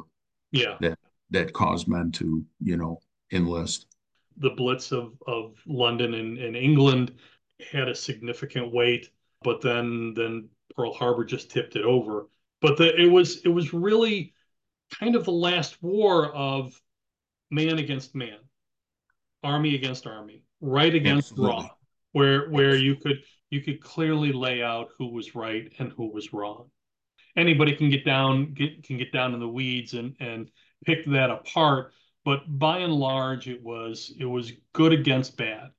yeah, 0.51 0.75
that 0.81 0.99
that 1.31 1.53
caused 1.53 1.87
men 1.87 2.11
to, 2.13 2.43
you 2.61 2.77
know, 2.77 2.99
enlist 3.31 3.85
the 4.39 4.49
Blitz 4.49 4.91
of, 4.91 5.13
of 5.27 5.55
London 5.67 6.13
and, 6.13 6.37
and 6.37 6.55
England 6.55 7.13
had 7.71 7.89
a 7.89 7.95
significant 7.95 8.73
weight, 8.73 9.09
but 9.43 9.61
then 9.61 10.13
then 10.15 10.49
Pearl 10.75 10.93
Harbor 10.93 11.25
just 11.25 11.51
tipped 11.51 11.75
it 11.75 11.83
over. 11.83 12.27
But 12.61 12.77
the, 12.77 12.95
it 12.95 13.07
was 13.07 13.41
it 13.45 13.49
was 13.49 13.73
really 13.73 14.33
kind 14.99 15.15
of 15.15 15.25
the 15.25 15.31
last 15.31 15.81
war 15.81 16.33
of 16.33 16.79
man 17.51 17.79
against 17.79 18.15
man, 18.15 18.37
army 19.43 19.75
against 19.75 20.07
army, 20.07 20.43
right 20.61 20.93
against 20.93 21.31
Absolutely. 21.31 21.55
wrong, 21.55 21.69
where 22.11 22.49
where 22.49 22.75
you 22.75 22.95
could 22.95 23.23
you 23.49 23.61
could 23.61 23.81
clearly 23.81 24.31
lay 24.31 24.61
out 24.61 24.89
who 24.97 25.11
was 25.11 25.35
right 25.35 25.71
and 25.79 25.91
who 25.93 26.11
was 26.11 26.33
wrong. 26.33 26.69
Anybody 27.37 27.75
can 27.75 27.89
get 27.89 28.05
down 28.05 28.53
get 28.53 28.83
can 28.83 28.97
get 28.97 29.13
down 29.13 29.33
in 29.33 29.39
the 29.39 29.47
weeds 29.47 29.93
and 29.93 30.15
and 30.19 30.49
pick 30.85 31.05
that 31.05 31.29
apart 31.29 31.93
but 32.25 32.41
by 32.59 32.79
and 32.79 32.93
large 32.93 33.47
it 33.47 33.61
was 33.61 34.13
it 34.19 34.25
was 34.25 34.53
good 34.73 34.93
against 34.93 35.37
bad 35.37 35.69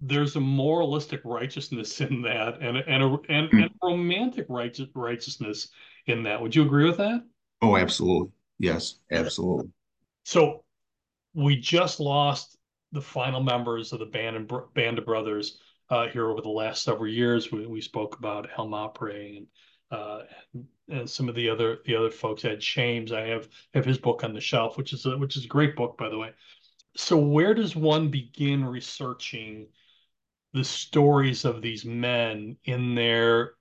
there's 0.00 0.36
a 0.36 0.40
moralistic 0.40 1.20
righteousness 1.24 2.00
in 2.00 2.22
that 2.22 2.60
and 2.60 2.78
and 2.78 3.02
a, 3.02 3.18
and, 3.28 3.52
and 3.52 3.70
hmm. 3.70 3.86
romantic 3.86 4.46
righteous, 4.48 4.88
righteousness 4.94 5.68
in 6.06 6.22
that. 6.24 6.40
Would 6.40 6.54
you 6.54 6.62
agree 6.62 6.86
with 6.86 6.98
that? 6.98 7.22
Oh 7.62 7.76
absolutely. 7.76 8.32
Yes 8.58 8.96
absolutely. 9.10 9.70
So 10.24 10.64
we 11.34 11.56
just 11.56 12.00
lost 12.00 12.56
the 12.92 13.00
final 13.00 13.42
members 13.42 13.92
of 13.92 14.00
the 14.00 14.06
band 14.06 14.36
and 14.36 14.52
band 14.74 14.98
of 14.98 15.04
brothers 15.04 15.58
uh, 15.90 16.08
here 16.08 16.30
over 16.30 16.40
the 16.40 16.48
last 16.48 16.82
several 16.82 17.08
years. 17.08 17.52
We, 17.52 17.66
we 17.66 17.80
spoke 17.80 18.18
about 18.18 18.48
Al 18.58 18.66
Mampre 18.66 19.10
and 19.10 19.46
uh, 19.90 20.22
and 20.88 21.08
some 21.08 21.28
of 21.28 21.34
the 21.34 21.48
other 21.48 21.78
the 21.84 21.96
other 21.96 22.10
folks. 22.10 22.44
Ed 22.44 22.62
Shames, 22.62 23.12
I 23.12 23.22
have 23.22 23.48
have 23.74 23.84
his 23.84 23.98
book 23.98 24.24
on 24.24 24.34
the 24.34 24.40
shelf, 24.40 24.76
which 24.76 24.92
is 24.92 25.06
a, 25.06 25.16
which 25.16 25.36
is 25.36 25.44
a 25.44 25.48
great 25.48 25.76
book, 25.76 25.96
by 25.98 26.08
the 26.08 26.18
way. 26.18 26.32
So 26.96 27.16
where 27.16 27.54
does 27.54 27.76
one 27.76 28.10
begin 28.10 28.64
researching 28.64 29.68
the 30.52 30.64
stories 30.64 31.44
of 31.44 31.62
these 31.62 31.84
men 31.84 32.56
in 32.64 32.94
their 32.94 33.52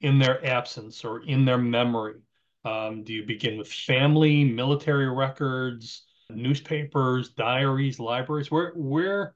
in 0.00 0.18
their 0.18 0.44
absence 0.46 1.04
or 1.04 1.22
in 1.22 1.44
their 1.44 1.58
memory? 1.58 2.20
Um, 2.64 3.04
do 3.04 3.12
you 3.12 3.24
begin 3.24 3.56
with 3.56 3.72
family, 3.72 4.44
military 4.44 5.08
records, 5.08 6.04
newspapers, 6.28 7.30
diaries, 7.30 7.98
libraries? 7.98 8.50
Where 8.50 8.72
where 8.74 9.34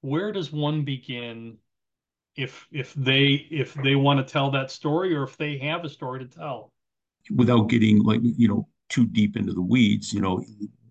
where 0.00 0.32
does 0.32 0.52
one 0.52 0.84
begin 0.84 1.58
if 2.36 2.66
if 2.72 2.94
they 2.94 3.46
if 3.50 3.74
they 3.74 3.94
want 3.94 4.26
to 4.26 4.32
tell 4.32 4.50
that 4.52 4.70
story 4.70 5.14
or 5.14 5.24
if 5.24 5.36
they 5.36 5.58
have 5.58 5.84
a 5.84 5.88
story 5.88 6.20
to 6.20 6.26
tell? 6.26 6.72
Without 7.34 7.68
getting 7.68 8.02
like 8.02 8.20
you 8.22 8.48
know 8.48 8.68
too 8.88 9.06
deep 9.06 9.36
into 9.36 9.52
the 9.52 9.62
weeds, 9.62 10.12
you 10.12 10.20
know, 10.20 10.42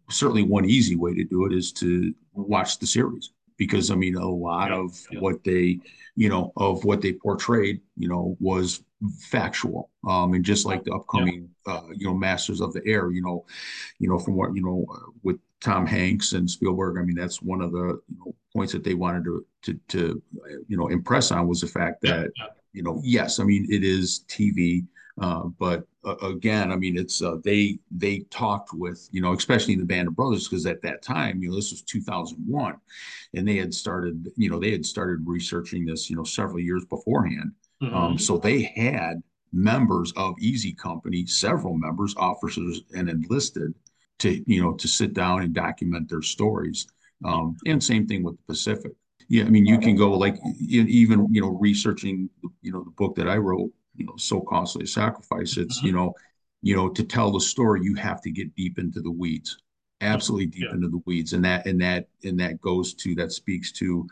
certainly 0.09 0.43
one 0.43 0.65
easy 0.65 0.95
way 0.95 1.13
to 1.15 1.23
do 1.23 1.45
it 1.45 1.53
is 1.53 1.71
to 1.71 2.13
watch 2.33 2.77
the 2.77 2.85
series 2.85 3.31
because 3.57 3.91
I 3.91 3.95
mean 3.95 4.15
a 4.15 4.27
lot 4.27 4.71
yeah, 4.71 4.77
of 4.77 4.99
yeah. 5.11 5.19
what 5.19 5.43
they 5.43 5.79
you 6.15 6.29
know 6.29 6.51
of 6.57 6.83
what 6.83 7.01
they 7.01 7.13
portrayed 7.13 7.81
you 7.97 8.07
know 8.07 8.35
was 8.39 8.83
factual 9.19 9.91
um 10.07 10.33
and 10.33 10.43
just 10.43 10.65
like 10.65 10.83
the 10.83 10.93
upcoming 10.93 11.49
yeah. 11.67 11.73
uh 11.73 11.87
you 11.93 12.07
know 12.07 12.13
masters 12.13 12.61
of 12.61 12.73
the 12.73 12.81
air 12.85 13.11
you 13.11 13.21
know 13.21 13.45
you 13.99 14.09
know 14.09 14.17
from 14.17 14.35
what 14.35 14.55
you 14.55 14.63
know 14.63 14.85
uh, 14.93 15.11
with 15.23 15.37
tom 15.61 15.85
hanks 15.85 16.31
and 16.33 16.49
spielberg 16.49 16.97
i 16.97 17.01
mean 17.01 17.15
that's 17.15 17.41
one 17.41 17.61
of 17.61 17.71
the 17.71 17.99
you 18.07 18.17
know 18.17 18.33
points 18.53 18.71
that 18.71 18.83
they 18.83 18.93
wanted 18.93 19.23
to 19.25 19.45
to 19.61 19.79
to 19.89 20.21
you 20.67 20.77
know 20.77 20.87
impress 20.87 21.31
on 21.31 21.47
was 21.47 21.61
the 21.61 21.67
fact 21.67 22.01
that 22.01 22.31
you 22.71 22.81
know 22.81 22.99
yes 23.03 23.39
i 23.39 23.43
mean 23.43 23.67
it 23.69 23.83
is 23.83 24.23
tv 24.27 24.85
uh, 25.20 25.43
but 25.59 25.88
uh, 26.03 26.18
again, 26.18 26.72
I 26.72 26.76
mean, 26.76 26.97
it's 26.97 27.22
uh, 27.22 27.38
they 27.43 27.80
they 27.89 28.20
talked 28.30 28.74
with 28.74 29.07
you 29.11 29.22
know, 29.22 29.34
especially 29.34 29.76
the 29.76 29.86
Band 29.86 30.09
of 30.09 30.16
Brothers, 30.16 30.47
because 30.47 30.66
at 30.66 30.82
that 30.82 31.01
time, 31.01 31.41
you 31.41 31.49
know, 31.49 31.55
this 31.55 31.72
was 31.72 31.82
2001, 31.84 32.76
and 33.34 33.47
they 33.47 33.55
had 33.55 33.74
started, 33.74 34.30
you 34.36 34.49
know, 34.49 34.59
they 34.59 34.72
had 34.72 34.86
started 34.86 35.26
researching 35.26 35.86
this, 35.86 36.09
you 36.09 36.18
know, 36.18 36.24
several 36.24 36.59
years 36.59 36.84
beforehand. 36.86 37.51
Mm-hmm. 37.82 37.95
Um, 37.95 38.18
so 38.18 38.38
they 38.38 38.63
had 38.63 39.24
members 39.53 40.11
of 40.18 40.36
Easy 40.39 40.74
Company, 40.74 41.26
several 41.26 41.78
members, 41.78 42.13
officers, 42.18 42.82
and 42.93 43.09
enlisted 43.09 43.74
to 44.20 44.43
you 44.51 44.61
know 44.61 44.74
to 44.74 44.88
sit 44.88 45.13
down 45.13 45.43
and 45.43 45.53
document 45.53 46.09
their 46.09 46.22
stories. 46.22 46.88
Um, 47.24 47.55
and 47.66 47.82
same 47.82 48.05
thing 48.05 48.22
with 48.22 48.36
the 48.36 48.43
Pacific. 48.53 48.91
Yeah, 49.30 49.45
I 49.45 49.49
mean, 49.49 49.66
you 49.66 49.80
can 49.80 49.95
go 49.95 50.11
like 50.11 50.36
even 50.59 51.28
you 51.32 51.39
know 51.39 51.57
researching 51.57 52.30
you 52.61 52.74
know 52.74 52.84
the 52.84 52.91
book 52.91 53.16
that 53.16 53.30
I 53.30 53.38
wrote 53.38 53.72
you 53.97 54.05
know 54.05 54.15
so 54.17 54.41
costly 54.41 54.83
a 54.83 54.87
sacrifice 54.87 55.57
it's 55.57 55.81
you 55.81 55.89
mm-hmm. 55.89 55.97
know 55.97 56.13
you 56.61 56.75
know 56.75 56.89
to 56.89 57.03
tell 57.03 57.31
the 57.31 57.39
story 57.39 57.81
you 57.83 57.95
have 57.95 58.21
to 58.21 58.31
get 58.31 58.53
deep 58.55 58.79
into 58.79 59.01
the 59.01 59.11
weeds 59.11 59.57
absolutely 60.01 60.47
deep 60.47 60.63
yeah. 60.67 60.73
into 60.73 60.89
the 60.89 61.01
weeds 61.05 61.33
and 61.33 61.43
that 61.43 61.65
and 61.65 61.81
that 61.81 62.07
and 62.23 62.39
that 62.39 62.59
goes 62.61 62.93
to 62.93 63.15
that 63.15 63.31
speaks 63.31 63.71
to 63.71 64.07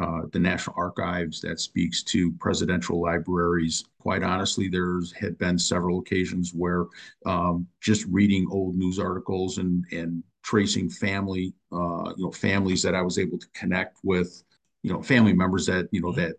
uh, 0.00 0.22
the 0.32 0.38
National 0.38 0.74
Archives, 0.78 1.40
that 1.40 1.60
speaks 1.60 2.02
to 2.02 2.32
presidential 2.32 3.00
libraries. 3.00 3.84
Quite 3.98 4.22
honestly, 4.22 4.68
there's 4.68 5.12
had 5.12 5.36
been 5.38 5.58
several 5.58 5.98
occasions 5.98 6.52
where 6.54 6.86
um, 7.26 7.66
just 7.80 8.06
reading 8.06 8.46
old 8.50 8.74
news 8.74 8.98
articles 8.98 9.58
and 9.58 9.84
and 9.92 10.22
tracing 10.42 10.88
family, 10.88 11.54
uh, 11.72 12.12
you 12.16 12.24
know, 12.24 12.32
families 12.32 12.82
that 12.82 12.94
I 12.94 13.02
was 13.02 13.18
able 13.18 13.38
to 13.38 13.46
connect 13.54 13.98
with, 14.02 14.42
you 14.82 14.92
know, 14.92 15.02
family 15.02 15.34
members 15.34 15.66
that 15.66 15.88
you 15.92 16.00
know 16.00 16.08
mm-hmm. 16.08 16.20
that 16.20 16.36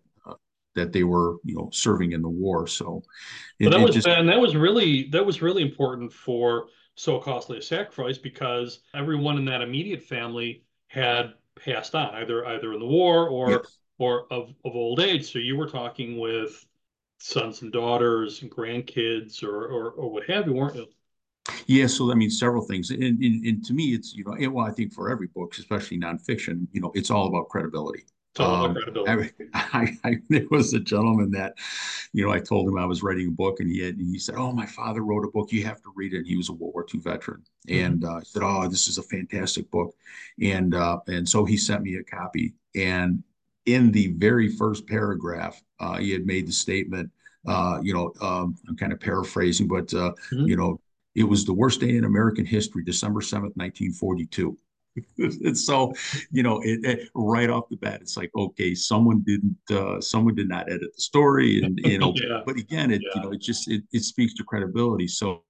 that 0.76 0.91
they 0.91 1.03
were 1.03 1.38
you 1.43 1.55
know 1.55 1.69
serving 1.71 2.11
in 2.11 2.21
the 2.21 2.30
war 2.30 2.67
so 2.67 3.03
it, 3.59 3.69
that 3.69 3.80
was 3.80 3.95
just, 3.95 4.07
and 4.07 4.28
that 4.28 4.39
was 4.39 4.55
really 4.55 5.09
that 5.09 5.26
was 5.26 5.41
really 5.41 5.61
important 5.61 6.11
for 6.11 6.67
so 6.95 7.19
costly 7.19 7.57
a 7.57 7.61
sacrifice 7.61 8.17
because 8.17 8.80
everyone 8.93 9.38
in 9.38 9.45
that 9.45 9.61
immediate 9.61 10.01
family 10.01 10.63
had 10.88 11.34
passed 11.63 11.95
on 11.95 12.13
either 12.15 12.45
either 12.47 12.74
in 12.74 12.80
the 12.80 12.86
war 12.86 13.28
or 13.30 13.51
yes. 13.51 13.80
or 13.97 14.26
of, 14.32 14.53
of 14.65 14.76
old 14.76 14.99
age 14.99 15.32
so 15.32 15.39
you 15.39 15.55
were 15.55 15.67
talking 15.69 16.19
with 16.19 16.65
sons 17.19 17.61
and 17.61 17.71
daughters 17.71 18.41
and 18.41 18.51
grandkids 18.51 19.43
or 19.43 19.67
or, 19.67 19.91
or 19.91 20.11
what 20.11 20.24
have 20.30 20.47
you 20.47 20.53
weren't 20.53 20.76
you 20.76 20.88
yeah, 21.67 21.88
so 21.88 22.11
I 22.11 22.15
mean, 22.15 22.30
several 22.30 22.63
things, 22.63 22.89
and, 22.89 23.03
and, 23.03 23.45
and 23.45 23.65
to 23.65 23.74
me, 23.74 23.93
it's 23.93 24.13
you 24.13 24.24
know, 24.24 24.36
well, 24.51 24.65
I 24.65 24.71
think 24.71 24.93
for 24.93 25.09
every 25.09 25.28
book, 25.28 25.55
especially 25.57 25.99
nonfiction, 25.99 26.67
you 26.71 26.82
know, 26.82 26.91
it's 26.95 27.11
all 27.11 27.28
about 27.28 27.49
credibility. 27.49 28.03
Um, 28.39 28.77
I, 29.07 29.29
I, 29.53 29.97
I, 30.03 30.15
there 30.29 30.47
was 30.49 30.73
a 30.73 30.79
gentleman 30.79 31.31
that, 31.31 31.55
you 32.13 32.25
know, 32.25 32.31
I 32.31 32.39
told 32.39 32.67
him 32.67 32.77
I 32.77 32.86
was 32.86 33.03
writing 33.03 33.27
a 33.27 33.31
book, 33.31 33.59
and 33.59 33.69
he 33.69 33.79
had, 33.79 33.97
and 33.97 34.07
he 34.07 34.19
said, 34.19 34.36
"Oh, 34.36 34.51
my 34.51 34.65
father 34.65 35.03
wrote 35.03 35.25
a 35.25 35.31
book. 35.31 35.51
You 35.51 35.65
have 35.65 35.81
to 35.81 35.93
read 35.95 36.13
it." 36.13 36.19
And 36.19 36.27
he 36.27 36.38
was 36.38 36.49
a 36.49 36.53
World 36.53 36.73
War 36.73 36.86
II 36.93 36.99
veteran, 37.01 37.43
mm-hmm. 37.67 37.86
and 37.86 38.05
uh, 38.05 38.21
said, 38.21 38.43
"Oh, 38.43 38.67
this 38.67 38.88
is 38.88 38.97
a 38.97 39.03
fantastic 39.03 39.69
book," 39.71 39.95
and 40.41 40.75
uh, 40.75 40.99
and 41.07 41.27
so 41.27 41.45
he 41.45 41.57
sent 41.57 41.84
me 41.84 41.95
a 41.95 42.03
copy. 42.03 42.53
And 42.75 43.23
in 43.65 43.91
the 43.91 44.13
very 44.17 44.49
first 44.49 44.88
paragraph, 44.88 45.61
uh, 45.79 45.97
he 45.97 46.11
had 46.11 46.25
made 46.25 46.47
the 46.47 46.51
statement, 46.51 47.09
uh, 47.47 47.79
you 47.81 47.93
know, 47.93 48.13
um, 48.21 48.55
I'm 48.67 48.75
kind 48.75 48.93
of 48.93 48.99
paraphrasing, 48.99 49.67
but 49.67 49.93
uh, 49.93 50.11
mm-hmm. 50.31 50.47
you 50.47 50.57
know, 50.57 50.79
it 51.15 51.23
was 51.23 51.45
the 51.45 51.53
worst 51.53 51.79
day 51.79 51.95
in 51.95 52.05
American 52.05 52.45
history, 52.45 52.84
December 52.84 53.21
seventh, 53.21 53.55
1942. 53.55 54.57
and 55.17 55.57
so 55.57 55.93
you 56.31 56.43
know 56.43 56.59
it, 56.61 56.83
it, 56.85 57.09
right 57.15 57.49
off 57.49 57.69
the 57.69 57.77
bat 57.77 58.01
it's 58.01 58.15
like 58.17 58.29
okay 58.35 58.75
someone 58.75 59.23
didn't 59.25 59.57
uh, 59.71 59.99
someone 59.99 60.35
did 60.35 60.47
not 60.47 60.69
edit 60.69 60.89
the 60.95 61.01
story 61.01 61.63
and 61.63 61.79
you 61.83 61.97
know 61.97 62.13
yeah. 62.15 62.41
but 62.45 62.57
again 62.57 62.91
it 62.91 63.01
yeah. 63.01 63.09
you 63.15 63.21
know 63.21 63.31
it 63.31 63.41
just 63.41 63.69
it, 63.69 63.83
it 63.91 64.03
speaks 64.03 64.33
to 64.33 64.43
credibility 64.43 65.07
so 65.07 65.43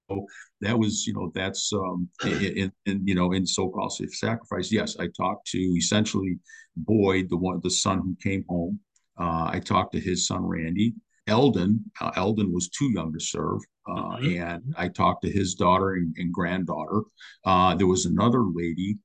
that 0.61 0.77
was 0.77 1.05
you 1.05 1.13
know 1.13 1.31
that's 1.35 1.73
um 1.73 2.07
in, 2.23 2.71
in 2.85 3.05
you 3.05 3.15
know 3.15 3.33
in 3.33 3.45
so-called 3.45 3.93
sacrifice 4.11 4.71
yes 4.71 4.95
i 4.99 5.07
talked 5.07 5.45
to 5.47 5.57
essentially 5.57 6.37
boyd 6.77 7.29
the 7.29 7.37
one 7.37 7.59
the 7.63 7.69
son 7.69 7.99
who 7.99 8.15
came 8.21 8.45
home 8.47 8.79
uh, 9.19 9.49
i 9.51 9.59
talked 9.59 9.93
to 9.93 9.99
his 9.99 10.25
son 10.27 10.43
randy 10.43 10.93
eldon 11.27 11.83
uh, 11.99 12.11
eldon 12.15 12.51
was 12.53 12.69
too 12.69 12.91
young 12.91 13.11
to 13.11 13.19
serve 13.19 13.59
uh, 13.85 14.15
mm-hmm. 14.15 14.41
and 14.41 14.73
I 14.77 14.87
talked 14.87 15.23
to 15.23 15.29
his 15.29 15.55
daughter 15.55 15.95
and, 15.95 16.15
and 16.17 16.31
granddaughter. 16.31 17.01
Uh, 17.45 17.75
there 17.75 17.85
was 17.85 18.05
another 18.05 18.41
lady 18.41 18.97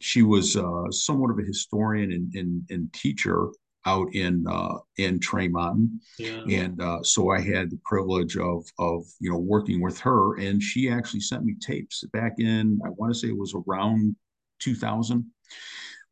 she 0.00 0.22
was 0.22 0.56
uh, 0.56 0.90
somewhat 0.90 1.30
of 1.30 1.38
a 1.38 1.42
historian 1.42 2.12
and, 2.12 2.34
and, 2.34 2.62
and 2.70 2.92
teacher 2.92 3.48
out 3.86 4.14
in 4.14 4.44
uh, 4.46 4.76
in 4.98 5.18
Tremont, 5.18 5.90
yeah. 6.18 6.42
and 6.48 6.80
uh, 6.82 7.02
so 7.02 7.30
I 7.30 7.40
had 7.40 7.70
the 7.70 7.80
privilege 7.84 8.36
of 8.36 8.64
of 8.78 9.04
you 9.20 9.30
know 9.30 9.38
working 9.38 9.80
with 9.80 9.98
her, 10.00 10.38
and 10.38 10.62
she 10.62 10.90
actually 10.90 11.20
sent 11.20 11.44
me 11.44 11.54
tapes 11.60 12.04
back 12.12 12.34
in 12.38 12.78
I 12.84 12.90
want 12.90 13.12
to 13.12 13.18
say 13.18 13.28
it 13.28 13.38
was 13.38 13.54
around 13.54 14.16
2000. 14.58 15.24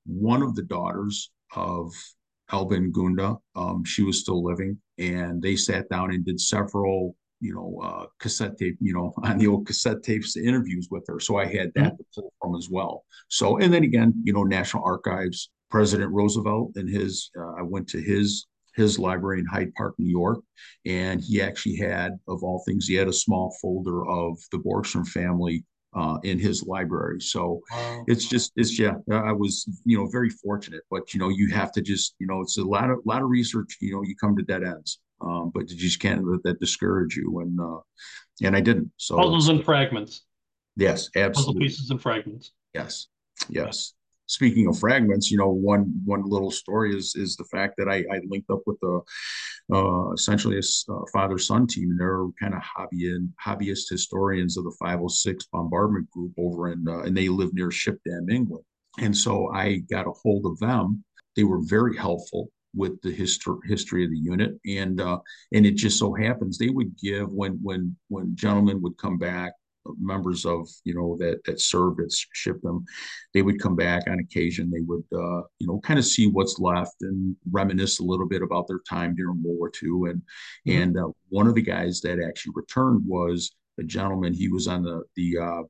One 0.06 0.42
of 0.42 0.54
the 0.54 0.62
daughters 0.62 1.30
of 1.54 1.92
Elbin 2.50 2.90
Gunda, 2.90 3.36
um, 3.54 3.84
she 3.84 4.02
was 4.02 4.20
still 4.20 4.42
living, 4.42 4.78
and 4.96 5.42
they 5.42 5.56
sat 5.56 5.88
down 5.90 6.10
and 6.10 6.24
did 6.24 6.40
several 6.40 7.14
you 7.40 7.54
know, 7.54 7.80
uh, 7.82 8.06
cassette 8.18 8.56
tape, 8.58 8.76
you 8.80 8.92
know, 8.92 9.12
on 9.22 9.38
the 9.38 9.46
old 9.46 9.66
cassette 9.66 10.02
tapes, 10.02 10.36
interviews 10.36 10.88
with 10.90 11.04
her. 11.08 11.20
So 11.20 11.36
I 11.36 11.46
had 11.46 11.72
that 11.74 11.92
mm-hmm. 11.92 11.96
to 11.96 12.04
pull 12.14 12.32
from 12.40 12.56
as 12.56 12.68
well. 12.70 13.04
So, 13.28 13.58
and 13.58 13.72
then 13.72 13.84
again, 13.84 14.14
you 14.24 14.32
know, 14.32 14.44
National 14.44 14.84
Archives, 14.84 15.50
President 15.70 16.10
Roosevelt 16.12 16.72
and 16.76 16.88
his, 16.88 17.30
uh, 17.38 17.52
I 17.58 17.62
went 17.62 17.88
to 17.90 18.00
his 18.00 18.46
his 18.74 18.96
library 18.96 19.40
in 19.40 19.46
Hyde 19.46 19.74
Park, 19.74 19.94
New 19.98 20.08
York, 20.08 20.38
and 20.86 21.20
he 21.20 21.42
actually 21.42 21.74
had, 21.74 22.12
of 22.28 22.44
all 22.44 22.62
things, 22.64 22.86
he 22.86 22.94
had 22.94 23.08
a 23.08 23.12
small 23.12 23.56
folder 23.60 24.06
of 24.08 24.38
the 24.52 24.58
Borgstrom 24.58 25.06
family 25.06 25.64
uh, 25.94 26.18
in 26.22 26.38
his 26.38 26.64
library. 26.64 27.20
So 27.20 27.60
wow. 27.72 28.04
it's 28.06 28.26
just 28.26 28.52
it's 28.56 28.78
yeah, 28.78 28.94
I 29.10 29.32
was 29.32 29.66
you 29.84 29.98
know 29.98 30.08
very 30.10 30.30
fortunate, 30.30 30.82
but 30.90 31.12
you 31.12 31.20
know 31.20 31.28
you 31.28 31.48
have 31.52 31.72
to 31.72 31.82
just 31.82 32.14
you 32.18 32.26
know 32.26 32.40
it's 32.40 32.58
a 32.58 32.64
lot 32.64 32.90
of 32.90 32.98
lot 33.04 33.22
of 33.22 33.28
research. 33.28 33.76
You 33.80 33.94
know 33.94 34.02
you 34.02 34.14
come 34.16 34.36
to 34.36 34.42
dead 34.42 34.62
ends. 34.62 35.00
Um, 35.20 35.50
but 35.54 35.70
you 35.70 35.76
just 35.76 36.00
can't 36.00 36.26
let 36.26 36.42
that 36.44 36.60
discourage 36.60 37.16
you. 37.16 37.40
And 37.40 37.58
uh, 37.60 37.80
and 38.42 38.56
I 38.56 38.60
didn't. 38.60 38.90
So 38.96 39.16
puzzles 39.16 39.48
and 39.48 39.64
fragments. 39.64 40.22
Yes, 40.76 41.10
absolutely. 41.16 41.54
Puzzle 41.54 41.54
pieces 41.60 41.90
and 41.90 42.00
fragments. 42.00 42.52
Yes, 42.74 43.08
yes. 43.48 43.94
Speaking 44.26 44.68
of 44.68 44.78
fragments, 44.78 45.30
you 45.30 45.38
know, 45.38 45.48
one 45.48 46.00
one 46.04 46.22
little 46.22 46.50
story 46.50 46.94
is 46.96 47.14
is 47.16 47.34
the 47.36 47.44
fact 47.44 47.74
that 47.78 47.88
I, 47.88 48.04
I 48.14 48.20
linked 48.28 48.50
up 48.50 48.60
with 48.66 48.78
a 48.82 49.00
uh, 49.74 50.12
essentially 50.12 50.56
a 50.56 50.92
uh, 50.92 51.00
father 51.12 51.38
son 51.38 51.66
team, 51.66 51.90
and 51.90 52.00
they're 52.00 52.26
kind 52.40 52.54
of 52.54 52.62
hobby 52.62 53.10
and 53.10 53.30
hobbyist 53.44 53.90
historians 53.90 54.56
of 54.56 54.64
the 54.64 54.76
506 54.78 55.46
bombardment 55.52 56.10
group 56.10 56.32
over 56.38 56.70
in 56.72 56.86
uh, 56.86 57.00
and 57.00 57.16
they 57.16 57.28
live 57.28 57.54
near 57.54 57.68
Shipdham, 57.68 58.30
England. 58.30 58.64
And 58.98 59.16
so 59.16 59.50
I 59.52 59.78
got 59.90 60.06
a 60.06 60.12
hold 60.12 60.46
of 60.46 60.58
them. 60.58 61.04
They 61.36 61.44
were 61.44 61.60
very 61.62 61.96
helpful 61.96 62.50
with 62.78 63.00
the 63.02 63.10
history 63.10 63.56
history 63.66 64.04
of 64.04 64.10
the 64.10 64.18
unit, 64.18 64.52
and 64.66 65.00
uh, 65.00 65.18
and 65.52 65.66
it 65.66 65.74
just 65.74 65.98
so 65.98 66.14
happens 66.14 66.56
they 66.56 66.70
would 66.70 66.96
give 66.96 67.30
when 67.32 67.58
when 67.62 67.96
when 68.08 68.34
gentlemen 68.36 68.80
would 68.80 68.96
come 68.96 69.18
back 69.18 69.52
members 69.98 70.44
of 70.44 70.68
you 70.84 70.94
know 70.94 71.16
that 71.18 71.42
that 71.44 71.60
served 71.60 71.98
that 71.98 72.12
shipped 72.32 72.62
them 72.62 72.84
they 73.34 73.42
would 73.42 73.60
come 73.60 73.76
back 73.76 74.04
on 74.06 74.18
occasion. 74.18 74.70
They 74.70 74.80
would 74.80 75.04
uh, 75.12 75.42
you 75.58 75.66
know 75.66 75.80
kind 75.80 75.98
of 75.98 76.04
see 76.04 76.26
what's 76.26 76.58
left 76.58 76.96
and 77.02 77.36
reminisce 77.50 78.00
a 78.00 78.04
little 78.04 78.26
bit 78.26 78.42
about 78.42 78.68
their 78.68 78.80
time 78.88 79.14
during 79.14 79.42
world 79.42 79.58
war 79.58 79.72
ii 79.82 80.10
and 80.10 80.22
mm-hmm. 80.22 80.82
and 80.82 80.98
uh, 80.98 81.08
one 81.28 81.46
of 81.46 81.54
the 81.54 81.62
guys 81.62 82.00
that 82.02 82.22
actually 82.22 82.52
returned 82.54 83.02
was 83.06 83.52
a 83.78 83.82
gentleman. 83.82 84.34
He 84.34 84.48
was 84.48 84.68
on 84.68 84.82
the 84.82 85.02
the 85.16 85.38
uh, 85.38 85.62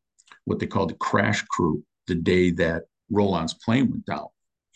what 0.44 0.58
they 0.58 0.66
called 0.66 0.90
the 0.90 0.94
crash 0.94 1.42
crew 1.42 1.82
the 2.06 2.14
day 2.14 2.50
that 2.52 2.84
Rolon's 3.10 3.54
plane 3.54 3.90
went 3.90 4.06
down 4.06 4.26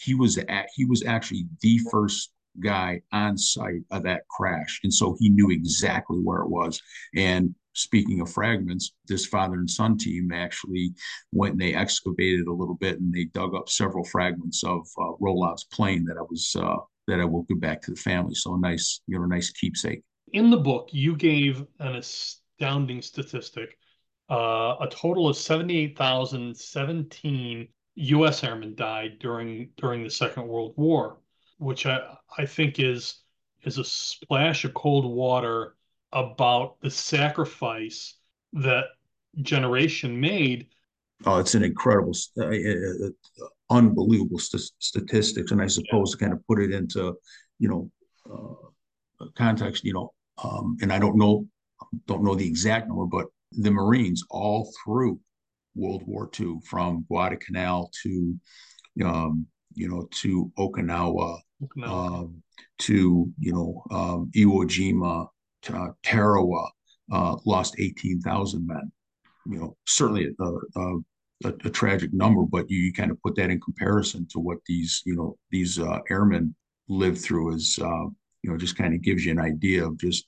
he 0.03 0.15
was 0.15 0.39
at 0.39 0.69
he 0.75 0.85
was 0.85 1.05
actually 1.05 1.47
the 1.61 1.79
first 1.91 2.31
guy 2.61 3.01
on 3.13 3.39
site 3.39 3.83
of 3.91 4.03
that 4.05 4.29
crash. 4.29 4.81
And 4.85 4.93
so 4.93 5.17
he 5.19 5.31
knew 5.31 5.51
exactly 5.51 6.19
where 6.19 6.43
it 6.43 6.51
was. 6.51 6.79
And 7.17 7.55
speaking 7.75 8.21
of 8.21 8.31
fragments, 8.31 8.93
this 9.07 9.25
father 9.27 9.55
and 9.55 9.71
son 9.71 9.97
team 9.97 10.31
actually 10.33 10.93
went 11.33 11.53
and 11.53 11.61
they 11.61 11.75
excavated 11.75 12.47
a 12.47 12.53
little 12.53 12.75
bit 12.75 13.01
and 13.01 13.13
they 13.13 13.25
dug 13.25 13.55
up 13.55 13.69
several 13.69 14.05
fragments 14.05 14.63
of 14.65 14.87
uh, 14.99 15.13
Rolon's 15.21 15.65
plane 15.65 16.05
that 16.05 16.17
I 16.19 16.23
was 16.23 16.55
uh, 16.59 16.77
that 17.09 17.21
I 17.21 17.25
will 17.25 17.43
give 17.45 17.61
back 17.61 17.81
to 17.83 17.93
the 17.93 17.97
family. 17.97 18.35
So 18.35 18.55
a 18.55 18.59
nice, 18.59 19.01
you 19.07 19.19
know, 19.19 19.25
nice 19.25 19.51
keepsake. 19.51 20.03
In 20.33 20.51
the 20.51 20.57
book, 20.57 20.89
you 20.93 21.17
gave 21.17 21.65
an 21.79 21.97
astounding 21.97 23.03
statistic. 23.03 23.77
Uh, 24.31 24.77
a 24.81 24.87
total 24.89 25.29
of 25.29 25.37
78,017 25.37 27.69
U.S. 27.95 28.43
airmen 28.43 28.75
died 28.75 29.19
during 29.19 29.71
during 29.77 30.03
the 30.05 30.11
Second 30.11 30.49
World 30.49 30.75
War 30.77 31.19
which 31.63 31.87
I, 31.87 32.01
I 32.37 32.45
think 32.45 32.79
is 32.81 33.21
is 33.63 33.79
a 33.79 33.85
splash 33.85 34.65
of 34.65 34.75
cold 34.75 35.07
water 35.07 35.77
about 36.13 36.81
the 36.81 36.91
sacrifice 36.91 38.17
that 38.53 38.87
generation 39.41 40.21
made. 40.21 40.67
Oh, 41.25 41.39
it's 41.39 41.55
an 41.55 41.63
incredible, 41.63 42.13
uh, 42.39 42.47
uh, 42.47 43.47
unbelievable 43.71 44.41
st- 44.41 44.73
statistics, 44.79 45.53
and 45.53 45.63
I 45.63 45.69
suppose 45.69 46.11
yeah. 46.11 46.13
to 46.13 46.25
kind 46.25 46.33
of 46.33 46.47
put 46.49 46.61
it 46.61 46.73
into, 46.73 47.15
you 47.61 47.69
know, 47.69 47.91
uh, 48.29 49.27
context, 49.37 49.85
you 49.85 49.93
know, 49.93 50.13
um, 50.43 50.77
and 50.83 50.93
I 50.93 50.99
don't 50.99 51.17
know, 51.17 51.47
don't 52.09 52.25
know 52.25 52.35
the 52.35 52.47
exact 52.47 52.89
number, 52.89 53.07
but 53.07 53.27
the 53.53 53.71
Marines 53.71 54.25
all 54.29 54.73
through 54.85 55.21
World 55.75 56.03
War 56.07 56.29
II, 56.39 56.59
from 56.65 57.05
Guadalcanal 57.09 57.91
to, 58.03 58.39
um, 59.05 59.47
you 59.75 59.89
know, 59.89 60.09
to 60.11 60.53
Okinawa, 60.59 61.39
um, 61.85 62.43
to 62.79 63.33
you 63.39 63.53
know 63.53 63.83
um, 63.91 64.31
Iwo 64.35 64.65
Jima, 64.65 65.29
to, 65.63 65.77
uh, 65.77 65.89
Tarawa, 66.03 66.69
uh, 67.13 67.37
lost 67.45 67.77
eighteen 67.79 68.21
thousand 68.21 68.67
men. 68.67 68.93
You 69.47 69.59
know, 69.59 69.77
certainly 69.87 70.29
a, 70.39 70.45
a, 70.45 70.99
a, 71.45 71.49
a, 71.65 71.71
tragic 71.71 72.13
number, 72.13 72.43
but 72.43 72.71
you, 72.71 72.79
you 72.79 72.93
kind 72.93 73.11
of 73.11 73.21
put 73.23 73.35
that 73.37 73.51
in 73.51 73.61
comparison 73.61 74.27
to 74.31 74.39
what 74.39 74.59
these 74.67 75.03
you 75.05 75.17
know 75.17 75.37
these 75.51 75.79
uh, 75.79 75.99
airmen 76.11 76.55
lived 76.89 77.21
through 77.21 77.55
is 77.55 77.79
uh, 77.81 78.05
you 78.43 78.51
know 78.51 78.57
just 78.57 78.77
kind 78.77 78.95
of 78.95 79.03
gives 79.03 79.25
you 79.25 79.33
an 79.33 79.41
idea 79.41 79.85
of 79.85 79.99
just 79.99 80.27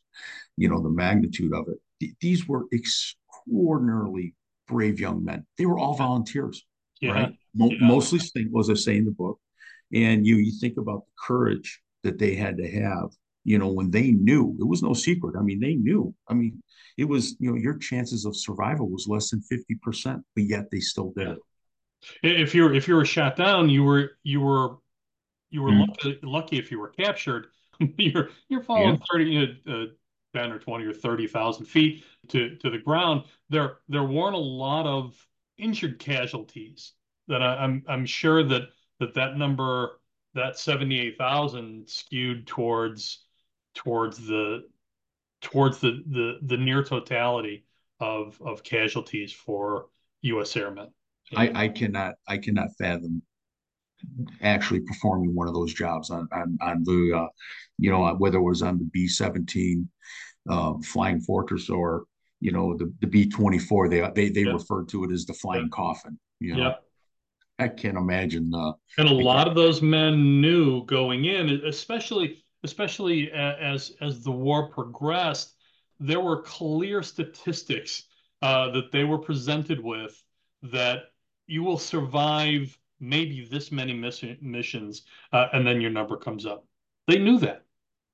you 0.57 0.69
know 0.69 0.83
the 0.83 0.91
magnitude 0.91 1.53
of 1.53 1.67
it. 1.69 2.15
these 2.21 2.47
were 2.49 2.65
extraordinarily 2.73 4.35
brave 4.67 5.01
young 5.01 5.25
men. 5.25 5.47
They 5.59 5.67
were 5.67 5.79
all 5.79 5.95
volunteers, 5.95 6.65
yeah. 7.01 7.13
right? 7.13 7.35
Mo- 7.55 7.71
yeah. 7.71 7.87
Mostly, 7.87 8.21
as 8.59 8.71
I 8.71 8.75
say 8.75 8.97
in 8.97 9.05
the 9.05 9.11
book, 9.11 9.39
and 9.93 10.27
you 10.27 10.37
you 10.37 10.53
think 10.61 10.77
about 10.79 11.05
the 11.07 11.13
courage 11.27 11.81
that 12.03 12.19
they 12.19 12.35
had 12.35 12.57
to 12.59 12.71
have, 12.71 13.11
you 13.45 13.59
know, 13.59 13.69
when 13.69 13.91
they 13.91 14.11
knew 14.11 14.57
it 14.61 14.67
was 14.67 14.83
no 14.83 14.93
secret. 14.93 15.37
I 15.39 15.43
mean, 15.43 15.61
they 15.61 15.75
knew. 15.75 16.15
I 16.29 16.35
mean, 16.35 16.63
it 16.97 17.05
was, 17.05 17.37
you 17.39 17.51
know, 17.51 17.57
your 17.57 17.79
chances 17.79 18.25
of 18.25 18.37
survival 18.37 18.89
was 18.89 19.09
less 19.09 19.31
than 19.31 19.43
50%, 19.51 20.23
but 20.35 20.45
yet 20.45 20.71
they 20.71 20.81
still 20.81 21.13
did 21.17 21.29
it. 21.29 21.39
If 22.23 22.55
you're 22.55 22.75
if 22.75 22.87
you 22.87 22.97
were 22.97 23.05
shot 23.07 23.37
down, 23.37 23.71
you 23.71 23.83
were 23.83 24.19
you 24.23 24.41
were 24.41 24.77
you 25.51 25.63
were 25.63 25.71
mm. 25.71 25.89
lucky, 25.89 26.19
lucky 26.23 26.59
if 26.59 26.71
you 26.71 26.79
were 26.79 26.91
captured. 26.91 27.47
you're 27.97 28.29
you're 28.49 28.63
falling 28.63 29.01
yeah. 29.13 29.13
30 29.13 29.63
uh, 29.67 29.85
10 30.35 30.53
or 30.53 30.59
20 30.59 30.85
or 30.85 30.93
30,000 30.93 31.65
feet 31.65 32.05
to, 32.29 32.57
to 32.57 32.71
the 32.71 32.79
ground. 32.79 33.25
There 33.49 33.79
there 33.89 34.05
weren't 34.05 34.35
a 34.35 34.39
lot 34.39 34.87
of 34.87 35.15
injured 35.57 35.99
casualties 35.99 36.93
that 37.29 37.43
I, 37.43 37.57
I'm 37.57 37.83
I'm 37.89 38.07
sure 38.07 38.43
that 38.45 38.69
that 39.01 39.15
that 39.15 39.37
number 39.37 40.01
that 40.35 40.59
78,000 40.59 41.89
skewed 41.89 42.47
towards 42.47 43.25
towards 43.75 44.27
the 44.27 44.65
towards 45.41 45.79
the 45.79 46.03
the 46.07 46.39
the 46.43 46.57
near 46.57 46.83
totality 46.83 47.65
of 48.01 48.41
of 48.45 48.63
casualties 48.63 49.33
for 49.33 49.87
U.S. 50.23 50.57
airmen. 50.57 50.89
I, 51.37 51.65
I 51.65 51.69
cannot 51.69 52.15
I 52.27 52.39
cannot 52.39 52.69
fathom 52.77 53.23
actually 54.43 54.81
performing 54.81 55.35
one 55.35 55.49
of 55.49 55.55
those 55.55 55.73
jobs 55.73 56.11
on 56.11 56.29
on, 56.33 56.59
on 56.61 56.85
the 56.85 57.13
uh, 57.17 57.29
you 57.79 57.91
know 57.91 58.15
whether 58.15 58.39
it 58.39 58.43
was 58.43 58.63
on 58.63 58.79
the 58.79 58.85
B 58.85 59.09
seventeen 59.09 59.89
uh, 60.49 60.75
Flying 60.83 61.21
Fortress 61.21 61.71
or 61.71 62.05
you 62.41 62.53
know 62.53 62.77
the 62.77 62.93
the 63.01 63.07
B 63.07 63.29
twenty 63.29 63.59
four 63.59 63.89
they 63.89 64.01
they 64.15 64.29
they 64.29 64.43
yep. 64.43 64.55
referred 64.55 64.89
to 64.91 65.05
it 65.05 65.13
as 65.13 65.25
the 65.27 65.35
flying 65.35 65.63
yep. 65.63 65.71
coffin. 65.71 66.19
You 66.41 66.57
know, 66.57 66.63
yep. 66.63 66.83
I 67.59 67.69
can't 67.69 67.97
imagine. 67.97 68.53
Uh, 68.55 68.73
and 68.99 69.09
a 69.09 69.15
lot 69.15 69.49
of 69.49 69.55
those 69.55 69.81
men 69.83 70.41
knew 70.41 70.85
going 70.87 71.25
in, 71.25 71.49
especially 71.67 72.45
especially 72.65 73.31
as 73.33 73.93
as 74.01 74.23
the 74.23 74.33
war 74.33 74.69
progressed, 74.71 75.55
there 76.01 76.21
were 76.21 76.43
clear 76.43 77.03
statistics 77.03 78.05
uh, 78.43 78.71
that 78.71 78.93
they 78.93 79.05
were 79.05 79.19
presented 79.19 79.81
with 79.81 80.21
that 80.63 81.05
you 81.47 81.63
will 81.63 81.79
survive 81.79 82.77
maybe 83.05 83.47
this 83.51 83.71
many 83.71 83.93
miss- 83.93 84.25
missions, 84.41 85.03
uh, 85.33 85.49
and 85.53 85.67
then 85.67 85.81
your 85.81 85.91
number 85.91 86.17
comes 86.17 86.47
up. 86.47 86.67
They 87.07 87.19
knew 87.19 87.39
that. 87.39 87.63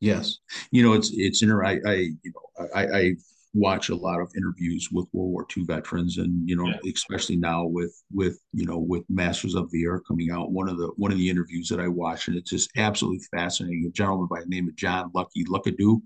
Yes, 0.00 0.38
you 0.70 0.82
know 0.82 0.94
it's 0.94 1.10
it's 1.12 1.42
inter. 1.42 1.64
I, 1.64 1.78
I 1.86 1.94
you 1.94 2.32
know 2.34 2.68
I, 2.74 2.86
I 2.86 3.12
watch 3.52 3.88
a 3.88 3.94
lot 3.94 4.20
of 4.20 4.32
interviews 4.36 4.88
with 4.90 5.06
World 5.12 5.32
War 5.32 5.46
II 5.56 5.64
veterans, 5.64 6.18
and 6.18 6.48
you 6.48 6.56
know, 6.56 6.66
yeah. 6.66 6.92
especially 6.92 7.36
now 7.36 7.66
with 7.66 8.02
with 8.12 8.40
you 8.52 8.66
know 8.66 8.78
with 8.78 9.04
Masters 9.08 9.54
of 9.54 9.70
the 9.70 9.84
Air 9.84 10.00
coming 10.00 10.30
out. 10.30 10.52
One 10.52 10.68
of 10.68 10.78
the 10.78 10.90
one 10.96 11.12
of 11.12 11.18
the 11.18 11.28
interviews 11.28 11.68
that 11.68 11.80
I 11.80 11.88
watched, 11.88 12.28
and 12.28 12.36
it's 12.36 12.50
just 12.50 12.70
absolutely 12.76 13.20
fascinating. 13.30 13.84
A 13.86 13.90
gentleman 13.90 14.28
by 14.30 14.40
the 14.40 14.46
name 14.46 14.68
of 14.68 14.76
John 14.76 15.10
Lucky 15.14 15.44
Luckadoo. 15.44 16.00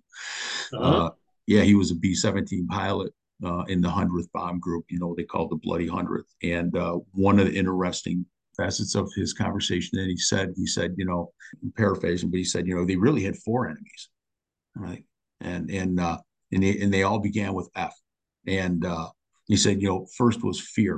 Uh-huh. 0.72 1.06
Uh, 1.06 1.10
yeah, 1.46 1.62
he 1.62 1.74
was 1.74 1.90
a 1.90 1.96
B 1.96 2.14
seventeen 2.14 2.66
pilot 2.66 3.12
uh, 3.44 3.64
in 3.68 3.80
the 3.80 3.90
hundredth 3.90 4.32
bomb 4.32 4.60
group. 4.60 4.84
You 4.88 4.98
know, 4.98 5.14
they 5.16 5.24
called 5.24 5.50
the 5.50 5.56
Bloody 5.56 5.88
Hundredth. 5.88 6.34
And 6.42 6.76
uh, 6.76 6.98
one 7.12 7.38
of 7.38 7.46
the 7.46 7.54
interesting 7.54 8.26
facets 8.56 8.94
of 8.94 9.10
his 9.16 9.32
conversation 9.32 9.98
And 9.98 10.10
he 10.10 10.16
said, 10.16 10.52
he 10.56 10.66
said, 10.66 10.94
you 10.96 11.04
know, 11.04 11.32
I'm 11.62 11.72
paraphrasing, 11.72 12.30
but 12.30 12.38
he 12.38 12.44
said, 12.44 12.66
you 12.66 12.74
know, 12.74 12.84
they 12.84 12.96
really 12.96 13.22
had 13.22 13.36
four 13.36 13.66
enemies, 13.66 14.08
right? 14.76 15.04
And 15.40 15.70
and 15.70 16.00
uh, 16.00 16.18
and 16.52 16.62
they 16.62 16.80
and 16.80 16.92
they 16.92 17.02
all 17.02 17.18
began 17.18 17.54
with 17.54 17.68
F. 17.76 17.94
And 18.46 18.84
uh, 18.84 19.08
he 19.46 19.56
said, 19.56 19.80
you 19.80 19.88
know, 19.88 20.06
first 20.16 20.42
was 20.44 20.60
fear. 20.60 20.96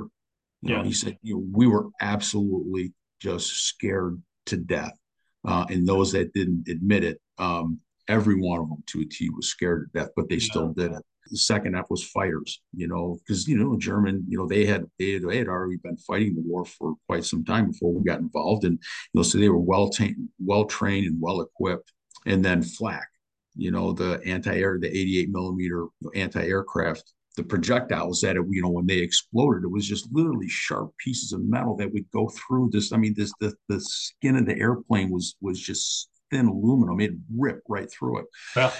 You 0.61 0.73
yeah. 0.73 0.77
know, 0.77 0.83
he 0.83 0.93
said, 0.93 1.17
you 1.21 1.35
know, 1.35 1.45
we 1.51 1.67
were 1.67 1.87
absolutely 2.01 2.93
just 3.19 3.67
scared 3.67 4.21
to 4.47 4.57
death. 4.57 4.97
Uh, 5.45 5.65
and 5.69 5.87
those 5.87 6.11
that 6.11 6.33
didn't 6.33 6.67
admit 6.67 7.03
it, 7.03 7.21
um, 7.37 7.79
every 8.07 8.35
one 8.35 8.59
of 8.59 8.69
them 8.69 8.83
to 8.87 9.01
a 9.01 9.05
T 9.05 9.29
was 9.29 9.47
scared 9.47 9.89
to 9.93 9.99
death, 9.99 10.09
but 10.15 10.27
they 10.29 10.35
yeah. 10.35 10.45
still 10.45 10.73
did 10.73 10.91
it. 10.91 11.03
The 11.29 11.37
second 11.37 11.75
F 11.75 11.85
was 11.89 12.03
fighters, 12.03 12.61
you 12.73 12.87
know, 12.87 13.17
because 13.19 13.47
you 13.47 13.57
know 13.57 13.77
German, 13.77 14.25
you 14.27 14.37
know, 14.37 14.47
they 14.47 14.65
had 14.65 14.85
they 14.99 15.13
had, 15.13 15.23
they 15.23 15.37
had 15.37 15.47
already 15.47 15.77
been 15.77 15.97
fighting 15.97 16.35
the 16.35 16.41
war 16.41 16.65
for 16.65 16.95
quite 17.07 17.25
some 17.25 17.43
time 17.43 17.71
before 17.71 17.93
we 17.93 18.03
got 18.03 18.19
involved, 18.19 18.63
and 18.65 18.73
you 19.13 19.19
know, 19.19 19.23
so 19.23 19.37
they 19.37 19.49
were 19.49 19.57
well 19.59 19.89
trained, 19.89 20.29
well 20.39 20.65
trained 20.65 21.07
and 21.07 21.21
well 21.21 21.41
equipped. 21.41 21.91
And 22.25 22.43
then 22.43 22.61
flak, 22.61 23.07
you 23.55 23.71
know, 23.71 23.93
the 23.93 24.21
anti-air, 24.25 24.79
the 24.81 24.89
88 24.89 25.29
millimeter 25.29 25.85
anti-aircraft, 26.13 27.13
the 27.37 27.43
projectiles 27.43 28.19
that, 28.21 28.35
it, 28.35 28.43
you 28.49 28.61
know, 28.61 28.69
when 28.69 28.85
they 28.85 28.97
exploded, 28.97 29.63
it 29.63 29.71
was 29.71 29.87
just 29.87 30.09
literally 30.11 30.49
sharp 30.49 30.91
pieces 30.97 31.31
of 31.31 31.41
metal 31.43 31.77
that 31.77 31.93
would 31.93 32.09
go 32.11 32.27
through 32.29 32.69
this. 32.71 32.91
I 32.91 32.97
mean, 32.97 33.13
this, 33.15 33.31
the, 33.39 33.53
the 33.69 33.79
skin 33.79 34.35
of 34.35 34.45
the 34.45 34.57
airplane 34.59 35.09
was, 35.11 35.35
was 35.39 35.59
just 35.59 36.09
thin 36.31 36.47
aluminum. 36.47 36.99
It 36.99 37.11
ripped 37.35 37.63
right 37.69 37.89
through 37.89 38.19
it. 38.19 38.25
Yeah. 38.55 38.71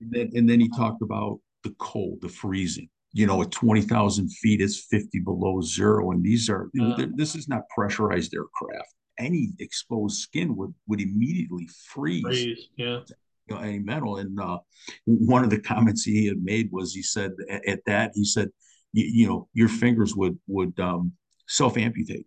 And 0.00 0.10
then, 0.12 0.30
and 0.34 0.48
then 0.48 0.60
he 0.60 0.70
talked 0.76 1.02
about 1.02 1.40
the 1.64 1.74
cold, 1.78 2.18
the 2.20 2.28
freezing. 2.28 2.88
You 3.12 3.26
know, 3.26 3.42
at 3.42 3.52
20,000 3.52 4.28
feet, 4.28 4.60
it's 4.60 4.86
50 4.90 5.20
below 5.20 5.60
zero. 5.60 6.10
And 6.10 6.24
these 6.24 6.50
are, 6.50 6.68
yeah. 6.74 7.06
this 7.14 7.36
is 7.36 7.48
not 7.48 7.62
pressurized 7.74 8.34
aircraft 8.34 8.88
any 9.16 9.50
exposed 9.60 10.16
skin 10.16 10.56
would 10.56 10.74
would 10.88 11.00
immediately 11.00 11.68
freeze. 11.92 12.24
freeze 12.24 12.68
yeah 12.76 12.98
you 13.46 13.54
know, 13.54 13.60
any 13.60 13.78
metal. 13.78 14.18
And 14.18 14.38
uh, 14.40 14.58
one 15.04 15.44
of 15.44 15.50
the 15.50 15.60
comments 15.60 16.04
he 16.04 16.26
had 16.26 16.42
made 16.42 16.70
was 16.72 16.94
he 16.94 17.02
said 17.02 17.32
at, 17.50 17.66
at 17.66 17.80
that 17.86 18.12
he 18.14 18.24
said, 18.24 18.50
you 18.92 19.26
know, 19.26 19.48
your 19.52 19.68
fingers 19.68 20.14
would 20.14 20.38
would 20.46 20.78
um, 20.78 21.12
self 21.48 21.76
amputate. 21.76 22.26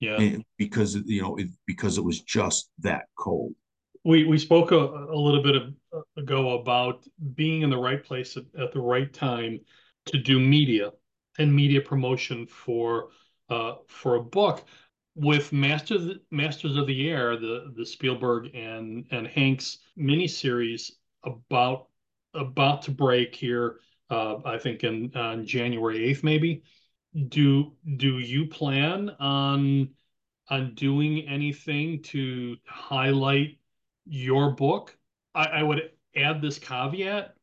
Yeah, 0.00 0.38
because 0.58 0.96
you 0.96 1.22
know 1.22 1.36
it, 1.36 1.48
because 1.66 1.96
it 1.98 2.04
was 2.04 2.20
just 2.22 2.70
that 2.80 3.04
cold. 3.16 3.54
We 4.04 4.24
we 4.24 4.38
spoke 4.38 4.72
a, 4.72 4.76
a 4.76 5.16
little 5.16 5.42
bit 5.42 5.56
of, 5.56 5.74
ago 6.16 6.58
about 6.60 7.04
being 7.34 7.62
in 7.62 7.70
the 7.70 7.78
right 7.78 8.02
place 8.02 8.36
at, 8.36 8.44
at 8.58 8.72
the 8.72 8.80
right 8.80 9.12
time 9.12 9.60
to 10.06 10.18
do 10.18 10.40
media 10.40 10.90
and 11.38 11.54
media 11.54 11.80
promotion 11.80 12.46
for 12.46 13.10
uh, 13.48 13.74
for 13.86 14.16
a 14.16 14.22
book 14.22 14.64
with 15.14 15.52
Masters 15.52 16.16
Masters 16.30 16.76
of 16.76 16.86
the 16.86 17.10
Air, 17.10 17.36
the 17.36 17.72
the 17.76 17.86
Spielberg 17.86 18.54
and 18.54 19.06
and 19.10 19.26
Hanks 19.26 19.78
miniseries 19.98 20.92
about 21.24 21.88
about 22.34 22.82
to 22.82 22.90
break 22.90 23.34
here. 23.34 23.80
Uh, 24.10 24.36
I 24.44 24.58
think 24.58 24.84
in 24.84 25.12
on 25.14 25.46
January 25.46 26.04
eighth, 26.04 26.24
maybe. 26.24 26.62
Do 27.28 27.72
do 27.96 28.18
you 28.18 28.46
plan 28.46 29.10
on 29.20 29.90
on 30.48 30.74
doing 30.74 31.28
anything 31.28 32.02
to 32.02 32.56
highlight 32.66 33.58
your 34.06 34.52
book? 34.52 34.96
I, 35.34 35.44
I 35.46 35.62
would 35.62 35.90
add 36.16 36.42
this 36.42 36.58
caveat 36.58 37.34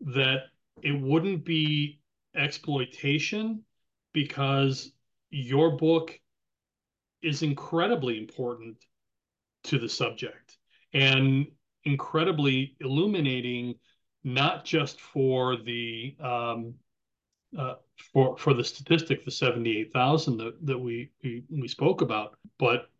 that 0.00 0.44
it 0.82 1.00
wouldn't 1.00 1.44
be 1.44 2.00
exploitation 2.34 3.64
because 4.12 4.92
your 5.30 5.76
book 5.76 6.18
is 7.22 7.42
incredibly 7.42 8.18
important 8.18 8.76
to 9.64 9.78
the 9.78 9.88
subject 9.88 10.56
and 10.92 11.46
incredibly 11.84 12.76
illuminating, 12.80 13.74
not 14.24 14.64
just 14.64 15.00
for 15.00 15.56
the 15.56 16.16
um, 16.22 16.74
uh, 17.58 17.74
for 18.12 18.36
for 18.38 18.54
the 18.54 18.64
statistic, 18.64 19.24
the 19.24 19.30
seventy 19.30 19.78
eight 19.78 19.92
thousand 19.92 20.38
that 20.38 20.54
that 20.66 20.78
we, 20.78 21.10
we 21.22 21.42
we 21.50 21.68
spoke 21.68 22.00
about, 22.00 22.36
but 22.58 22.90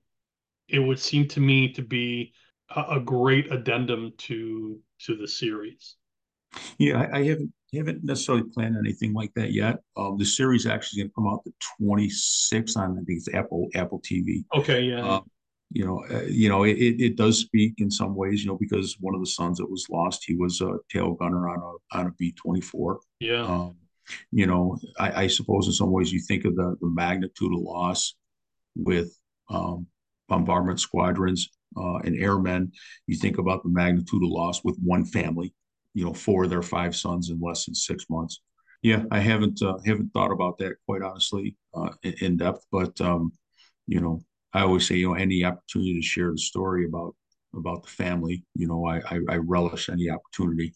it 0.68 0.78
would 0.78 0.98
seem 0.98 1.26
to 1.28 1.40
me 1.40 1.72
to 1.72 1.82
be 1.82 2.32
a, 2.74 2.96
a 2.96 3.00
great 3.00 3.52
addendum 3.52 4.12
to 4.18 4.78
to 5.06 5.16
the 5.16 5.28
series. 5.28 5.96
Yeah, 6.78 7.00
I, 7.00 7.18
I 7.18 7.24
haven't 7.24 7.52
haven't 7.74 8.04
necessarily 8.04 8.44
planned 8.52 8.76
anything 8.76 9.12
like 9.12 9.32
that 9.34 9.52
yet. 9.52 9.78
Um, 9.96 10.16
the 10.18 10.24
series 10.24 10.66
actually 10.66 11.02
going 11.02 11.10
to 11.10 11.14
come 11.14 11.28
out 11.28 11.44
the 11.44 11.52
26th 11.80 12.76
on 12.76 12.92
I 12.92 12.94
think 13.04 13.18
it's 13.18 13.32
Apple 13.34 13.68
Apple 13.74 14.00
TV. 14.00 14.44
Okay, 14.54 14.82
yeah. 14.82 15.08
Um, 15.08 15.30
you 15.72 15.86
know, 15.86 16.04
uh, 16.10 16.22
you 16.22 16.48
know, 16.48 16.64
it, 16.64 16.72
it 16.72 17.16
does 17.16 17.38
speak 17.38 17.74
in 17.78 17.92
some 17.92 18.16
ways, 18.16 18.42
you 18.42 18.50
know, 18.50 18.58
because 18.58 18.96
one 18.98 19.14
of 19.14 19.20
the 19.20 19.26
sons 19.26 19.58
that 19.58 19.70
was 19.70 19.86
lost, 19.88 20.24
he 20.26 20.34
was 20.34 20.60
a 20.60 20.78
tail 20.90 21.14
gunner 21.14 21.48
on 21.48 21.58
a 21.58 21.98
on 21.98 22.06
a 22.08 22.10
B 22.18 22.32
twenty 22.32 22.60
four. 22.60 23.00
Yeah. 23.20 23.44
Um, 23.44 23.76
you 24.32 24.46
know, 24.46 24.76
I, 24.98 25.22
I, 25.22 25.26
suppose 25.28 25.68
in 25.68 25.72
some 25.72 25.92
ways 25.92 26.12
you 26.12 26.20
think 26.20 26.44
of 26.44 26.56
the 26.56 26.76
the 26.80 26.88
magnitude 26.88 27.52
of 27.52 27.60
loss 27.60 28.16
with 28.74 29.16
um, 29.48 29.86
bombardment 30.28 30.80
squadrons 30.80 31.48
uh, 31.76 31.96
and 31.98 32.16
airmen. 32.20 32.72
You 33.06 33.16
think 33.16 33.38
about 33.38 33.62
the 33.62 33.70
magnitude 33.70 34.22
of 34.22 34.30
loss 34.30 34.62
with 34.64 34.78
one 34.82 35.04
family 35.04 35.54
you 35.94 36.04
know, 36.04 36.14
four 36.14 36.44
of 36.44 36.50
their 36.50 36.62
five 36.62 36.94
sons 36.94 37.30
in 37.30 37.40
less 37.40 37.66
than 37.66 37.74
six 37.74 38.06
months. 38.08 38.40
Yeah, 38.82 39.02
I 39.10 39.20
haven't 39.20 39.62
uh, 39.62 39.76
haven't 39.84 40.12
thought 40.12 40.32
about 40.32 40.56
that 40.58 40.76
quite 40.86 41.02
honestly 41.02 41.56
uh, 41.74 41.90
in, 42.02 42.38
depth, 42.38 42.64
but 42.72 42.98
um, 43.00 43.32
you 43.86 44.00
know, 44.00 44.22
I 44.54 44.62
always 44.62 44.86
say, 44.88 44.96
you 44.96 45.08
know, 45.08 45.14
any 45.14 45.44
opportunity 45.44 45.94
to 45.94 46.02
share 46.02 46.30
the 46.30 46.38
story 46.38 46.86
about 46.86 47.14
about 47.54 47.82
the 47.82 47.90
family, 47.90 48.44
you 48.54 48.66
know, 48.66 48.86
I 48.86 48.98
I, 48.98 49.20
I 49.28 49.36
relish 49.36 49.90
any 49.90 50.08
opportunity. 50.08 50.74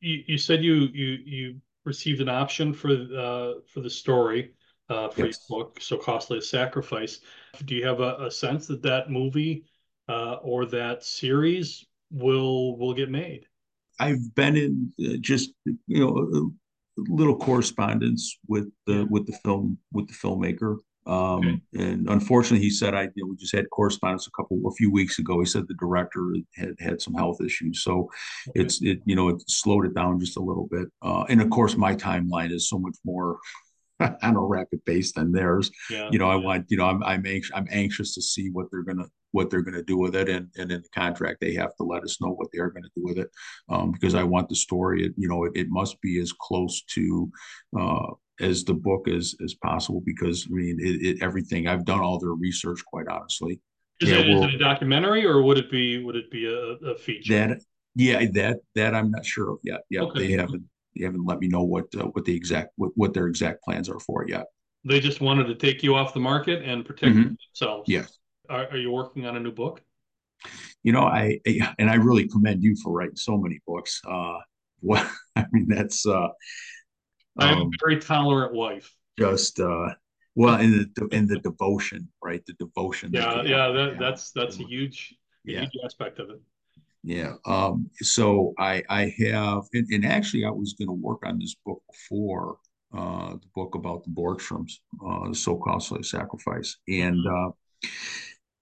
You, 0.00 0.22
you 0.26 0.38
said 0.38 0.62
you 0.62 0.88
you 0.92 1.18
you 1.24 1.60
received 1.84 2.20
an 2.20 2.28
option 2.28 2.74
for 2.74 2.90
uh, 2.90 3.60
for 3.72 3.80
the 3.80 3.88
story 3.88 4.52
uh, 4.90 5.08
for 5.08 5.24
yes. 5.24 5.46
your 5.48 5.60
book, 5.60 5.78
so 5.80 5.96
costly 5.96 6.38
a 6.38 6.42
sacrifice. 6.42 7.20
Do 7.64 7.74
you 7.74 7.86
have 7.86 8.00
a, 8.00 8.16
a 8.26 8.30
sense 8.30 8.66
that 8.66 8.82
that 8.82 9.10
movie 9.10 9.64
uh, 10.08 10.34
or 10.42 10.66
that 10.66 11.04
series 11.04 11.84
will 12.10 12.76
will 12.78 12.94
get 12.94 13.10
made? 13.10 13.46
I've 13.98 14.34
been 14.34 14.56
in 14.56 14.92
uh, 15.00 15.16
just 15.20 15.52
you 15.64 16.00
know 16.00 16.50
a 16.98 17.02
little 17.12 17.36
correspondence 17.36 18.38
with 18.46 18.70
the 18.86 18.94
yeah. 18.94 19.04
with 19.08 19.26
the 19.26 19.36
film 19.44 19.78
with 19.92 20.08
the 20.08 20.14
filmmaker. 20.14 20.78
Um, 21.06 21.62
okay. 21.74 21.84
And 21.84 22.10
unfortunately, 22.10 22.64
he 22.64 22.70
said 22.70 22.94
I 22.94 23.02
you 23.14 23.24
know, 23.24 23.26
we 23.28 23.36
just 23.36 23.54
had 23.54 23.70
correspondence 23.70 24.26
a 24.26 24.30
couple 24.30 24.60
a 24.66 24.72
few 24.72 24.90
weeks 24.90 25.18
ago. 25.18 25.38
He 25.38 25.46
said 25.46 25.68
the 25.68 25.74
director 25.74 26.34
had 26.56 26.74
had 26.80 27.00
some 27.00 27.14
health 27.14 27.40
issues, 27.40 27.82
so 27.82 28.10
okay. 28.48 28.60
it's 28.60 28.82
it 28.82 29.00
you 29.04 29.14
know 29.14 29.28
it 29.28 29.42
slowed 29.48 29.86
it 29.86 29.94
down 29.94 30.18
just 30.18 30.36
a 30.36 30.42
little 30.42 30.66
bit. 30.70 30.88
Uh, 31.02 31.24
and 31.28 31.40
of 31.40 31.50
course, 31.50 31.76
my 31.76 31.94
timeline 31.94 32.50
is 32.50 32.68
so 32.68 32.78
much 32.78 32.96
more 33.04 33.38
on 34.00 34.36
a 34.36 34.40
rapid 34.40 34.84
pace 34.84 35.12
than 35.12 35.32
theirs. 35.32 35.70
Yeah. 35.90 36.08
You 36.10 36.18
know, 36.18 36.28
I 36.28 36.36
want 36.36 36.66
you 36.68 36.76
know 36.76 36.86
I'm 36.86 37.02
I'm 37.04 37.24
anxious 37.24 37.52
I'm 37.54 37.68
anxious 37.70 38.14
to 38.14 38.22
see 38.22 38.50
what 38.50 38.66
they're 38.70 38.82
gonna 38.82 39.06
what 39.36 39.50
they're 39.50 39.68
going 39.68 39.80
to 39.82 39.92
do 39.92 39.98
with 39.98 40.16
it. 40.16 40.28
And, 40.28 40.48
and 40.56 40.72
in 40.72 40.80
the 40.80 40.88
contract, 41.02 41.38
they 41.40 41.54
have 41.54 41.74
to 41.76 41.84
let 41.84 42.02
us 42.02 42.20
know 42.20 42.32
what 42.38 42.48
they're 42.52 42.70
going 42.70 42.88
to 42.88 42.96
do 42.96 43.04
with 43.04 43.18
it 43.18 43.28
um, 43.68 43.92
because 43.92 44.14
I 44.14 44.24
want 44.24 44.48
the 44.48 44.56
story, 44.56 45.04
it, 45.04 45.12
you 45.16 45.28
know, 45.28 45.44
it, 45.44 45.52
it 45.54 45.68
must 45.68 46.00
be 46.00 46.18
as 46.24 46.32
close 46.32 46.82
to 46.94 47.30
uh, 47.78 48.08
as 48.40 48.64
the 48.64 48.74
book 48.74 49.08
as, 49.08 49.34
as 49.44 49.54
possible 49.54 50.02
because 50.04 50.46
I 50.50 50.54
mean, 50.54 50.78
it, 50.80 50.96
it, 51.08 51.22
everything 51.22 51.68
I've 51.68 51.84
done 51.84 52.00
all 52.00 52.18
their 52.18 52.30
research, 52.48 52.80
quite 52.92 53.08
honestly. 53.08 53.60
Is, 54.00 54.10
yeah, 54.10 54.18
it, 54.18 54.28
well, 54.28 54.44
is 54.44 54.54
it 54.54 54.56
a 54.56 54.58
documentary 54.58 55.24
or 55.24 55.42
would 55.42 55.58
it 55.58 55.70
be, 55.70 56.02
would 56.04 56.16
it 56.16 56.30
be 56.30 56.46
a, 56.46 56.90
a 56.92 56.96
feature? 56.96 57.32
That, 57.34 57.60
yeah, 57.94 58.24
that, 58.32 58.56
that 58.74 58.94
I'm 58.94 59.10
not 59.10 59.24
sure 59.24 59.50
of 59.52 59.58
yet. 59.62 59.80
Yeah. 59.90 60.02
Okay. 60.02 60.18
They 60.20 60.32
haven't, 60.32 60.64
they 60.94 61.04
haven't 61.04 61.26
let 61.26 61.38
me 61.40 61.48
know 61.48 61.62
what, 61.62 61.86
uh, 61.94 62.06
what 62.14 62.24
the 62.24 62.34
exact, 62.34 62.70
what, 62.76 62.90
what 62.94 63.12
their 63.14 63.26
exact 63.26 63.62
plans 63.62 63.88
are 63.88 64.00
for 64.00 64.26
yet. 64.26 64.46
They 64.84 65.00
just 65.00 65.20
wanted 65.20 65.46
to 65.48 65.54
take 65.54 65.82
you 65.82 65.94
off 65.94 66.14
the 66.14 66.20
market 66.20 66.62
and 66.62 66.84
protect 66.84 67.12
mm-hmm. 67.12 67.34
themselves. 67.54 67.88
Yes. 67.88 68.18
Are, 68.48 68.68
are 68.70 68.76
you 68.76 68.90
working 68.90 69.26
on 69.26 69.36
a 69.36 69.40
new 69.40 69.52
book? 69.52 69.82
You 70.82 70.92
know, 70.92 71.02
I 71.02 71.40
and 71.78 71.90
I 71.90 71.94
really 71.96 72.28
commend 72.28 72.62
you 72.62 72.76
for 72.76 72.92
writing 72.92 73.16
so 73.16 73.36
many 73.36 73.60
books. 73.66 74.00
Uh, 74.08 74.38
well, 74.80 75.10
I 75.36 75.46
mean, 75.52 75.66
that's. 75.68 76.06
Uh, 76.06 76.28
I 77.38 77.48
have 77.48 77.58
um, 77.58 77.68
a 77.68 77.84
very 77.84 78.00
tolerant 78.00 78.54
wife. 78.54 78.94
Just 79.18 79.60
uh, 79.60 79.88
well, 80.34 80.60
in 80.60 80.92
the 80.94 81.08
in 81.08 81.26
the 81.26 81.38
devotion, 81.38 82.08
right? 82.22 82.44
The 82.46 82.52
devotion. 82.54 83.10
Yeah, 83.12 83.34
that 83.34 83.46
yeah, 83.46 83.68
that, 83.68 83.96
that's 83.98 84.30
that's 84.32 84.58
a 84.60 84.64
huge, 84.64 85.14
yeah. 85.44 85.60
huge 85.60 85.72
aspect 85.84 86.18
of 86.18 86.30
it. 86.30 86.40
Yeah. 87.02 87.34
Um, 87.46 87.88
so 88.00 88.52
I 88.58 88.82
I 88.88 89.14
have 89.18 89.64
and, 89.72 89.86
and 89.90 90.04
actually 90.04 90.44
I 90.44 90.50
was 90.50 90.74
going 90.74 90.88
to 90.88 90.92
work 90.92 91.24
on 91.24 91.38
this 91.38 91.54
book 91.64 91.82
before 91.90 92.58
uh, 92.92 93.32
the 93.34 93.46
book 93.54 93.74
about 93.74 94.04
the 94.04 94.10
Borgstroms, 94.10 94.72
uh, 95.04 95.28
the 95.28 95.34
so 95.34 95.56
costly 95.56 96.02
sacrifice, 96.02 96.76
and 96.88 97.16
mm-hmm. 97.16 97.48
uh, 97.48 97.88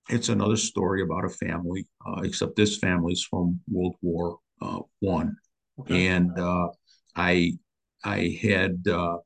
it's 0.08 0.28
another 0.28 0.56
story 0.56 1.02
about 1.02 1.24
a 1.24 1.30
family, 1.30 1.86
uh, 2.06 2.20
except 2.22 2.56
this 2.56 2.78
family's 2.78 3.22
from 3.22 3.60
World 3.70 3.96
War 4.02 4.38
uh, 4.60 4.80
One, 5.00 5.36
okay. 5.80 6.08
and 6.08 6.38
uh, 6.38 6.68
I 7.16 7.58
I 8.04 8.38
had 8.42 8.86
uh, 8.88 9.18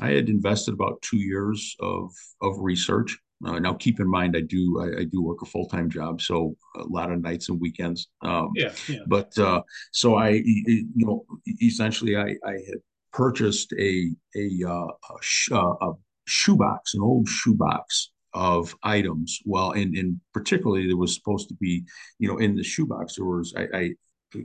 I 0.00 0.10
had 0.10 0.28
invested 0.28 0.74
about 0.74 1.02
two 1.02 1.18
years 1.18 1.76
of 1.80 2.10
of 2.40 2.58
research. 2.58 3.18
Uh, 3.44 3.58
now, 3.58 3.74
keep 3.74 3.98
in 3.98 4.08
mind, 4.08 4.36
I 4.36 4.40
do 4.40 4.80
I, 4.80 5.00
I 5.00 5.04
do 5.04 5.20
work 5.20 5.42
a 5.42 5.46
full 5.46 5.68
time 5.68 5.90
job, 5.90 6.22
so 6.22 6.56
a 6.76 6.84
lot 6.84 7.10
of 7.12 7.20
nights 7.20 7.48
and 7.48 7.60
weekends. 7.60 8.08
Um, 8.22 8.50
yeah, 8.54 8.72
yeah. 8.88 9.00
But 9.06 9.36
uh, 9.38 9.62
so 9.92 10.14
I, 10.14 10.30
you 10.30 10.86
know, 10.94 11.24
essentially, 11.60 12.16
I, 12.16 12.36
I 12.44 12.52
had 12.52 12.78
purchased 13.12 13.72
a 13.78 14.10
a, 14.36 14.64
a, 14.64 14.88
sh- 15.20 15.50
a 15.52 15.92
shoebox, 16.26 16.94
an 16.94 17.02
old 17.02 17.28
shoebox 17.28 18.11
of 18.34 18.74
items. 18.82 19.40
Well, 19.44 19.72
and, 19.72 19.94
and 19.96 20.20
particularly 20.32 20.86
there 20.86 20.96
was 20.96 21.14
supposed 21.14 21.48
to 21.48 21.54
be, 21.54 21.84
you 22.18 22.28
know, 22.28 22.38
in 22.38 22.56
the 22.56 22.64
shoebox, 22.64 23.16
there 23.16 23.24
was, 23.24 23.54
I, 23.56 23.66
I 23.74 23.90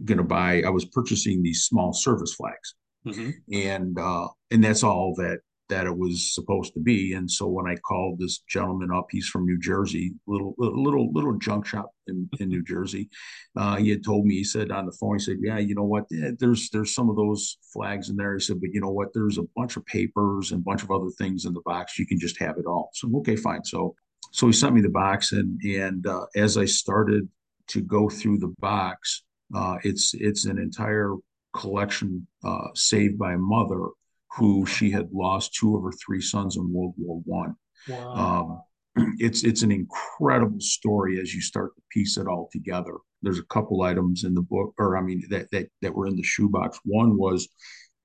going 0.06 0.18
to 0.18 0.24
buy, 0.24 0.62
I 0.64 0.70
was 0.70 0.86
purchasing 0.86 1.42
these 1.42 1.64
small 1.64 1.94
service 1.94 2.34
flags. 2.34 2.76
Mm-hmm. 3.06 3.30
And, 3.54 3.98
uh, 4.00 4.28
and 4.52 4.64
that's 4.64 4.84
all 4.84 5.14
that 5.16 5.40
that 5.70 5.86
it 5.86 5.98
was 5.98 6.34
supposed 6.34 6.74
to 6.74 6.80
be. 6.80 7.14
And 7.14 7.30
so 7.30 7.48
when 7.48 7.68
I 7.68 7.76
called 7.76 8.20
this 8.20 8.40
gentleman 8.40 8.92
up, 8.92 9.08
he's 9.12 9.28
from 9.28 9.46
New 9.46 9.60
Jersey, 9.60 10.14
little 10.26 10.56
little 10.58 11.12
little 11.12 11.38
junk 11.38 11.66
shop 11.66 11.92
in, 12.08 12.30
in 12.40 12.50
New 12.50 12.64
Jersey. 12.64 13.10
Uh, 13.56 13.76
he 13.76 13.90
had 13.90 14.04
told 14.04 14.26
me, 14.26 14.36
he 14.36 14.44
said 14.44 14.72
on 14.72 14.86
the 14.86 14.98
phone, 15.00 15.16
he 15.16 15.24
said, 15.24 15.38
"Yeah, 15.42 15.58
you 15.60 15.76
know 15.76 15.84
what? 15.84 16.06
Yeah, 16.10 16.32
there's 16.40 16.70
there's 16.70 16.94
some 16.94 17.10
of 17.10 17.16
those 17.16 17.58
flags 17.74 18.10
in 18.10 18.16
there." 18.16 18.34
He 18.34 18.40
said, 18.40 18.62
"But 18.62 18.74
you 18.74 18.82
know 18.82 18.92
what? 18.92 19.10
There's 19.14 19.38
a 19.38 19.48
bunch 19.56 19.78
of 19.78 19.86
papers 19.86 20.52
and 20.52 20.62
a 20.62 20.64
bunch 20.64 20.84
of 20.84 20.92
other 20.92 21.10
things 21.18 21.46
in 21.46 21.54
the 21.54 21.62
box. 21.66 22.00
You 22.00 22.08
can 22.08 22.20
just 22.20 22.40
have 22.40 22.58
it 22.58 22.66
all." 22.66 22.90
So 22.94 23.10
okay, 23.18 23.36
fine. 23.36 23.64
So 23.64 23.96
so 24.32 24.48
he 24.48 24.54
sent 24.54 24.76
me 24.76 24.82
the 24.82 24.90
box, 24.90 25.32
and 25.32 25.62
and 25.64 26.06
uh, 26.08 26.26
as 26.36 26.58
I 26.58 26.66
started 26.66 27.28
to 27.68 27.82
go 27.82 28.10
through 28.10 28.38
the 28.38 28.54
box, 28.60 29.24
uh, 29.54 29.78
it's 29.84 30.14
it's 30.14 30.46
an 30.46 30.58
entire 30.58 31.14
collection 31.54 32.28
uh, 32.44 32.68
saved 32.76 33.18
by 33.18 33.36
mother 33.36 33.88
who 34.36 34.66
she 34.66 34.92
had 34.92 35.10
lost 35.12 35.54
two 35.54 35.76
of 35.76 35.84
her 35.84 35.94
three 35.94 36.22
sons 36.22 36.58
in 36.58 36.72
World 36.72 36.94
War 36.98 37.22
One. 37.26 37.56
Wow. 37.88 38.62
Um, 38.98 39.16
it's 39.20 39.44
it's 39.44 39.62
an 39.62 39.72
incredible 39.72 40.60
story 40.60 41.20
as 41.20 41.34
you 41.34 41.42
start 41.42 41.76
to 41.76 41.82
piece 41.92 42.18
it 42.18 42.28
all 42.28 42.50
together. 42.52 42.94
There's 43.22 43.40
a 43.40 43.46
couple 43.46 43.82
items 43.82 44.24
in 44.24 44.34
the 44.34 44.42
book, 44.42 44.74
or 44.78 44.98
I 44.98 45.02
mean, 45.02 45.24
that 45.30 45.50
that 45.52 45.68
that 45.82 45.94
were 45.94 46.08
in 46.08 46.16
the 46.16 46.24
shoebox. 46.24 46.80
One 46.84 47.18
was 47.18 47.48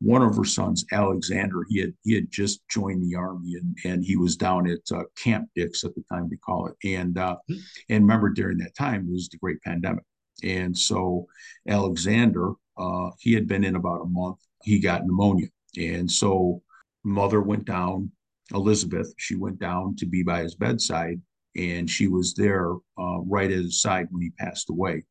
one 0.00 0.22
of 0.22 0.36
her 0.36 0.44
sons, 0.44 0.84
Alexander. 0.92 1.64
He 1.68 1.80
had 1.80 1.94
he 2.02 2.14
had 2.14 2.30
just 2.30 2.60
joined 2.68 3.02
the 3.02 3.16
army, 3.16 3.54
and 3.54 3.76
and 3.84 4.04
he 4.04 4.16
was 4.16 4.36
down 4.36 4.68
at 4.68 4.80
uh, 4.92 5.04
Camp 5.16 5.48
Dix 5.54 5.84
at 5.84 5.94
the 5.94 6.04
time 6.12 6.28
they 6.28 6.36
call 6.36 6.66
it. 6.66 6.76
And 6.84 7.18
uh, 7.18 7.36
mm-hmm. 7.50 7.60
and 7.88 8.04
remember 8.04 8.30
during 8.30 8.58
that 8.58 8.74
time 8.74 9.06
it 9.08 9.12
was 9.12 9.28
the 9.28 9.38
Great 9.38 9.60
Pandemic, 9.62 10.04
and 10.42 10.76
so 10.76 11.26
Alexander, 11.68 12.52
uh, 12.76 13.10
he 13.18 13.32
had 13.32 13.46
been 13.46 13.64
in 13.64 13.76
about 13.76 14.02
a 14.02 14.08
month. 14.08 14.38
He 14.62 14.78
got 14.78 15.06
pneumonia 15.06 15.48
and 15.76 16.10
so 16.10 16.62
mother 17.04 17.40
went 17.40 17.64
down 17.64 18.10
Elizabeth. 18.52 19.12
She 19.18 19.34
went 19.34 19.58
down 19.58 19.96
to 19.96 20.06
be 20.06 20.22
by 20.22 20.42
his 20.42 20.54
bedside, 20.54 21.20
and 21.56 21.88
she 21.88 22.08
was 22.08 22.34
there 22.34 22.72
uh, 22.98 23.20
right 23.26 23.50
at 23.50 23.56
his 23.58 23.80
side 23.80 24.06
when 24.10 24.22
he 24.22 24.30
passed 24.30 24.70
away. 24.70 25.04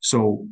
So 0.00 0.46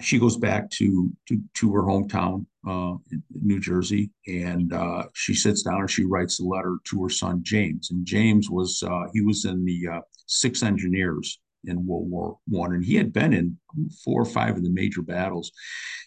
she 0.00 0.18
goes 0.18 0.36
back 0.36 0.70
to 0.70 1.10
to, 1.28 1.40
to 1.54 1.72
her 1.72 1.82
hometown, 1.82 2.46
uh, 2.66 2.94
New 3.30 3.60
Jersey, 3.60 4.10
and 4.26 4.72
uh, 4.72 5.04
she 5.14 5.34
sits 5.34 5.62
down 5.62 5.80
and 5.80 5.90
she 5.90 6.04
writes 6.04 6.40
a 6.40 6.44
letter 6.44 6.78
to 6.84 7.02
her 7.02 7.10
son 7.10 7.40
James. 7.42 7.90
And 7.90 8.06
James 8.06 8.50
was 8.50 8.82
uh, 8.82 9.04
he 9.12 9.20
was 9.20 9.44
in 9.44 9.64
the 9.64 9.96
uh, 9.96 10.00
six 10.26 10.62
engineers 10.62 11.38
in 11.64 11.86
World 11.86 12.10
War 12.10 12.38
One, 12.48 12.74
and 12.74 12.84
he 12.84 12.94
had 12.96 13.12
been 13.12 13.32
in 13.32 13.58
four 14.04 14.22
or 14.22 14.26
five 14.26 14.56
of 14.56 14.62
the 14.62 14.70
major 14.70 15.02
battles. 15.02 15.52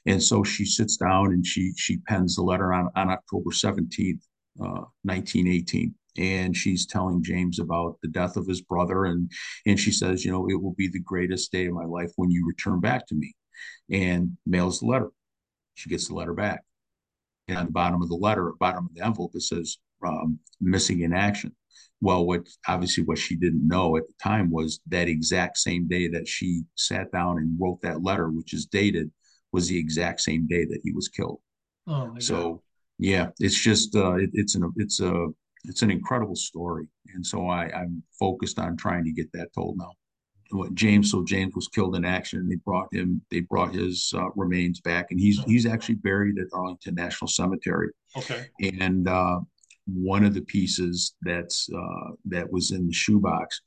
And 0.05 0.21
so 0.21 0.43
she 0.43 0.65
sits 0.65 0.97
down 0.97 1.27
and 1.27 1.45
she 1.45 1.73
she 1.77 1.97
pens 1.99 2.35
the 2.35 2.43
letter 2.43 2.73
on 2.73 2.89
on 2.95 3.09
October 3.09 3.51
seventeenth, 3.51 4.25
uh, 4.63 4.81
nineteen 5.03 5.47
eighteen, 5.47 5.95
and 6.17 6.55
she's 6.55 6.85
telling 6.85 7.23
James 7.23 7.59
about 7.59 7.97
the 8.01 8.09
death 8.09 8.37
of 8.37 8.47
his 8.47 8.61
brother, 8.61 9.05
and 9.05 9.31
and 9.65 9.79
she 9.79 9.91
says, 9.91 10.23
you 10.25 10.31
know, 10.31 10.47
it 10.49 10.61
will 10.61 10.75
be 10.75 10.87
the 10.87 10.99
greatest 10.99 11.51
day 11.51 11.65
of 11.65 11.73
my 11.73 11.85
life 11.85 12.11
when 12.15 12.31
you 12.31 12.45
return 12.45 12.79
back 12.79 13.07
to 13.07 13.15
me, 13.15 13.33
and 13.91 14.37
mails 14.45 14.79
the 14.79 14.87
letter. 14.87 15.09
She 15.75 15.89
gets 15.89 16.07
the 16.07 16.15
letter 16.15 16.33
back, 16.33 16.61
and 17.47 17.57
on 17.57 17.65
the 17.65 17.71
bottom 17.71 18.01
of 18.01 18.09
the 18.09 18.15
letter, 18.15 18.53
bottom 18.59 18.85
of 18.85 18.93
the 18.93 19.05
envelope, 19.05 19.31
it 19.35 19.41
says 19.41 19.77
um, 20.05 20.39
missing 20.61 21.01
in 21.01 21.13
action 21.13 21.55
well, 22.01 22.25
what 22.25 22.47
obviously 22.67 23.03
what 23.03 23.17
she 23.17 23.35
didn't 23.35 23.67
know 23.67 23.97
at 23.97 24.03
the 24.07 24.13
time 24.21 24.51
was 24.51 24.79
that 24.87 25.07
exact 25.07 25.57
same 25.57 25.87
day 25.87 26.07
that 26.09 26.27
she 26.27 26.63
sat 26.75 27.11
down 27.11 27.37
and 27.37 27.57
wrote 27.59 27.81
that 27.81 28.03
letter, 28.03 28.29
which 28.29 28.53
is 28.53 28.65
dated, 28.65 29.09
was 29.51 29.67
the 29.67 29.77
exact 29.77 30.21
same 30.21 30.47
day 30.47 30.65
that 30.65 30.81
he 30.83 30.91
was 30.91 31.07
killed. 31.07 31.39
Oh 31.87 32.13
so 32.19 32.35
God. 32.35 32.59
yeah, 32.99 33.27
it's 33.39 33.59
just 33.59 33.95
uh, 33.95 34.15
it, 34.15 34.29
it's 34.33 34.55
an 34.55 34.71
it's 34.75 34.99
a 34.99 35.27
it's 35.63 35.81
an 35.81 35.91
incredible 35.91 36.35
story, 36.35 36.87
and 37.13 37.25
so 37.25 37.47
I 37.47 37.71
I'm 37.71 38.03
focused 38.19 38.59
on 38.59 38.77
trying 38.77 39.05
to 39.05 39.11
get 39.11 39.31
that 39.33 39.53
told 39.53 39.77
now. 39.77 39.91
What 40.51 40.75
James 40.75 41.09
so 41.09 41.23
James 41.23 41.55
was 41.55 41.67
killed 41.67 41.95
in 41.95 42.05
action, 42.05 42.39
and 42.39 42.51
they 42.51 42.57
brought 42.57 42.93
him 42.93 43.21
they 43.31 43.41
brought 43.41 43.73
his 43.73 44.13
uh, 44.15 44.29
remains 44.35 44.79
back, 44.81 45.07
and 45.09 45.19
he's 45.19 45.43
he's 45.45 45.65
actually 45.65 45.95
buried 45.95 46.37
at 46.37 46.47
Arlington 46.53 46.95
National 46.95 47.27
Cemetery. 47.27 47.89
Okay, 48.17 48.45
and 48.79 49.07
uh, 49.07 49.39
one 49.85 50.25
of 50.25 50.33
the 50.33 50.41
pieces 50.41 51.15
that's 51.21 51.69
uh, 51.75 52.11
that 52.25 52.51
was 52.51 52.71
in 52.71 52.87
the 52.87 52.93
shoebox. 52.93 53.61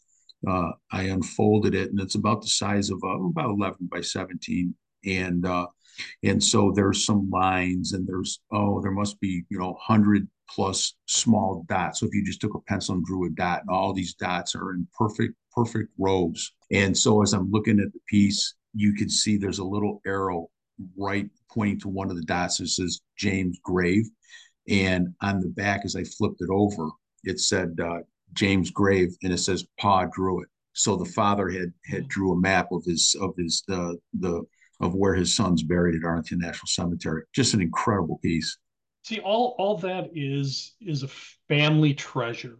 Uh, 0.46 0.70
I 0.92 1.04
unfolded 1.04 1.74
it, 1.74 1.90
and 1.90 2.00
it's 2.00 2.14
about 2.14 2.42
the 2.42 2.48
size 2.48 2.90
of 2.90 3.02
uh, 3.02 3.24
about 3.24 3.50
11 3.50 3.88
by 3.90 4.00
17, 4.00 4.74
and 5.04 5.46
uh, 5.46 5.66
and 6.22 6.42
so 6.42 6.72
there's 6.74 7.04
some 7.04 7.28
lines, 7.30 7.92
and 7.92 8.06
there's 8.06 8.40
oh, 8.52 8.80
there 8.80 8.92
must 8.92 9.18
be 9.20 9.44
you 9.48 9.58
know 9.58 9.72
100 9.88 10.28
plus 10.48 10.94
small 11.06 11.64
dots. 11.68 12.00
So 12.00 12.06
if 12.06 12.14
you 12.14 12.24
just 12.24 12.40
took 12.40 12.54
a 12.54 12.60
pencil 12.60 12.94
and 12.94 13.04
drew 13.04 13.26
a 13.26 13.30
dot, 13.30 13.60
and 13.62 13.70
all 13.70 13.92
these 13.92 14.14
dots 14.14 14.54
are 14.54 14.72
in 14.72 14.86
perfect 14.96 15.34
perfect 15.52 15.90
rows. 15.98 16.52
And 16.70 16.96
so 16.96 17.22
as 17.22 17.32
I'm 17.32 17.50
looking 17.50 17.80
at 17.80 17.92
the 17.92 18.00
piece, 18.08 18.54
you 18.74 18.94
can 18.94 19.08
see 19.08 19.36
there's 19.36 19.58
a 19.58 19.64
little 19.64 20.00
arrow 20.06 20.48
right 20.96 21.28
pointing 21.50 21.80
to 21.80 21.88
one 21.88 22.10
of 22.10 22.16
the 22.16 22.22
dots 22.22 22.58
that 22.58 22.68
says 22.68 23.00
James 23.16 23.58
Grave. 23.62 24.08
And 24.68 25.14
on 25.22 25.40
the 25.40 25.48
back, 25.48 25.82
as 25.84 25.96
I 25.96 26.04
flipped 26.04 26.42
it 26.42 26.50
over, 26.50 26.90
it 27.24 27.40
said 27.40 27.78
uh, 27.82 28.00
James 28.34 28.70
Grave, 28.70 29.16
and 29.22 29.32
it 29.32 29.38
says 29.38 29.66
Pa 29.78 30.04
drew 30.06 30.42
it. 30.42 30.48
So 30.74 30.96
the 30.96 31.10
father 31.10 31.48
had 31.48 31.72
had 31.86 32.08
drew 32.08 32.32
a 32.32 32.40
map 32.40 32.70
of 32.70 32.84
his 32.84 33.16
of 33.20 33.34
his 33.36 33.64
uh, 33.70 33.94
the 34.20 34.42
of 34.80 34.94
where 34.94 35.14
his 35.14 35.34
son's 35.34 35.62
buried 35.62 35.96
at 35.96 36.04
Arlington 36.04 36.38
National 36.38 36.66
Cemetery. 36.66 37.22
Just 37.34 37.54
an 37.54 37.60
incredible 37.60 38.18
piece. 38.18 38.56
See, 39.04 39.18
all 39.20 39.56
all 39.58 39.78
that 39.78 40.10
is 40.14 40.74
is 40.80 41.02
a 41.02 41.08
family 41.48 41.94
treasure, 41.94 42.58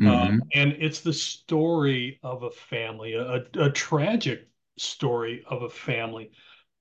mm-hmm. 0.00 0.08
um, 0.08 0.42
and 0.54 0.72
it's 0.80 1.00
the 1.00 1.12
story 1.12 2.18
of 2.22 2.42
a 2.42 2.50
family, 2.50 3.14
a, 3.14 3.44
a 3.58 3.70
tragic 3.70 4.48
story 4.78 5.44
of 5.46 5.62
a 5.62 5.68
family, 5.68 6.30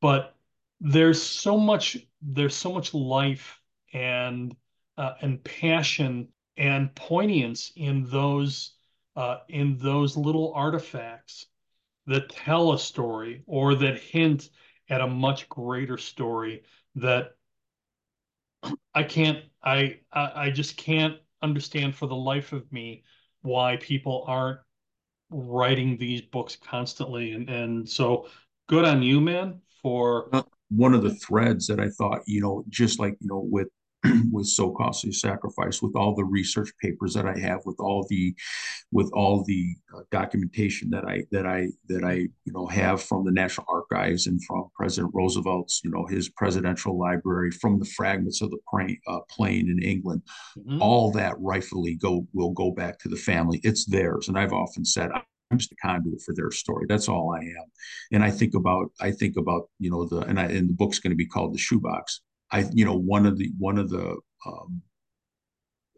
but 0.02 0.36
there's 0.80 1.22
so 1.22 1.58
much 1.58 1.98
there's 2.22 2.56
so 2.56 2.72
much 2.72 2.94
life 2.94 3.60
and 3.94 4.56
uh, 5.00 5.14
and 5.22 5.41
passion 5.43 6.28
and 6.58 6.93
poignance 6.93 7.72
in 7.78 8.04
those 8.10 8.74
uh, 9.16 9.38
in 9.47 9.78
those 9.78 10.16
little 10.16 10.54
artifacts 10.54 11.47
that 12.06 12.30
tell 12.30 12.74
a 12.74 12.80
story 12.80 13.43
or 13.47 13.76
that 13.76 14.00
hint 14.00 14.50
at 14.89 15.02
a 15.02 15.08
much 15.08 15.47
greater 15.50 15.97
story 15.97 16.64
that 16.95 17.32
I 18.93 19.04
can't 19.04 19.39
I 19.64 20.00
I 20.12 20.50
just 20.50 20.76
can't 20.76 21.16
understand 21.41 21.95
for 21.95 22.08
the 22.08 22.16
life 22.16 22.52
of 22.52 22.70
me 22.72 23.04
why 23.41 23.78
people 23.78 24.26
aren't 24.28 24.60
writing 25.30 25.97
these 25.97 26.22
books 26.22 26.58
constantly. 26.58 27.32
And 27.32 27.50
and 27.50 27.89
so 27.89 28.28
good 28.68 28.84
on 28.84 29.02
you 29.02 29.22
man 29.22 29.62
for 29.82 30.30
one 30.70 30.93
of 30.93 31.04
the 31.04 31.16
threads 31.16 31.68
that 31.68 31.80
I 31.80 31.88
thought 31.89 32.22
you 32.28 32.41
know 32.41 32.66
just 32.68 33.00
like 33.00 33.16
you 33.22 33.30
know 33.30 33.39
with 33.50 33.70
with 34.32 34.47
so 34.47 34.72
costly 34.72 35.12
sacrifice 35.12 35.82
with 35.82 35.95
all 35.95 36.16
the 36.16 36.24
research 36.24 36.72
papers 36.82 37.14
that 37.14 37.26
i 37.26 37.38
have 37.38 37.60
with 37.66 37.76
all 37.80 38.06
the 38.10 38.34
with 38.91 39.10
all 39.14 39.43
the 39.43 39.76
uh, 39.95 40.02
documentation 40.12 40.89
that 40.89 41.06
i 41.06 41.24
that 41.32 41.45
i 41.45 41.68
that 41.88 42.04
i 42.04 42.14
you 42.14 42.54
know 42.54 42.66
have 42.68 43.02
from 43.02 43.26
the 43.26 43.32
national 43.32 43.68
archives 43.70 44.28
and 44.28 44.43
from 44.45 44.70
president 44.74 45.14
roosevelt's 45.14 45.82
you 45.84 45.91
know 45.91 46.06
his 46.06 46.30
presidential 46.30 46.97
library 46.97 47.52
from 47.52 47.80
the 47.80 47.86
fragments 47.86 48.41
of 48.41 48.50
the 48.52 48.60
plane, 48.70 48.97
uh, 49.08 49.20
plane 49.30 49.70
in 49.70 49.84
england 49.84 50.22
mm-hmm. 50.58 50.82
all 50.82 51.12
that 51.12 51.36
rightfully 51.39 51.95
go 51.95 52.26
will 52.34 52.52
go 52.52 52.72
back 52.72 52.97
to 53.00 53.10
the 53.10 53.18
family 53.18 53.60
it's 53.64 53.86
theirs 53.86 54.30
and 54.30 54.38
i've 54.38 54.54
often 54.54 54.86
said 54.86 55.10
I'm 55.52 55.58
just 55.58 55.72
a 55.72 55.76
conduit 55.78 56.22
for 56.22 56.36
their 56.36 56.52
story. 56.52 56.86
That's 56.88 57.10
all 57.10 57.34
I 57.34 57.39
am. 57.39 57.66
And 58.12 58.24
I 58.24 58.30
think 58.30 58.54
about 58.54 58.91
I 59.02 59.10
think 59.10 59.36
about 59.36 59.70
you 59.80 59.89
know 59.89 60.06
the 60.06 60.20
and 60.20 60.39
I 60.39 60.43
and 60.43 60.70
the 60.70 60.76
book's 60.76 61.00
going 61.00 61.10
to 61.10 61.18
be 61.18 61.26
called 61.26 61.56
the 61.56 61.58
shoebox 61.58 62.22
I, 62.52 62.66
you 62.74 62.86
know, 62.86 62.95
one 62.95 63.26
of 63.26 63.38
the 63.38 63.52
one 63.58 63.78
of 63.78 63.89
the 63.89 64.18
um, 64.45 64.82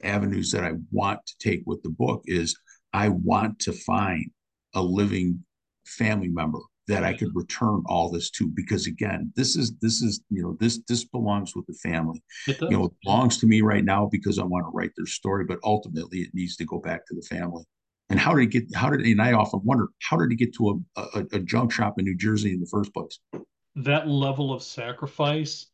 avenues 0.03 0.51
that 0.51 0.63
I 0.63 0.73
want 0.91 1.19
to 1.25 1.33
take 1.39 1.63
with 1.65 1.81
the 1.83 1.89
book 1.89 2.23
is 2.25 2.55
I 2.93 3.09
want 3.09 3.59
to 3.59 3.73
find 3.73 4.25
a 4.73 4.81
living 4.81 5.43
family 5.85 6.27
member 6.27 6.59
that 6.87 7.03
I 7.03 7.13
could 7.13 7.33
return 7.33 7.83
all 7.85 8.11
this 8.11 8.29
to 8.31 8.47
because 8.47 8.87
again 8.87 9.31
this 9.35 9.55
is 9.55 9.73
this 9.81 10.01
is 10.01 10.21
you 10.29 10.41
know 10.41 10.57
this 10.59 10.79
this 10.87 11.05
belongs 11.05 11.55
with 11.55 11.65
the 11.67 11.73
family. 11.73 12.21
You 12.69 12.77
know 12.77 12.85
it 12.85 12.91
belongs 13.03 13.37
to 13.39 13.47
me 13.47 13.61
right 13.61 13.85
now 13.85 14.09
because 14.11 14.39
I 14.39 14.43
want 14.43 14.65
to 14.65 14.71
write 14.73 14.91
their 14.97 15.05
story 15.05 15.45
but 15.45 15.59
ultimately 15.63 16.19
it 16.19 16.31
needs 16.33 16.55
to 16.57 16.65
go 16.65 16.79
back 16.79 17.05
to 17.07 17.15
the 17.15 17.21
family. 17.21 17.63
And 18.09 18.19
how 18.19 18.33
did 18.33 18.43
it 18.43 18.47
get 18.47 18.75
how 18.75 18.89
did 18.89 19.01
and 19.01 19.21
I 19.21 19.33
often 19.33 19.61
wonder 19.63 19.87
how 20.01 20.17
did 20.17 20.31
it 20.31 20.35
get 20.35 20.53
to 20.55 20.83
a, 20.97 21.01
a, 21.01 21.25
a 21.33 21.39
junk 21.39 21.71
shop 21.71 21.97
in 21.97 22.05
New 22.05 22.17
Jersey 22.17 22.53
in 22.53 22.59
the 22.59 22.69
first 22.69 22.93
place? 22.93 23.19
That 23.75 24.09
level 24.09 24.51
of 24.51 24.61
sacrifice 24.61 25.67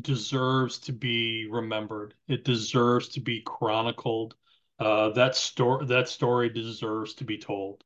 deserves 0.00 0.78
to 0.78 0.92
be 0.92 1.46
remembered. 1.50 2.14
It 2.28 2.44
deserves 2.44 3.08
to 3.10 3.20
be 3.20 3.42
chronicled. 3.42 4.34
Uh, 4.78 5.10
that 5.10 5.36
story 5.36 5.86
that 5.86 6.08
story 6.08 6.48
deserves 6.48 7.14
to 7.14 7.24
be 7.24 7.38
told. 7.38 7.84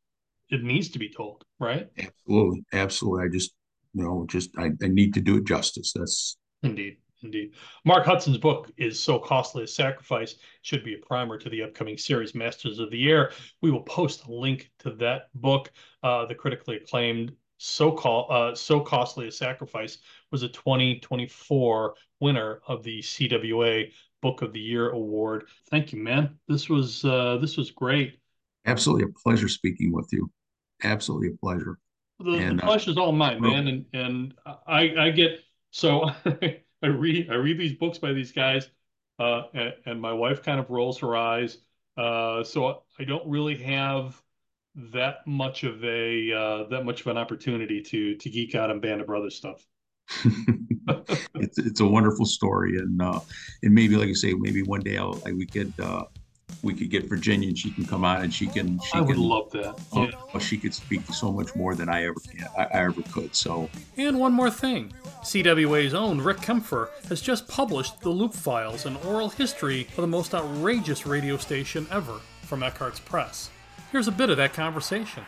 It 0.51 0.63
needs 0.63 0.89
to 0.91 0.99
be 0.99 1.11
told, 1.11 1.45
right? 1.61 1.89
Absolutely, 1.99 2.65
absolutely. 2.73 3.27
I 3.27 3.29
just 3.29 3.53
you 3.95 4.05
know 4.05 4.27
just 4.29 4.51
I, 4.57 4.71
I 4.83 4.89
need 4.89 5.15
to 5.15 5.21
do 5.21 5.37
it 5.37 5.47
justice. 5.47 5.93
That's 5.95 6.37
indeed. 6.63 6.97
Indeed. 7.23 7.55
Mark 7.85 8.07
Hutson's 8.07 8.39
book 8.39 8.71
is 8.77 9.01
So 9.01 9.19
Costly 9.19 9.65
a 9.65 9.67
Sacrifice, 9.67 10.37
should 10.63 10.85
be 10.85 10.95
a 10.95 10.99
primer 10.99 11.37
to 11.37 11.49
the 11.49 11.65
upcoming 11.65 11.99
series, 11.99 12.33
Masters 12.33 12.79
of 12.79 12.93
the 12.93 13.11
Air. 13.11 13.33
We 13.61 13.73
will 13.73 13.83
post 13.83 14.27
a 14.27 14.33
link 14.33 14.71
to 14.81 14.93
that 14.93 15.23
book, 15.35 15.73
uh, 16.05 16.27
the 16.27 16.37
critically 16.37 16.77
acclaimed 16.77 17.33
so 17.59 17.93
call 17.93 18.27
uh, 18.31 18.55
so 18.55 18.81
costly 18.81 19.29
a 19.29 19.33
sacrifice 19.33 19.99
was 20.31 20.43
a 20.43 20.49
2024 20.49 21.95
winner 22.21 22.61
of 22.67 22.83
the 22.83 23.01
CWA 23.01 23.93
Book 24.23 24.43
of 24.43 24.53
the 24.53 24.61
Year 24.61 24.91
award. 24.91 25.45
Thank 25.71 25.93
you, 25.93 26.03
man. 26.03 26.39
This 26.49 26.69
was 26.69 27.05
uh, 27.05 27.39
this 27.41 27.57
was 27.57 27.71
great. 27.71 28.19
Absolutely 28.67 29.05
a 29.05 29.21
pleasure 29.23 29.49
speaking 29.49 29.93
with 29.93 30.09
you. 30.13 30.31
Absolutely 30.83 31.29
a 31.29 31.37
pleasure. 31.37 31.79
The, 32.21 32.33
and, 32.33 32.59
the 32.59 32.65
uh, 32.65 32.67
pleasure's 32.67 32.97
uh, 32.97 33.03
all 33.03 33.13
mine, 33.13 33.41
man. 33.41 33.69
And 33.69 33.85
and 33.93 34.35
I 34.67 34.95
I 34.99 35.11
get 35.11 35.41
so 35.71 36.11
I 36.25 36.87
read 36.87 37.31
I 37.31 37.35
read 37.35 37.59
these 37.59 37.75
books 37.75 37.99
by 37.99 38.13
these 38.13 38.33
guys, 38.33 38.71
uh, 39.19 39.43
and, 39.55 39.75
and 39.87 40.01
my 40.01 40.13
wife 40.13 40.43
kind 40.43 40.61
of 40.61 40.71
rolls 40.71 40.99
her 41.01 41.17
eyes. 41.17 41.59
Uh, 41.97 42.45
so 42.45 42.83
I 42.99 43.05
don't 43.05 43.29
really 43.29 43.57
have 43.57 44.21
that 44.93 45.27
much 45.27 45.65
of 45.65 45.85
a 45.85 46.33
uh, 46.33 46.69
that 46.69 46.85
much 46.85 47.01
of 47.01 47.09
an 47.09 47.19
opportunity 47.19 47.83
to 47.83 48.15
to 48.17 48.31
geek 48.31 48.55
out 48.55 48.71
on 48.71 48.81
Band 48.81 49.01
of 49.01 49.07
Brothers 49.07 49.37
stuff. 49.37 49.65
it's 51.35 51.59
it's 51.59 51.81
a 51.81 51.87
wonderful 51.87 52.25
story, 52.25 52.79
and 52.79 53.01
uh, 53.03 53.21
and 53.63 53.75
maybe 53.75 53.97
like 53.97 54.09
I 54.09 54.13
say, 54.13 54.33
maybe 54.35 54.63
one 54.63 54.81
day 54.81 54.97
I'll 54.97 55.21
like 55.25 55.35
we 55.35 55.47
could 55.47 55.73
uh, 55.81 56.05
we 56.63 56.75
could 56.75 56.91
get 56.91 57.05
Virginia 57.09 57.49
and 57.49 57.59
she 57.59 57.71
can 57.71 57.85
come 57.85 58.05
on 58.05 58.23
and 58.23 58.33
she 58.33 58.47
can. 58.47 58.81
She 58.81 58.95
I 58.95 59.01
would 59.01 59.17
can, 59.17 59.23
love 59.23 59.51
that. 59.53 59.79
Yeah. 59.93 60.39
she 60.39 60.57
could 60.57 60.75
speak 60.75 61.05
so 61.07 61.33
much 61.33 61.55
more 61.55 61.75
than 61.75 61.89
I 61.89 62.05
ever 62.05 62.21
can. 62.21 62.47
I, 62.57 62.63
I 62.63 62.85
ever 62.85 63.03
could. 63.13 63.35
So. 63.35 63.69
And 63.97 64.19
one 64.19 64.33
more 64.33 64.51
thing, 64.51 64.93
CWA's 65.23 65.95
own 65.95 66.21
Rick 66.21 66.39
Kaempfer 66.39 66.89
has 67.09 67.21
just 67.21 67.49
published 67.49 68.01
The 68.01 68.11
Loop 68.11 68.33
Files, 68.33 68.87
an 68.87 68.97
oral 69.07 69.29
history 69.29 69.89
of 69.91 69.97
the 69.97 70.07
most 70.07 70.35
outrageous 70.35 71.05
radio 71.05 71.37
station 71.37 71.87
ever 71.91 72.21
from 72.43 72.61
Eckhartz 72.61 73.05
Press. 73.05 73.51
Here's 73.91 74.07
a 74.07 74.13
bit 74.13 74.29
of 74.29 74.37
that 74.37 74.53
conversation. 74.53 75.25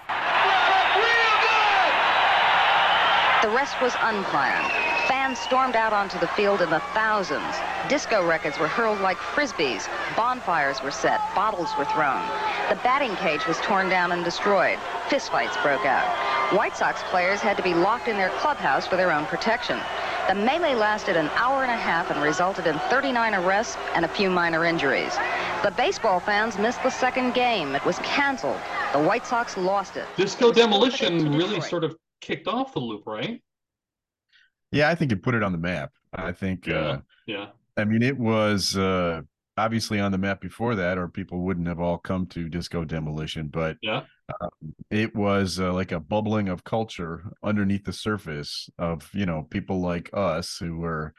The 3.40 3.48
rest 3.48 3.80
was 3.80 3.94
unplanned. 4.02 4.70
Fans 5.08 5.38
stormed 5.38 5.76
out 5.76 5.94
onto 5.94 6.18
the 6.18 6.28
field 6.28 6.60
in 6.60 6.68
the 6.68 6.80
thousands. 6.92 7.56
Disco 7.88 8.26
records 8.26 8.58
were 8.58 8.68
hurled 8.68 9.00
like 9.00 9.16
frisbees. 9.16 9.88
Bonfires 10.14 10.82
were 10.82 10.90
set. 10.90 11.20
Bottles 11.34 11.70
were 11.78 11.86
thrown. 11.86 12.20
The 12.68 12.76
batting 12.84 13.16
cage 13.16 13.46
was 13.46 13.56
torn 13.62 13.88
down 13.88 14.12
and 14.12 14.22
destroyed. 14.22 14.78
Fistfights 15.08 15.60
broke 15.62 15.86
out. 15.86 16.29
White 16.52 16.76
Sox 16.76 17.00
players 17.04 17.40
had 17.40 17.56
to 17.58 17.62
be 17.62 17.74
locked 17.74 18.08
in 18.08 18.16
their 18.16 18.30
clubhouse 18.30 18.84
for 18.84 18.96
their 18.96 19.12
own 19.12 19.24
protection. 19.26 19.78
The 20.26 20.34
melee 20.34 20.74
lasted 20.74 21.16
an 21.16 21.28
hour 21.36 21.62
and 21.62 21.70
a 21.70 21.76
half 21.76 22.10
and 22.10 22.20
resulted 22.20 22.66
in 22.66 22.76
39 22.90 23.36
arrests 23.36 23.76
and 23.94 24.04
a 24.04 24.08
few 24.08 24.28
minor 24.30 24.64
injuries. 24.64 25.14
The 25.62 25.72
baseball 25.76 26.18
fans 26.18 26.58
missed 26.58 26.82
the 26.82 26.90
second 26.90 27.34
game. 27.34 27.76
It 27.76 27.84
was 27.84 27.98
canceled. 28.00 28.58
The 28.92 28.98
White 29.00 29.26
Sox 29.26 29.56
lost 29.56 29.96
it. 29.96 30.06
Disco 30.16 30.50
Demolition 30.50 31.32
really 31.36 31.60
sort 31.60 31.84
of 31.84 31.96
kicked 32.20 32.48
off 32.48 32.72
the 32.74 32.80
loop, 32.80 33.06
right? 33.06 33.40
Yeah, 34.72 34.88
I 34.88 34.96
think 34.96 35.12
it 35.12 35.22
put 35.22 35.36
it 35.36 35.44
on 35.44 35.52
the 35.52 35.58
map. 35.58 35.92
I 36.12 36.32
think 36.32 36.66
Yeah. 36.66 36.74
uh 36.78 37.00
Yeah. 37.26 37.46
I 37.76 37.84
mean 37.84 38.02
it 38.02 38.18
was 38.18 38.76
uh 38.76 39.20
obviously 39.56 40.00
on 40.00 40.12
the 40.12 40.18
map 40.18 40.40
before 40.40 40.74
that 40.76 40.96
or 40.98 41.08
people 41.08 41.40
wouldn't 41.40 41.68
have 41.68 41.80
all 41.80 41.98
come 41.98 42.26
to 42.26 42.48
disco 42.48 42.84
demolition, 42.84 43.48
but 43.48 43.76
Yeah. 43.82 44.04
um, 44.40 44.48
it 44.90 45.14
was 45.14 45.58
uh, 45.60 45.72
like 45.72 45.92
a 45.92 46.00
bubbling 46.00 46.48
of 46.48 46.64
culture 46.64 47.24
underneath 47.42 47.84
the 47.84 47.92
surface 47.92 48.70
of, 48.78 49.08
you 49.12 49.26
know, 49.26 49.42
people 49.50 49.80
like 49.80 50.10
us 50.12 50.56
who 50.58 50.78
were 50.78 51.14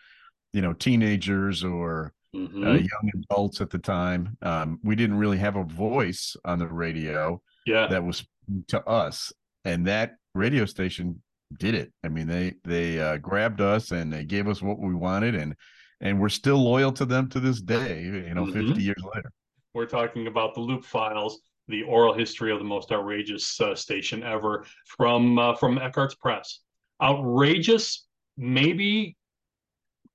you 0.54 0.62
know, 0.62 0.74
teenagers 0.74 1.64
or 1.64 2.12
Mhm. 2.36 2.66
uh, 2.68 2.72
young 2.74 3.12
adults 3.24 3.62
at 3.62 3.70
the 3.70 3.78
time. 3.80 4.38
Um, 4.42 4.80
we 4.84 4.98
didn't 4.98 5.18
really 5.18 5.38
have 5.38 5.56
a 5.56 5.64
voice 5.64 6.36
on 6.44 6.60
the 6.60 6.68
radio 6.68 7.42
yeah. 7.66 7.88
that 7.88 8.04
was 8.04 8.28
to 8.68 8.86
us, 8.86 9.32
and 9.64 9.88
that 9.88 10.18
radio 10.36 10.66
station 10.66 11.22
did 11.58 11.74
it. 11.74 11.94
I 12.04 12.10
mean, 12.10 12.28
they 12.28 12.56
they 12.66 13.00
uh, 13.00 13.16
grabbed 13.18 13.62
us 13.62 13.92
and 13.92 14.12
they 14.12 14.26
gave 14.26 14.50
us 14.50 14.62
what 14.62 14.80
we 14.80 14.94
wanted, 14.94 15.36
and 15.36 15.56
and 16.02 16.20
we're 16.20 16.30
still 16.30 16.58
loyal 16.58 16.92
to 16.94 17.06
them 17.06 17.30
to 17.30 17.40
this 17.40 17.62
day. 17.62 18.04
You 18.04 18.34
know, 18.34 18.46
Mhm. 18.46 18.68
fifty 18.68 18.84
years 18.84 19.04
later. 19.16 19.32
We're 19.74 19.86
talking 19.86 20.28
about 20.28 20.54
the 20.54 20.60
Loop 20.60 20.84
Files, 20.84 21.40
the 21.68 21.84
oral 21.84 22.14
history 22.14 22.52
of 22.52 22.60
the 22.60 22.66
most 22.66 22.92
outrageous 22.92 23.62
uh, 23.62 23.74
station 23.76 24.22
ever 24.24 24.66
from 24.86 25.40
uh, 25.40 25.56
from 25.56 25.78
Eckhartz 25.78 26.18
Press. 26.20 26.60
Outrageous, 27.02 28.06
maybe 28.38 29.16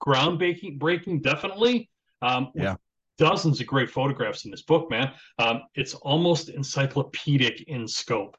groundbreaking, 0.04 0.78
breaking, 0.78 1.20
definitely. 1.22 1.88
Um, 2.22 2.50
Yeah. 2.54 2.76
Dozens 3.18 3.62
of 3.62 3.66
great 3.66 3.88
photographs 3.90 4.44
in 4.44 4.50
this 4.50 4.60
book, 4.60 4.90
man. 4.90 5.10
Um, 5.38 5.62
it's 5.74 5.94
almost 5.94 6.50
encyclopedic 6.50 7.62
in 7.62 7.88
scope. 7.88 8.36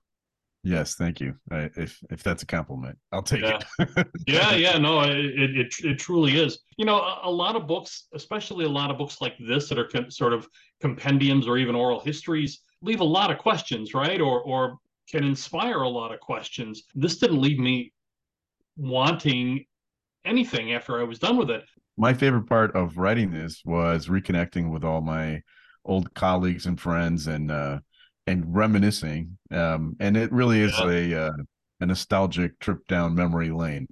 Yes, 0.67 0.95
thank 0.95 1.21
you. 1.21 1.33
I, 1.49 1.69
if 1.77 1.97
if 2.09 2.21
that's 2.23 2.43
a 2.43 2.45
compliment, 2.45 2.97
I'll 3.13 3.23
take 3.23 3.41
Yeah. 3.41 3.59
it. 3.79 4.07
yeah 4.27 4.53
yeah 4.53 4.77
no 4.77 5.01
it, 5.01 5.51
it 5.61 5.73
it 5.91 5.97
truly 5.97 6.37
is 6.37 6.59
you 6.77 6.83
know 6.83 6.99
a, 6.99 7.21
a 7.23 7.31
lot 7.31 7.55
of 7.55 7.67
books 7.67 8.07
especially 8.13 8.65
a 8.65 8.69
lot 8.69 8.91
of 8.91 8.97
books 8.97 9.21
like 9.21 9.35
this 9.39 9.69
that 9.69 9.79
are 9.79 9.87
con- 9.87 10.11
sort 10.11 10.33
of 10.33 10.45
compendiums 10.81 11.47
or 11.47 11.57
even 11.57 11.73
oral 11.75 12.01
histories 12.01 12.61
leave 12.81 12.99
a 12.99 13.11
lot 13.17 13.31
of 13.31 13.37
questions 13.37 13.93
right 13.93 14.19
or 14.19 14.41
or 14.41 14.77
can 15.09 15.23
inspire 15.23 15.81
a 15.83 15.89
lot 15.89 16.11
of 16.13 16.19
questions 16.19 16.83
this 16.95 17.17
didn't 17.17 17.41
leave 17.41 17.59
me 17.59 17.93
wanting 18.75 19.65
anything 20.25 20.73
after 20.73 20.99
i 20.99 21.03
was 21.03 21.19
done 21.19 21.37
with 21.37 21.49
it 21.49 21.63
my 21.97 22.13
favorite 22.13 22.45
part 22.47 22.75
of 22.75 22.97
writing 22.97 23.31
this 23.31 23.61
was 23.65 24.07
reconnecting 24.07 24.69
with 24.69 24.83
all 24.83 25.01
my 25.01 25.41
old 25.85 26.13
colleagues 26.13 26.65
and 26.65 26.79
friends 26.79 27.27
and 27.27 27.51
uh 27.51 27.79
and 28.27 28.43
reminiscing 28.55 29.37
um 29.51 29.95
and 29.99 30.15
it 30.17 30.31
really 30.31 30.61
is 30.61 30.77
Yeah. 30.79 30.89
a 30.89 31.27
uh, 31.27 31.31
a 31.79 31.85
nostalgic 31.85 32.59
trip 32.59 32.85
down 32.87 33.15
memory 33.15 33.49
lane 33.49 33.87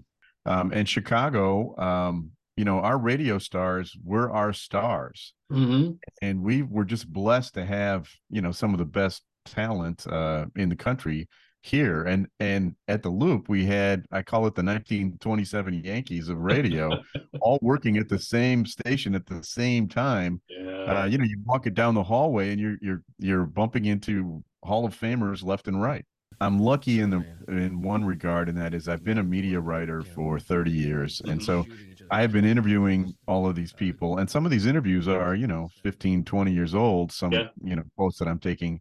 um 0.45 0.71
and 0.73 0.87
chicago 0.87 1.75
um 1.79 2.31
you 2.57 2.65
know 2.65 2.79
our 2.79 2.97
radio 2.97 3.37
stars 3.37 3.95
were 4.03 4.31
our 4.31 4.53
stars 4.53 5.33
mm-hmm. 5.51 5.93
and 6.21 6.41
we 6.43 6.61
were 6.63 6.85
just 6.85 7.11
blessed 7.11 7.53
to 7.55 7.65
have 7.65 8.09
you 8.29 8.41
know 8.41 8.51
some 8.51 8.73
of 8.73 8.79
the 8.79 8.85
best 8.85 9.23
talent 9.45 10.05
uh 10.07 10.45
in 10.55 10.69
the 10.69 10.75
country 10.75 11.27
here. 11.65 12.03
And 12.03 12.27
and 12.39 12.75
at 12.87 13.01
the 13.03 13.09
loop 13.09 13.49
we 13.49 13.65
had 13.65 14.05
i 14.11 14.21
call 14.21 14.41
it 14.41 14.55
the 14.55 14.63
1927 14.63 15.73
yankees 15.83 16.29
of 16.29 16.37
radio 16.37 16.91
all 17.41 17.59
working 17.61 17.97
at 17.97 18.07
the 18.09 18.19
same 18.19 18.65
station 18.65 19.15
at 19.15 19.25
the 19.25 19.43
same 19.43 19.87
time. 19.87 20.41
Yeah. 20.49 21.01
Uh 21.01 21.05
you 21.05 21.17
know 21.17 21.25
you 21.25 21.39
walk 21.45 21.67
it 21.67 21.73
down 21.73 21.95
the 21.95 22.03
hallway 22.03 22.51
and 22.51 22.59
you're 22.59 22.77
you're 22.81 23.01
you're 23.19 23.45
bumping 23.45 23.85
into 23.85 24.43
hall 24.63 24.85
of 24.85 24.97
famers 24.97 25.43
left 25.43 25.67
and 25.67 25.81
right. 25.81 26.05
I'm 26.41 26.59
lucky 26.59 26.99
in 26.99 27.09
the 27.09 27.25
in 27.47 27.81
one 27.81 28.03
regard 28.03 28.49
and 28.49 28.57
that 28.57 28.73
is 28.73 28.87
i've 28.89 29.03
been 29.03 29.19
a 29.19 29.23
media 29.23 29.59
writer 29.59 30.01
for 30.03 30.39
30 30.39 30.69
years 30.71 31.21
and 31.25 31.41
so 31.41 31.65
I 32.11 32.21
have 32.21 32.31
been 32.31 32.45
interviewing 32.45 33.13
all 33.27 33.47
of 33.47 33.55
these 33.55 33.73
people, 33.73 34.19
and 34.19 34.29
some 34.29 34.45
of 34.45 34.51
these 34.51 34.65
interviews 34.65 35.07
are, 35.07 35.33
you 35.33 35.47
know, 35.47 35.69
15, 35.81 36.23
20 36.23 36.51
years 36.51 36.75
old, 36.75 37.11
some, 37.11 37.31
Yeah. 37.31 37.47
you 37.63 37.75
know, 37.75 37.83
posts 37.97 38.19
that 38.19 38.27
I'm 38.27 38.37
taking. 38.39 38.79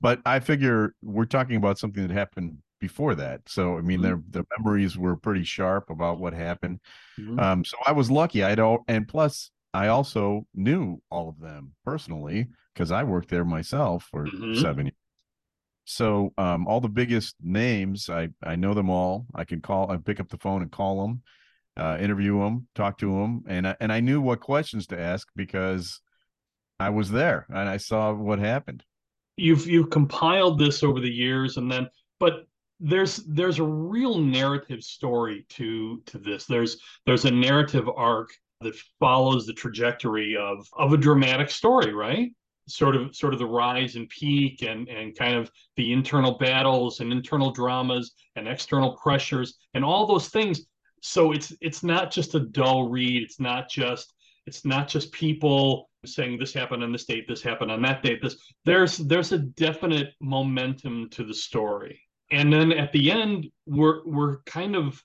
But 0.00 0.20
I 0.26 0.40
figure 0.40 0.94
we're 1.02 1.26
talking 1.26 1.56
about 1.56 1.78
something 1.78 2.06
that 2.06 2.12
happened 2.14 2.58
before 2.80 3.14
that. 3.16 3.42
So, 3.48 3.76
I 3.78 3.82
mean, 3.82 4.00
Mhm. 4.00 4.02
their 4.02 4.20
the 4.30 4.44
memories 4.58 4.96
were 4.98 5.16
pretty 5.16 5.44
sharp 5.44 5.90
about 5.90 6.18
what 6.18 6.32
happened. 6.32 6.80
Mhm. 7.18 7.38
Um, 7.38 7.64
so 7.64 7.76
I 7.86 7.92
was 7.92 8.10
lucky. 8.10 8.44
I'd 8.44 8.60
all, 8.60 8.84
and 8.88 9.08
plus, 9.08 9.50
I 9.74 9.88
also 9.88 10.46
knew 10.54 11.02
all 11.10 11.28
of 11.28 11.40
them 11.40 11.74
personally 11.84 12.48
because 12.74 12.92
I 12.92 13.04
worked 13.04 13.30
there 13.30 13.44
myself 13.44 14.04
for 14.10 14.32
Mhm. 14.32 14.52
seven 14.52 14.86
years. 14.86 14.96
So 15.84 16.32
um, 16.38 16.66
all 16.66 16.80
the 16.80 16.88
biggest 16.88 17.36
names, 17.42 18.08
I 18.08 18.28
I 18.42 18.56
know 18.56 18.74
them 18.74 18.90
all. 18.90 19.26
I 19.34 19.44
can 19.44 19.60
call, 19.60 19.90
I 19.90 19.96
pick 19.96 20.20
up 20.20 20.28
the 20.28 20.38
phone 20.38 20.62
and 20.62 20.70
call 20.70 21.02
them, 21.02 21.22
uh, 21.76 21.98
interview 22.00 22.40
them, 22.40 22.68
talk 22.74 22.98
to 22.98 23.10
them, 23.20 23.44
and 23.48 23.68
I, 23.68 23.76
and 23.80 23.92
I 23.92 24.00
knew 24.00 24.20
what 24.20 24.40
questions 24.40 24.86
to 24.88 25.00
ask 25.00 25.28
because 25.36 26.00
I 26.80 26.90
was 26.90 27.10
there 27.12 27.46
and 27.50 27.68
I 27.68 27.78
saw 27.78 28.12
what 28.14 28.38
happened. 28.40 28.84
You've 29.36 29.66
you've 29.66 29.90
compiled 29.90 30.58
this 30.58 30.82
over 30.82 31.00
the 31.00 31.10
years 31.10 31.56
and 31.56 31.70
then 31.70 31.88
but 32.18 32.46
there's 32.80 33.16
there's 33.26 33.58
a 33.58 33.64
real 33.64 34.18
narrative 34.18 34.82
story 34.82 35.44
to 35.50 36.02
to 36.06 36.18
this. 36.18 36.46
There's 36.46 36.78
there's 37.04 37.26
a 37.26 37.30
narrative 37.30 37.88
arc 37.94 38.30
that 38.62 38.74
follows 38.98 39.46
the 39.46 39.52
trajectory 39.52 40.36
of 40.36 40.66
of 40.72 40.92
a 40.92 40.96
dramatic 40.96 41.50
story 41.50 41.92
right? 41.92 42.30
Sort 42.68 42.96
of 42.96 43.14
sort 43.14 43.34
of 43.34 43.38
the 43.38 43.46
rise 43.46 43.96
and 43.96 44.08
peak 44.08 44.62
and 44.62 44.88
and 44.88 45.16
kind 45.16 45.36
of 45.36 45.50
the 45.76 45.92
internal 45.92 46.38
battles 46.38 47.00
and 47.00 47.12
internal 47.12 47.52
dramas 47.52 48.12
and 48.36 48.48
external 48.48 48.96
pressures 48.96 49.58
and 49.74 49.84
all 49.84 50.06
those 50.06 50.28
things. 50.28 50.62
So 51.02 51.32
it's 51.32 51.52
it's 51.60 51.82
not 51.82 52.10
just 52.10 52.34
a 52.34 52.40
dull 52.40 52.88
read. 52.88 53.22
It's 53.22 53.40
not 53.40 53.68
just 53.68 54.14
it's 54.46 54.64
not 54.64 54.88
just 54.88 55.12
people 55.12 55.90
saying 56.06 56.38
this 56.38 56.54
happened 56.54 56.82
on 56.82 56.92
this 56.92 57.04
date 57.04 57.26
this 57.28 57.42
happened 57.42 57.70
on 57.70 57.82
that 57.82 58.02
date 58.02 58.22
this 58.22 58.36
there's 58.64 58.96
there's 58.98 59.32
a 59.32 59.38
definite 59.38 60.14
momentum 60.20 61.08
to 61.10 61.24
the 61.24 61.34
story. 61.34 62.00
And 62.32 62.52
then 62.52 62.72
at 62.72 62.92
the 62.92 63.10
end 63.10 63.48
we're 63.66 64.06
we're 64.06 64.38
kind 64.42 64.76
of 64.76 65.02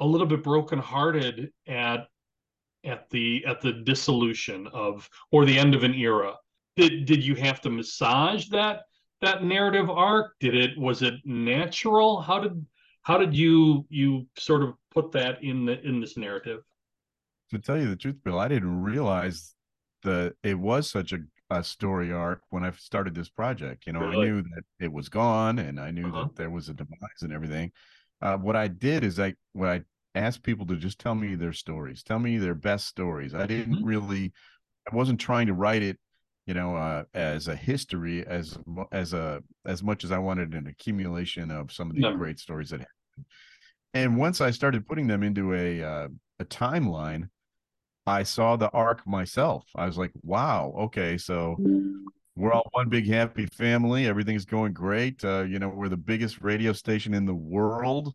a 0.00 0.06
little 0.06 0.26
bit 0.26 0.42
brokenhearted 0.42 1.52
at 1.68 2.08
at 2.84 3.08
the 3.10 3.44
at 3.46 3.60
the 3.60 3.72
dissolution 3.72 4.66
of 4.68 5.08
or 5.32 5.44
the 5.44 5.58
end 5.58 5.74
of 5.74 5.84
an 5.84 5.94
era. 5.94 6.34
Did 6.76 7.04
did 7.04 7.24
you 7.24 7.34
have 7.36 7.60
to 7.62 7.70
massage 7.70 8.48
that 8.48 8.82
that 9.20 9.44
narrative 9.44 9.90
arc? 9.90 10.32
Did 10.40 10.54
it 10.54 10.78
was 10.78 11.02
it 11.02 11.14
natural? 11.24 12.20
How 12.20 12.40
did 12.40 12.64
how 13.02 13.18
did 13.18 13.36
you 13.36 13.86
you 13.90 14.26
sort 14.38 14.62
of 14.62 14.74
put 14.90 15.12
that 15.12 15.42
in 15.44 15.66
the 15.66 15.80
in 15.86 16.00
this 16.00 16.16
narrative 16.16 16.62
To 17.50 17.58
tell 17.58 17.80
you 17.80 17.88
the 17.88 17.96
truth, 17.96 18.16
Bill, 18.24 18.38
I 18.38 18.48
didn't 18.48 18.80
realize 18.82 19.54
that 20.02 20.34
it 20.42 20.58
was 20.58 20.88
such 20.88 21.12
a, 21.12 21.18
a 21.50 21.64
story 21.64 22.12
arc 22.12 22.42
when 22.50 22.64
I 22.64 22.70
started 22.72 23.14
this 23.14 23.28
project. 23.28 23.86
You 23.86 23.92
know, 23.92 24.00
Really? 24.00 24.26
I 24.28 24.30
knew 24.30 24.42
that 24.42 24.64
it 24.78 24.92
was 24.92 25.08
gone 25.08 25.58
and 25.58 25.80
I 25.80 25.90
knew 25.90 26.04
Uh-huh. 26.04 26.26
that 26.26 26.36
there 26.36 26.50
was 26.50 26.68
a 26.68 26.74
demise 26.74 27.22
and 27.22 27.32
everything. 27.32 27.72
Uh, 28.22 28.36
what 28.36 28.54
I 28.54 28.68
did 28.68 29.02
is 29.02 29.18
I 29.18 29.34
what 29.52 29.68
I 29.68 29.82
asked 30.14 30.42
people 30.42 30.66
to 30.66 30.76
just 30.76 31.00
tell 31.00 31.14
me 31.14 31.34
their 31.34 31.52
stories, 31.52 32.02
tell 32.02 32.18
me 32.18 32.38
their 32.38 32.54
best 32.54 32.86
stories. 32.86 33.34
I 33.34 33.46
didn't 33.46 33.74
Mhm. 33.74 33.84
really, 33.84 34.32
I 34.90 34.94
wasn't 34.94 35.20
trying 35.20 35.48
to 35.48 35.54
write 35.54 35.82
it, 35.82 35.98
you 36.46 36.54
know, 36.54 36.76
uh, 36.76 37.04
as 37.14 37.48
a 37.48 37.56
history 37.56 38.24
as 38.26 38.58
as 38.92 39.12
a 39.12 39.42
as 39.64 39.82
much 39.82 40.04
as 40.04 40.12
I 40.12 40.18
wanted 40.18 40.54
an 40.54 40.68
accumulation 40.68 41.50
of 41.50 41.72
some 41.72 41.90
of 41.90 41.96
the 41.96 42.02
No. 42.02 42.16
great 42.16 42.38
stories 42.38 42.70
that 42.70 42.80
happened. 42.80 43.26
And 43.92 44.16
once 44.16 44.40
I 44.40 44.52
started 44.52 44.86
putting 44.86 45.08
them 45.08 45.24
into 45.24 45.52
a 45.54 45.82
uh, 45.82 46.08
a 46.38 46.44
timeline, 46.44 47.28
I 48.10 48.22
saw 48.24 48.56
the 48.56 48.70
arc 48.70 49.06
myself. 49.06 49.64
I 49.74 49.86
was 49.86 49.98
like, 49.98 50.12
wow, 50.22 50.74
okay, 50.78 51.16
so 51.18 51.56
we're 52.36 52.52
all 52.52 52.68
one 52.72 52.88
big 52.88 53.06
happy 53.08 53.46
family. 53.46 54.06
Everything's 54.06 54.44
going 54.46 54.72
great. 54.72 55.24
Uh, 55.24 55.42
you 55.42 55.58
know, 55.58 55.68
we're 55.68 55.88
the 55.88 55.96
biggest 55.96 56.40
radio 56.40 56.72
station 56.72 57.14
in 57.14 57.26
the 57.26 57.34
world. 57.34 58.14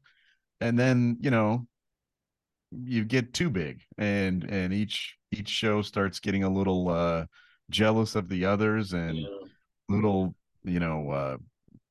And 0.61 0.77
then, 0.79 1.17
you 1.21 1.31
know, 1.31 1.67
you 2.71 3.05
get 3.05 3.33
too 3.33 3.49
big 3.49 3.81
and 3.97 4.43
and 4.45 4.73
each 4.73 5.15
each 5.31 5.47
show 5.49 5.81
starts 5.81 6.19
getting 6.19 6.43
a 6.43 6.49
little 6.49 6.89
uh 6.89 7.25
jealous 7.69 8.15
of 8.15 8.27
the 8.27 8.45
others 8.45 8.93
and 8.93 9.15
Yeah. 9.17 9.27
little 9.89 10.35
you 10.63 10.79
know 10.79 11.09
uh 11.11 11.37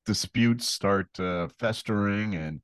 disputes 0.05 0.67
start 0.69 1.19
uh 1.19 1.47
festering 1.59 2.35
and 2.35 2.61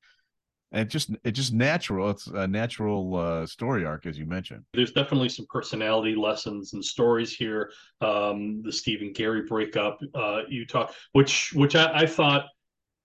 and 0.72 0.90
just 0.90 1.12
it 1.24 1.32
just 1.32 1.54
natural 1.54 2.10
it's 2.10 2.28
a 2.28 2.48
natural 2.48 3.16
uh 3.16 3.46
story 3.46 3.86
arc 3.86 4.06
as 4.06 4.18
you 4.18 4.26
mentioned 4.26 4.64
There's 4.74 4.94
definitely 4.94 5.30
some 5.30 5.46
personality 5.50 6.16
lessons 6.16 6.74
and 6.74 6.84
stories 6.84 7.36
here. 7.36 7.72
Um, 8.00 8.62
the 8.64 8.72
Stephen 8.72 9.14
Gary 9.14 9.44
breakup, 9.44 10.00
uh, 10.16 10.42
you 10.48 10.66
talk, 10.66 10.94
which 11.14 11.54
which 11.54 11.76
I, 11.76 12.02
I 12.02 12.06
thought 12.06 12.46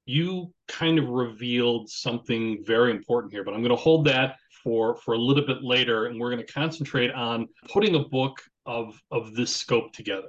you 0.06 0.52
kind 0.68 0.98
of 0.98 1.08
revealed 1.08 1.90
something 1.90 2.62
very 2.64 2.90
important 2.90 3.32
here. 3.32 3.44
But 3.44 3.54
I'm 3.54 3.60
going 3.60 3.70
to 3.70 3.76
hold 3.76 4.06
that 4.06 4.36
for 4.62 4.96
for 4.96 5.14
a 5.14 5.18
little 5.18 5.46
bit 5.46 5.62
later, 5.62 6.06
and 6.06 6.18
we're 6.20 6.30
going 6.30 6.44
to 6.44 6.52
concentrate 6.52 7.12
on 7.12 7.48
putting 7.68 7.94
a 7.94 8.00
book 8.00 8.40
of 8.66 9.00
of 9.10 9.34
this 9.34 9.54
scope 9.54 9.92
together. 9.92 10.28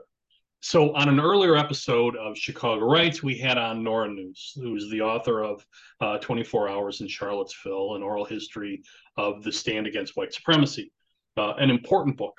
So, 0.62 0.96
on 0.96 1.08
an 1.08 1.20
earlier 1.20 1.56
episode 1.56 2.16
of 2.16 2.36
Chicago 2.36 2.84
Writes, 2.86 3.22
we 3.22 3.38
had 3.38 3.60
on 3.60 3.84
Nora 3.84 4.10
Neus, 4.10 4.54
who's 4.56 4.90
the 4.90 5.02
author 5.02 5.44
of 5.44 5.66
uh, 6.02 6.18
24 6.18 6.68
Hours 6.68 7.02
in 7.02 7.08
Charlottesville, 7.08 7.96
an 7.96 8.02
oral 8.02 8.26
history 8.26 8.82
of 9.18 9.44
the 9.44 9.52
stand 9.52 9.86
against 9.86 10.18
white 10.18 10.34
supremacy, 10.34 10.92
uh, 11.38 11.54
an 11.54 11.70
important 11.70 12.18
book. 12.18 12.34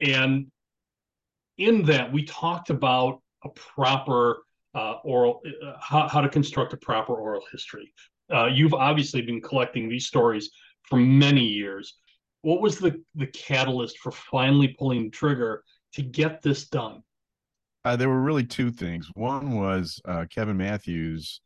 And 0.00 0.50
in 1.58 1.82
that, 1.84 2.10
we 2.10 2.24
talked 2.24 2.70
about 2.70 3.20
a 3.44 3.50
proper 3.50 4.42
uh, 4.74 4.94
oral, 5.04 5.42
uh, 5.62 5.74
how, 5.80 6.08
how 6.08 6.22
to 6.22 6.30
construct 6.30 6.72
a 6.72 6.78
proper 6.78 7.14
oral 7.14 7.44
history. 7.52 7.92
Uh, 8.32 8.46
you've 8.46 8.74
obviously 8.74 9.20
been 9.20 9.40
collecting 9.40 9.86
these 9.86 10.06
stories 10.06 10.50
for 10.84 10.96
many 10.96 11.44
years. 11.44 11.98
What 12.40 12.62
was 12.62 12.78
the, 12.78 13.02
the 13.14 13.26
catalyst 13.26 13.98
for 13.98 14.12
finally 14.12 14.68
pulling 14.78 15.04
the 15.04 15.10
trigger 15.10 15.62
to 15.92 16.02
get 16.02 16.40
this 16.40 16.66
done? 16.66 17.02
Uh, 17.84 17.96
there 17.96 18.08
were 18.08 18.20
really 18.20 18.44
two 18.44 18.70
things. 18.70 19.08
One 19.14 19.58
was 19.58 20.00
uh 20.04 20.26
kevin 20.30 20.56
matthews 20.56 21.40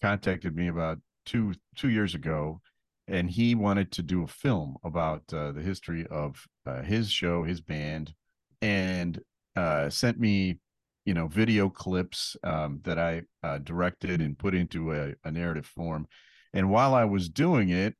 contacted 0.00 0.54
me 0.54 0.68
about 0.68 0.98
two 1.26 1.54
two 1.76 1.88
years 1.88 2.14
ago 2.14 2.60
and 3.08 3.30
he 3.30 3.54
wanted 3.54 3.90
to 3.92 4.02
do 4.02 4.22
a 4.22 4.26
film 4.28 4.76
about 4.84 5.22
uh, 5.32 5.52
the 5.52 5.60
history 5.60 6.06
of 6.10 6.44
uh, 6.66 6.82
his 6.82 7.10
show 7.10 7.42
his 7.42 7.60
band 7.60 8.14
and 8.60 9.20
uh 9.56 9.90
sent 9.90 10.18
me 10.18 10.58
you 11.04 11.14
know 11.14 11.26
video 11.26 11.68
clips 11.68 12.36
um, 12.44 12.80
that 12.84 12.98
i 12.98 13.22
uh, 13.42 13.58
directed 13.58 14.20
and 14.20 14.38
put 14.38 14.54
into 14.54 14.92
a, 14.92 15.12
a 15.24 15.30
narrative 15.30 15.66
form. 15.66 16.06
And 16.52 16.70
while 16.70 16.94
i 16.94 17.04
was 17.04 17.28
doing 17.28 17.70
it 17.70 17.94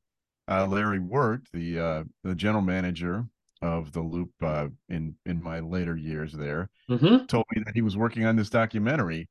larry 0.48 0.98
wert 0.98 1.42
the 1.52 2.04
the 2.24 2.34
general 2.34 2.62
manager 2.62 3.26
of 3.62 3.92
the 3.92 4.00
loop 4.00 4.30
uh, 4.42 4.68
in 4.88 5.14
in 5.24 5.42
my 5.42 5.60
later 5.60 5.96
years 5.96 6.32
there 6.32 6.68
Mm-hmm. 6.90 7.24
told 7.26 7.44
me 7.54 7.62
that 7.64 7.74
he 7.74 7.80
was 7.82 7.96
working 7.96 8.26
on 8.26 8.36
this 8.36 8.50
documentary 8.50 9.28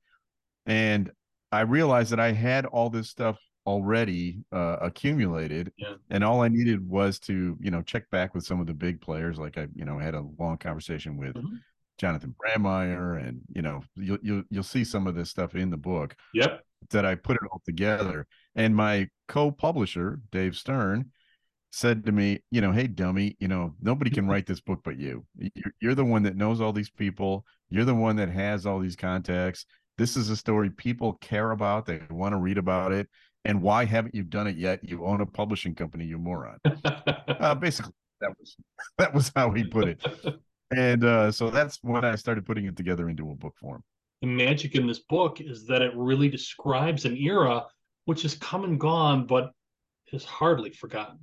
and 0.65 1.11
i 1.51 1.61
realized 1.61 2.11
that 2.11 2.19
i 2.19 2.31
had 2.31 2.65
all 2.65 2.89
this 2.89 3.09
stuff 3.09 3.37
already 3.67 4.39
uh, 4.51 4.77
accumulated 4.81 5.71
Yeah. 5.77 5.95
and 6.09 6.23
all 6.23 6.41
i 6.41 6.47
needed 6.47 6.87
was 6.87 7.19
to 7.19 7.57
you 7.59 7.69
know 7.69 7.81
check 7.81 8.09
back 8.09 8.33
with 8.33 8.45
some 8.45 8.59
of 8.59 8.67
the 8.67 8.73
big 8.73 9.01
players 9.01 9.37
like 9.37 9.57
i 9.57 9.67
you 9.75 9.85
know 9.85 9.99
had 9.99 10.15
a 10.15 10.23
long 10.39 10.57
conversation 10.57 11.17
with 11.17 11.35
Mhm. 11.35 11.59
jonathon 11.99 12.33
brandmeier 12.41 13.21
and 13.27 13.41
you 13.53 13.61
know 13.61 13.83
you'll, 13.95 14.17
you'll 14.23 14.43
you'll 14.49 14.63
see 14.63 14.83
some 14.83 15.05
of 15.07 15.13
this 15.13 15.29
stuff 15.29 15.53
in 15.55 15.69
the 15.69 15.77
book 15.77 16.15
Yep. 16.33 16.63
that 16.89 17.05
i 17.05 17.13
put 17.15 17.35
it 17.35 17.43
all 17.51 17.61
together 17.65 18.25
and 18.55 18.75
my 18.75 19.07
co-publisher 19.27 20.19
dave 20.31 20.55
stern 20.55 21.11
said 21.71 22.05
to 22.05 22.11
me, 22.11 22.39
you 22.51 22.61
know, 22.61 22.71
hey, 22.71 22.87
dummy, 22.87 23.35
you 23.39 23.47
know, 23.47 23.73
nobody 23.81 24.11
can 24.11 24.27
write 24.29 24.45
this 24.45 24.61
book 24.61 24.81
but 24.83 24.97
you. 24.97 25.25
You're, 25.37 25.73
you're 25.81 25.95
the 25.95 26.05
one 26.05 26.23
that 26.23 26.35
knows 26.35 26.61
all 26.61 26.73
these 26.73 26.89
people. 26.89 27.45
You're 27.69 27.85
the 27.85 27.95
one 27.95 28.17
that 28.17 28.29
has 28.29 28.65
all 28.65 28.79
these 28.79 28.95
contacts. 28.95 29.65
This 29.97 30.17
is 30.17 30.29
a 30.29 30.35
story 30.35 30.69
people 30.69 31.13
care 31.13 31.51
about. 31.51 31.85
They 31.85 32.01
want 32.09 32.33
to 32.33 32.37
read 32.37 32.57
about 32.57 32.91
it. 32.91 33.07
And 33.45 33.61
why 33.61 33.85
haven't 33.85 34.13
you 34.13 34.23
done 34.23 34.47
it 34.47 34.57
yet? 34.57 34.87
You 34.87 35.05
own 35.05 35.21
a 35.21 35.25
publishing 35.25 35.73
company, 35.73 36.05
you 36.05 36.17
moron. 36.19 36.59
Uh, 36.65 37.55
basically, 37.59 37.93
that 38.19 38.31
was 38.39 38.55
that 38.97 39.13
was 39.13 39.31
how 39.35 39.51
he 39.51 39.63
put 39.63 39.87
it. 39.87 40.05
And 40.69 41.03
uh, 41.03 41.31
so 41.31 41.49
that's 41.49 41.79
when 41.81 42.05
I 42.05 42.15
started 42.15 42.45
putting 42.45 42.65
it 42.65 42.77
together 42.77 43.09
into 43.09 43.31
a 43.31 43.35
book 43.35 43.55
form. 43.57 43.83
the 44.21 44.27
magic 44.27 44.75
in 44.75 44.87
this 44.87 44.99
book 44.99 45.41
is 45.41 45.65
that 45.65 45.81
it 45.81 45.91
really 45.95 46.29
describes 46.29 47.05
an 47.05 47.17
era 47.17 47.65
which 48.05 48.21
has 48.21 48.35
come 48.35 48.63
and 48.63 48.79
gone, 48.79 49.25
but 49.25 49.51
is 50.11 50.23
hardly 50.25 50.71
forgotten. 50.71 51.19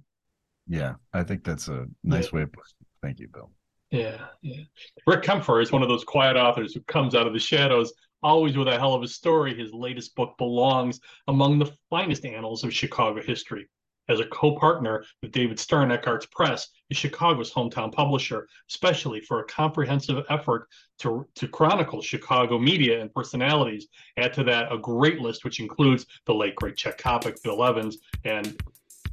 Yeah, 0.69 0.95
I 1.13 1.23
think 1.23 1.45
that's 1.45 1.69
a 1.69 1.87
nice 2.05 2.33
way 2.33 2.43
of 2.43 2.53
putting 2.53 2.73
it. 2.81 2.87
Thank 3.03 3.21
you, 3.21 3.29
Bill. 3.29 3.51
Yeah, 3.91 4.19
yeah. 4.43 4.65
Rick 5.07 5.23
Kaempfer 5.23 5.63
is 5.63 5.73
one 5.73 5.83
of 5.83 5.89
those 5.89 6.05
quiet 6.05 6.37
authors 6.37 6.75
who 6.75 6.81
comes 6.83 7.15
out 7.15 7.27
of 7.27 7.33
the 7.33 7.39
shadows, 7.39 7.93
always 8.23 8.57
with 8.57 8.69
a 8.69 8.79
hell 8.79 8.93
of 8.93 9.03
a 9.03 9.09
story. 9.09 9.55
His 9.55 9.73
latest 9.73 10.15
book 10.15 10.37
belongs 10.37 11.01
among 11.27 11.59
the 11.59 11.73
finest 11.89 12.27
annals 12.27 12.65
of 12.65 12.75
Chicago 12.75 13.23
history. 13.23 13.67
As 14.11 14.21
a 14.21 14.27
co-partner 14.27 15.05
with 15.23 15.33
David 15.33 15.59
Stern 15.59 15.91
Eckhartz 15.91 16.31
Press, 16.31 16.69
is 16.89 16.97
Chicago's 16.97 17.53
hometown 17.53 17.93
publisher, 17.93 18.49
especially 18.71 19.21
for 19.21 19.41
a 19.41 19.45
comprehensive 19.45 20.25
effort 20.31 20.67
to, 21.01 21.27
to 21.35 21.47
chronicle 21.49 22.01
Chicago 22.01 22.59
media 22.59 23.01
and 23.01 23.13
personalities. 23.13 23.89
Add 24.17 24.33
to 24.35 24.45
that 24.45 24.73
a 24.73 24.79
great 24.79 25.21
list, 25.21 25.45
which 25.45 25.61
includes 25.61 26.07
the 26.25 26.35
late 26.35 26.57
great 26.57 26.77
Chet 26.77 26.99
Coppock, 26.99 27.43
Bill 27.43 27.63
Evans, 27.63 27.99
and 28.25 28.59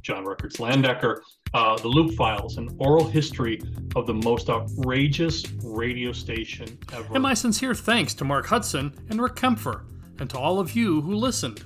John 0.00 0.24
Records 0.24 0.56
Landecker, 0.56 1.20
uh, 1.56 1.74
the 1.78 1.88
Loop 1.88 2.14
Files, 2.14 2.58
an 2.58 2.68
oral 2.78 3.06
history 3.06 3.62
of 3.94 4.06
the 4.06 4.12
most 4.12 4.50
outrageous 4.50 5.42
radio 5.64 6.12
station 6.12 6.78
ever. 6.92 7.14
And 7.14 7.22
my 7.22 7.32
sincere 7.32 7.74
thanks 7.74 8.12
to 8.14 8.24
Mark 8.24 8.46
Hutson 8.46 8.94
and 9.08 9.22
Rick 9.22 9.36
Kaempfer, 9.36 9.80
and 10.18 10.28
to 10.28 10.38
all 10.38 10.60
of 10.60 10.76
you 10.76 11.00
who 11.00 11.14
listened. 11.14 11.64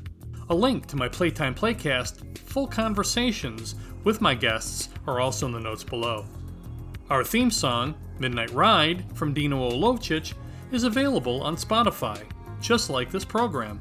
A 0.49 0.55
link 0.55 0.87
to 0.87 0.97
my 0.97 1.09
Playtime 1.09 1.57
Playcast 1.57 2.39
full 2.39 2.69
conversations 2.69 3.75
with 4.05 4.21
my 4.21 4.33
guests 4.33 4.91
are 5.09 5.19
also 5.19 5.47
in 5.47 5.53
the 5.53 5.59
notes 5.59 5.83
below. 5.83 6.25
Our 7.09 7.25
theme 7.25 7.51
song, 7.51 7.97
Midnight 8.21 8.53
Ride, 8.53 9.05
from 9.17 9.35
Dino 9.35 9.71
Olovchich, 9.71 10.35
is 10.71 10.85
available 10.85 11.43
on 11.43 11.57
Spotify, 11.57 12.23
just 12.61 12.91
like 12.91 13.11
this 13.11 13.25
program. 13.25 13.81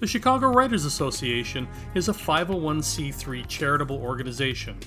The 0.00 0.06
Chicago 0.08 0.48
Writers 0.48 0.84
Association 0.84 1.68
is 1.94 2.08
a 2.08 2.12
501c3 2.12 3.46
charitable 3.46 3.98
organization. 4.02 4.80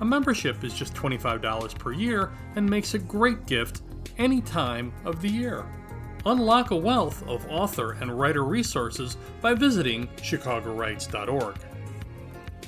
A 0.00 0.04
membership 0.04 0.62
is 0.62 0.74
just 0.74 0.94
$25 0.94 1.78
per 1.78 1.92
year 1.92 2.30
and 2.54 2.68
makes 2.68 2.94
a 2.94 2.98
great 2.98 3.46
gift 3.46 3.82
any 4.18 4.40
time 4.40 4.92
of 5.04 5.22
the 5.22 5.28
year. 5.28 5.64
Unlock 6.26 6.70
a 6.70 6.76
wealth 6.76 7.26
of 7.26 7.46
author 7.48 7.92
and 7.92 8.18
writer 8.18 8.44
resources 8.44 9.16
by 9.40 9.54
visiting 9.54 10.08
chicagowrites.org. 10.16 11.56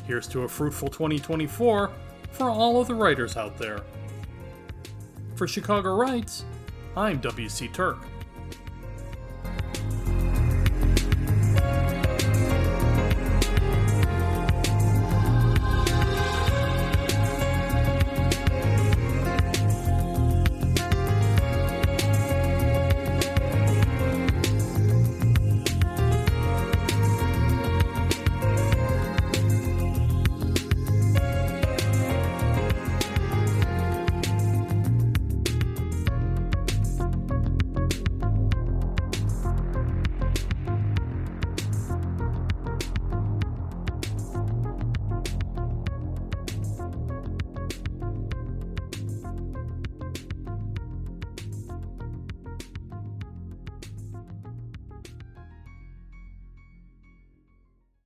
Here's 0.06 0.28
to 0.28 0.42
a 0.42 0.48
fruitful 0.48 0.88
2024 0.88 1.90
for 2.30 2.50
all 2.50 2.80
of 2.80 2.86
the 2.86 2.94
writers 2.94 3.36
out 3.36 3.58
there. 3.58 3.82
For 5.34 5.46
Chicago 5.46 5.94
Writes, 5.94 6.44
I'm 6.96 7.18
W.C. 7.18 7.68
Turck. 7.68 7.98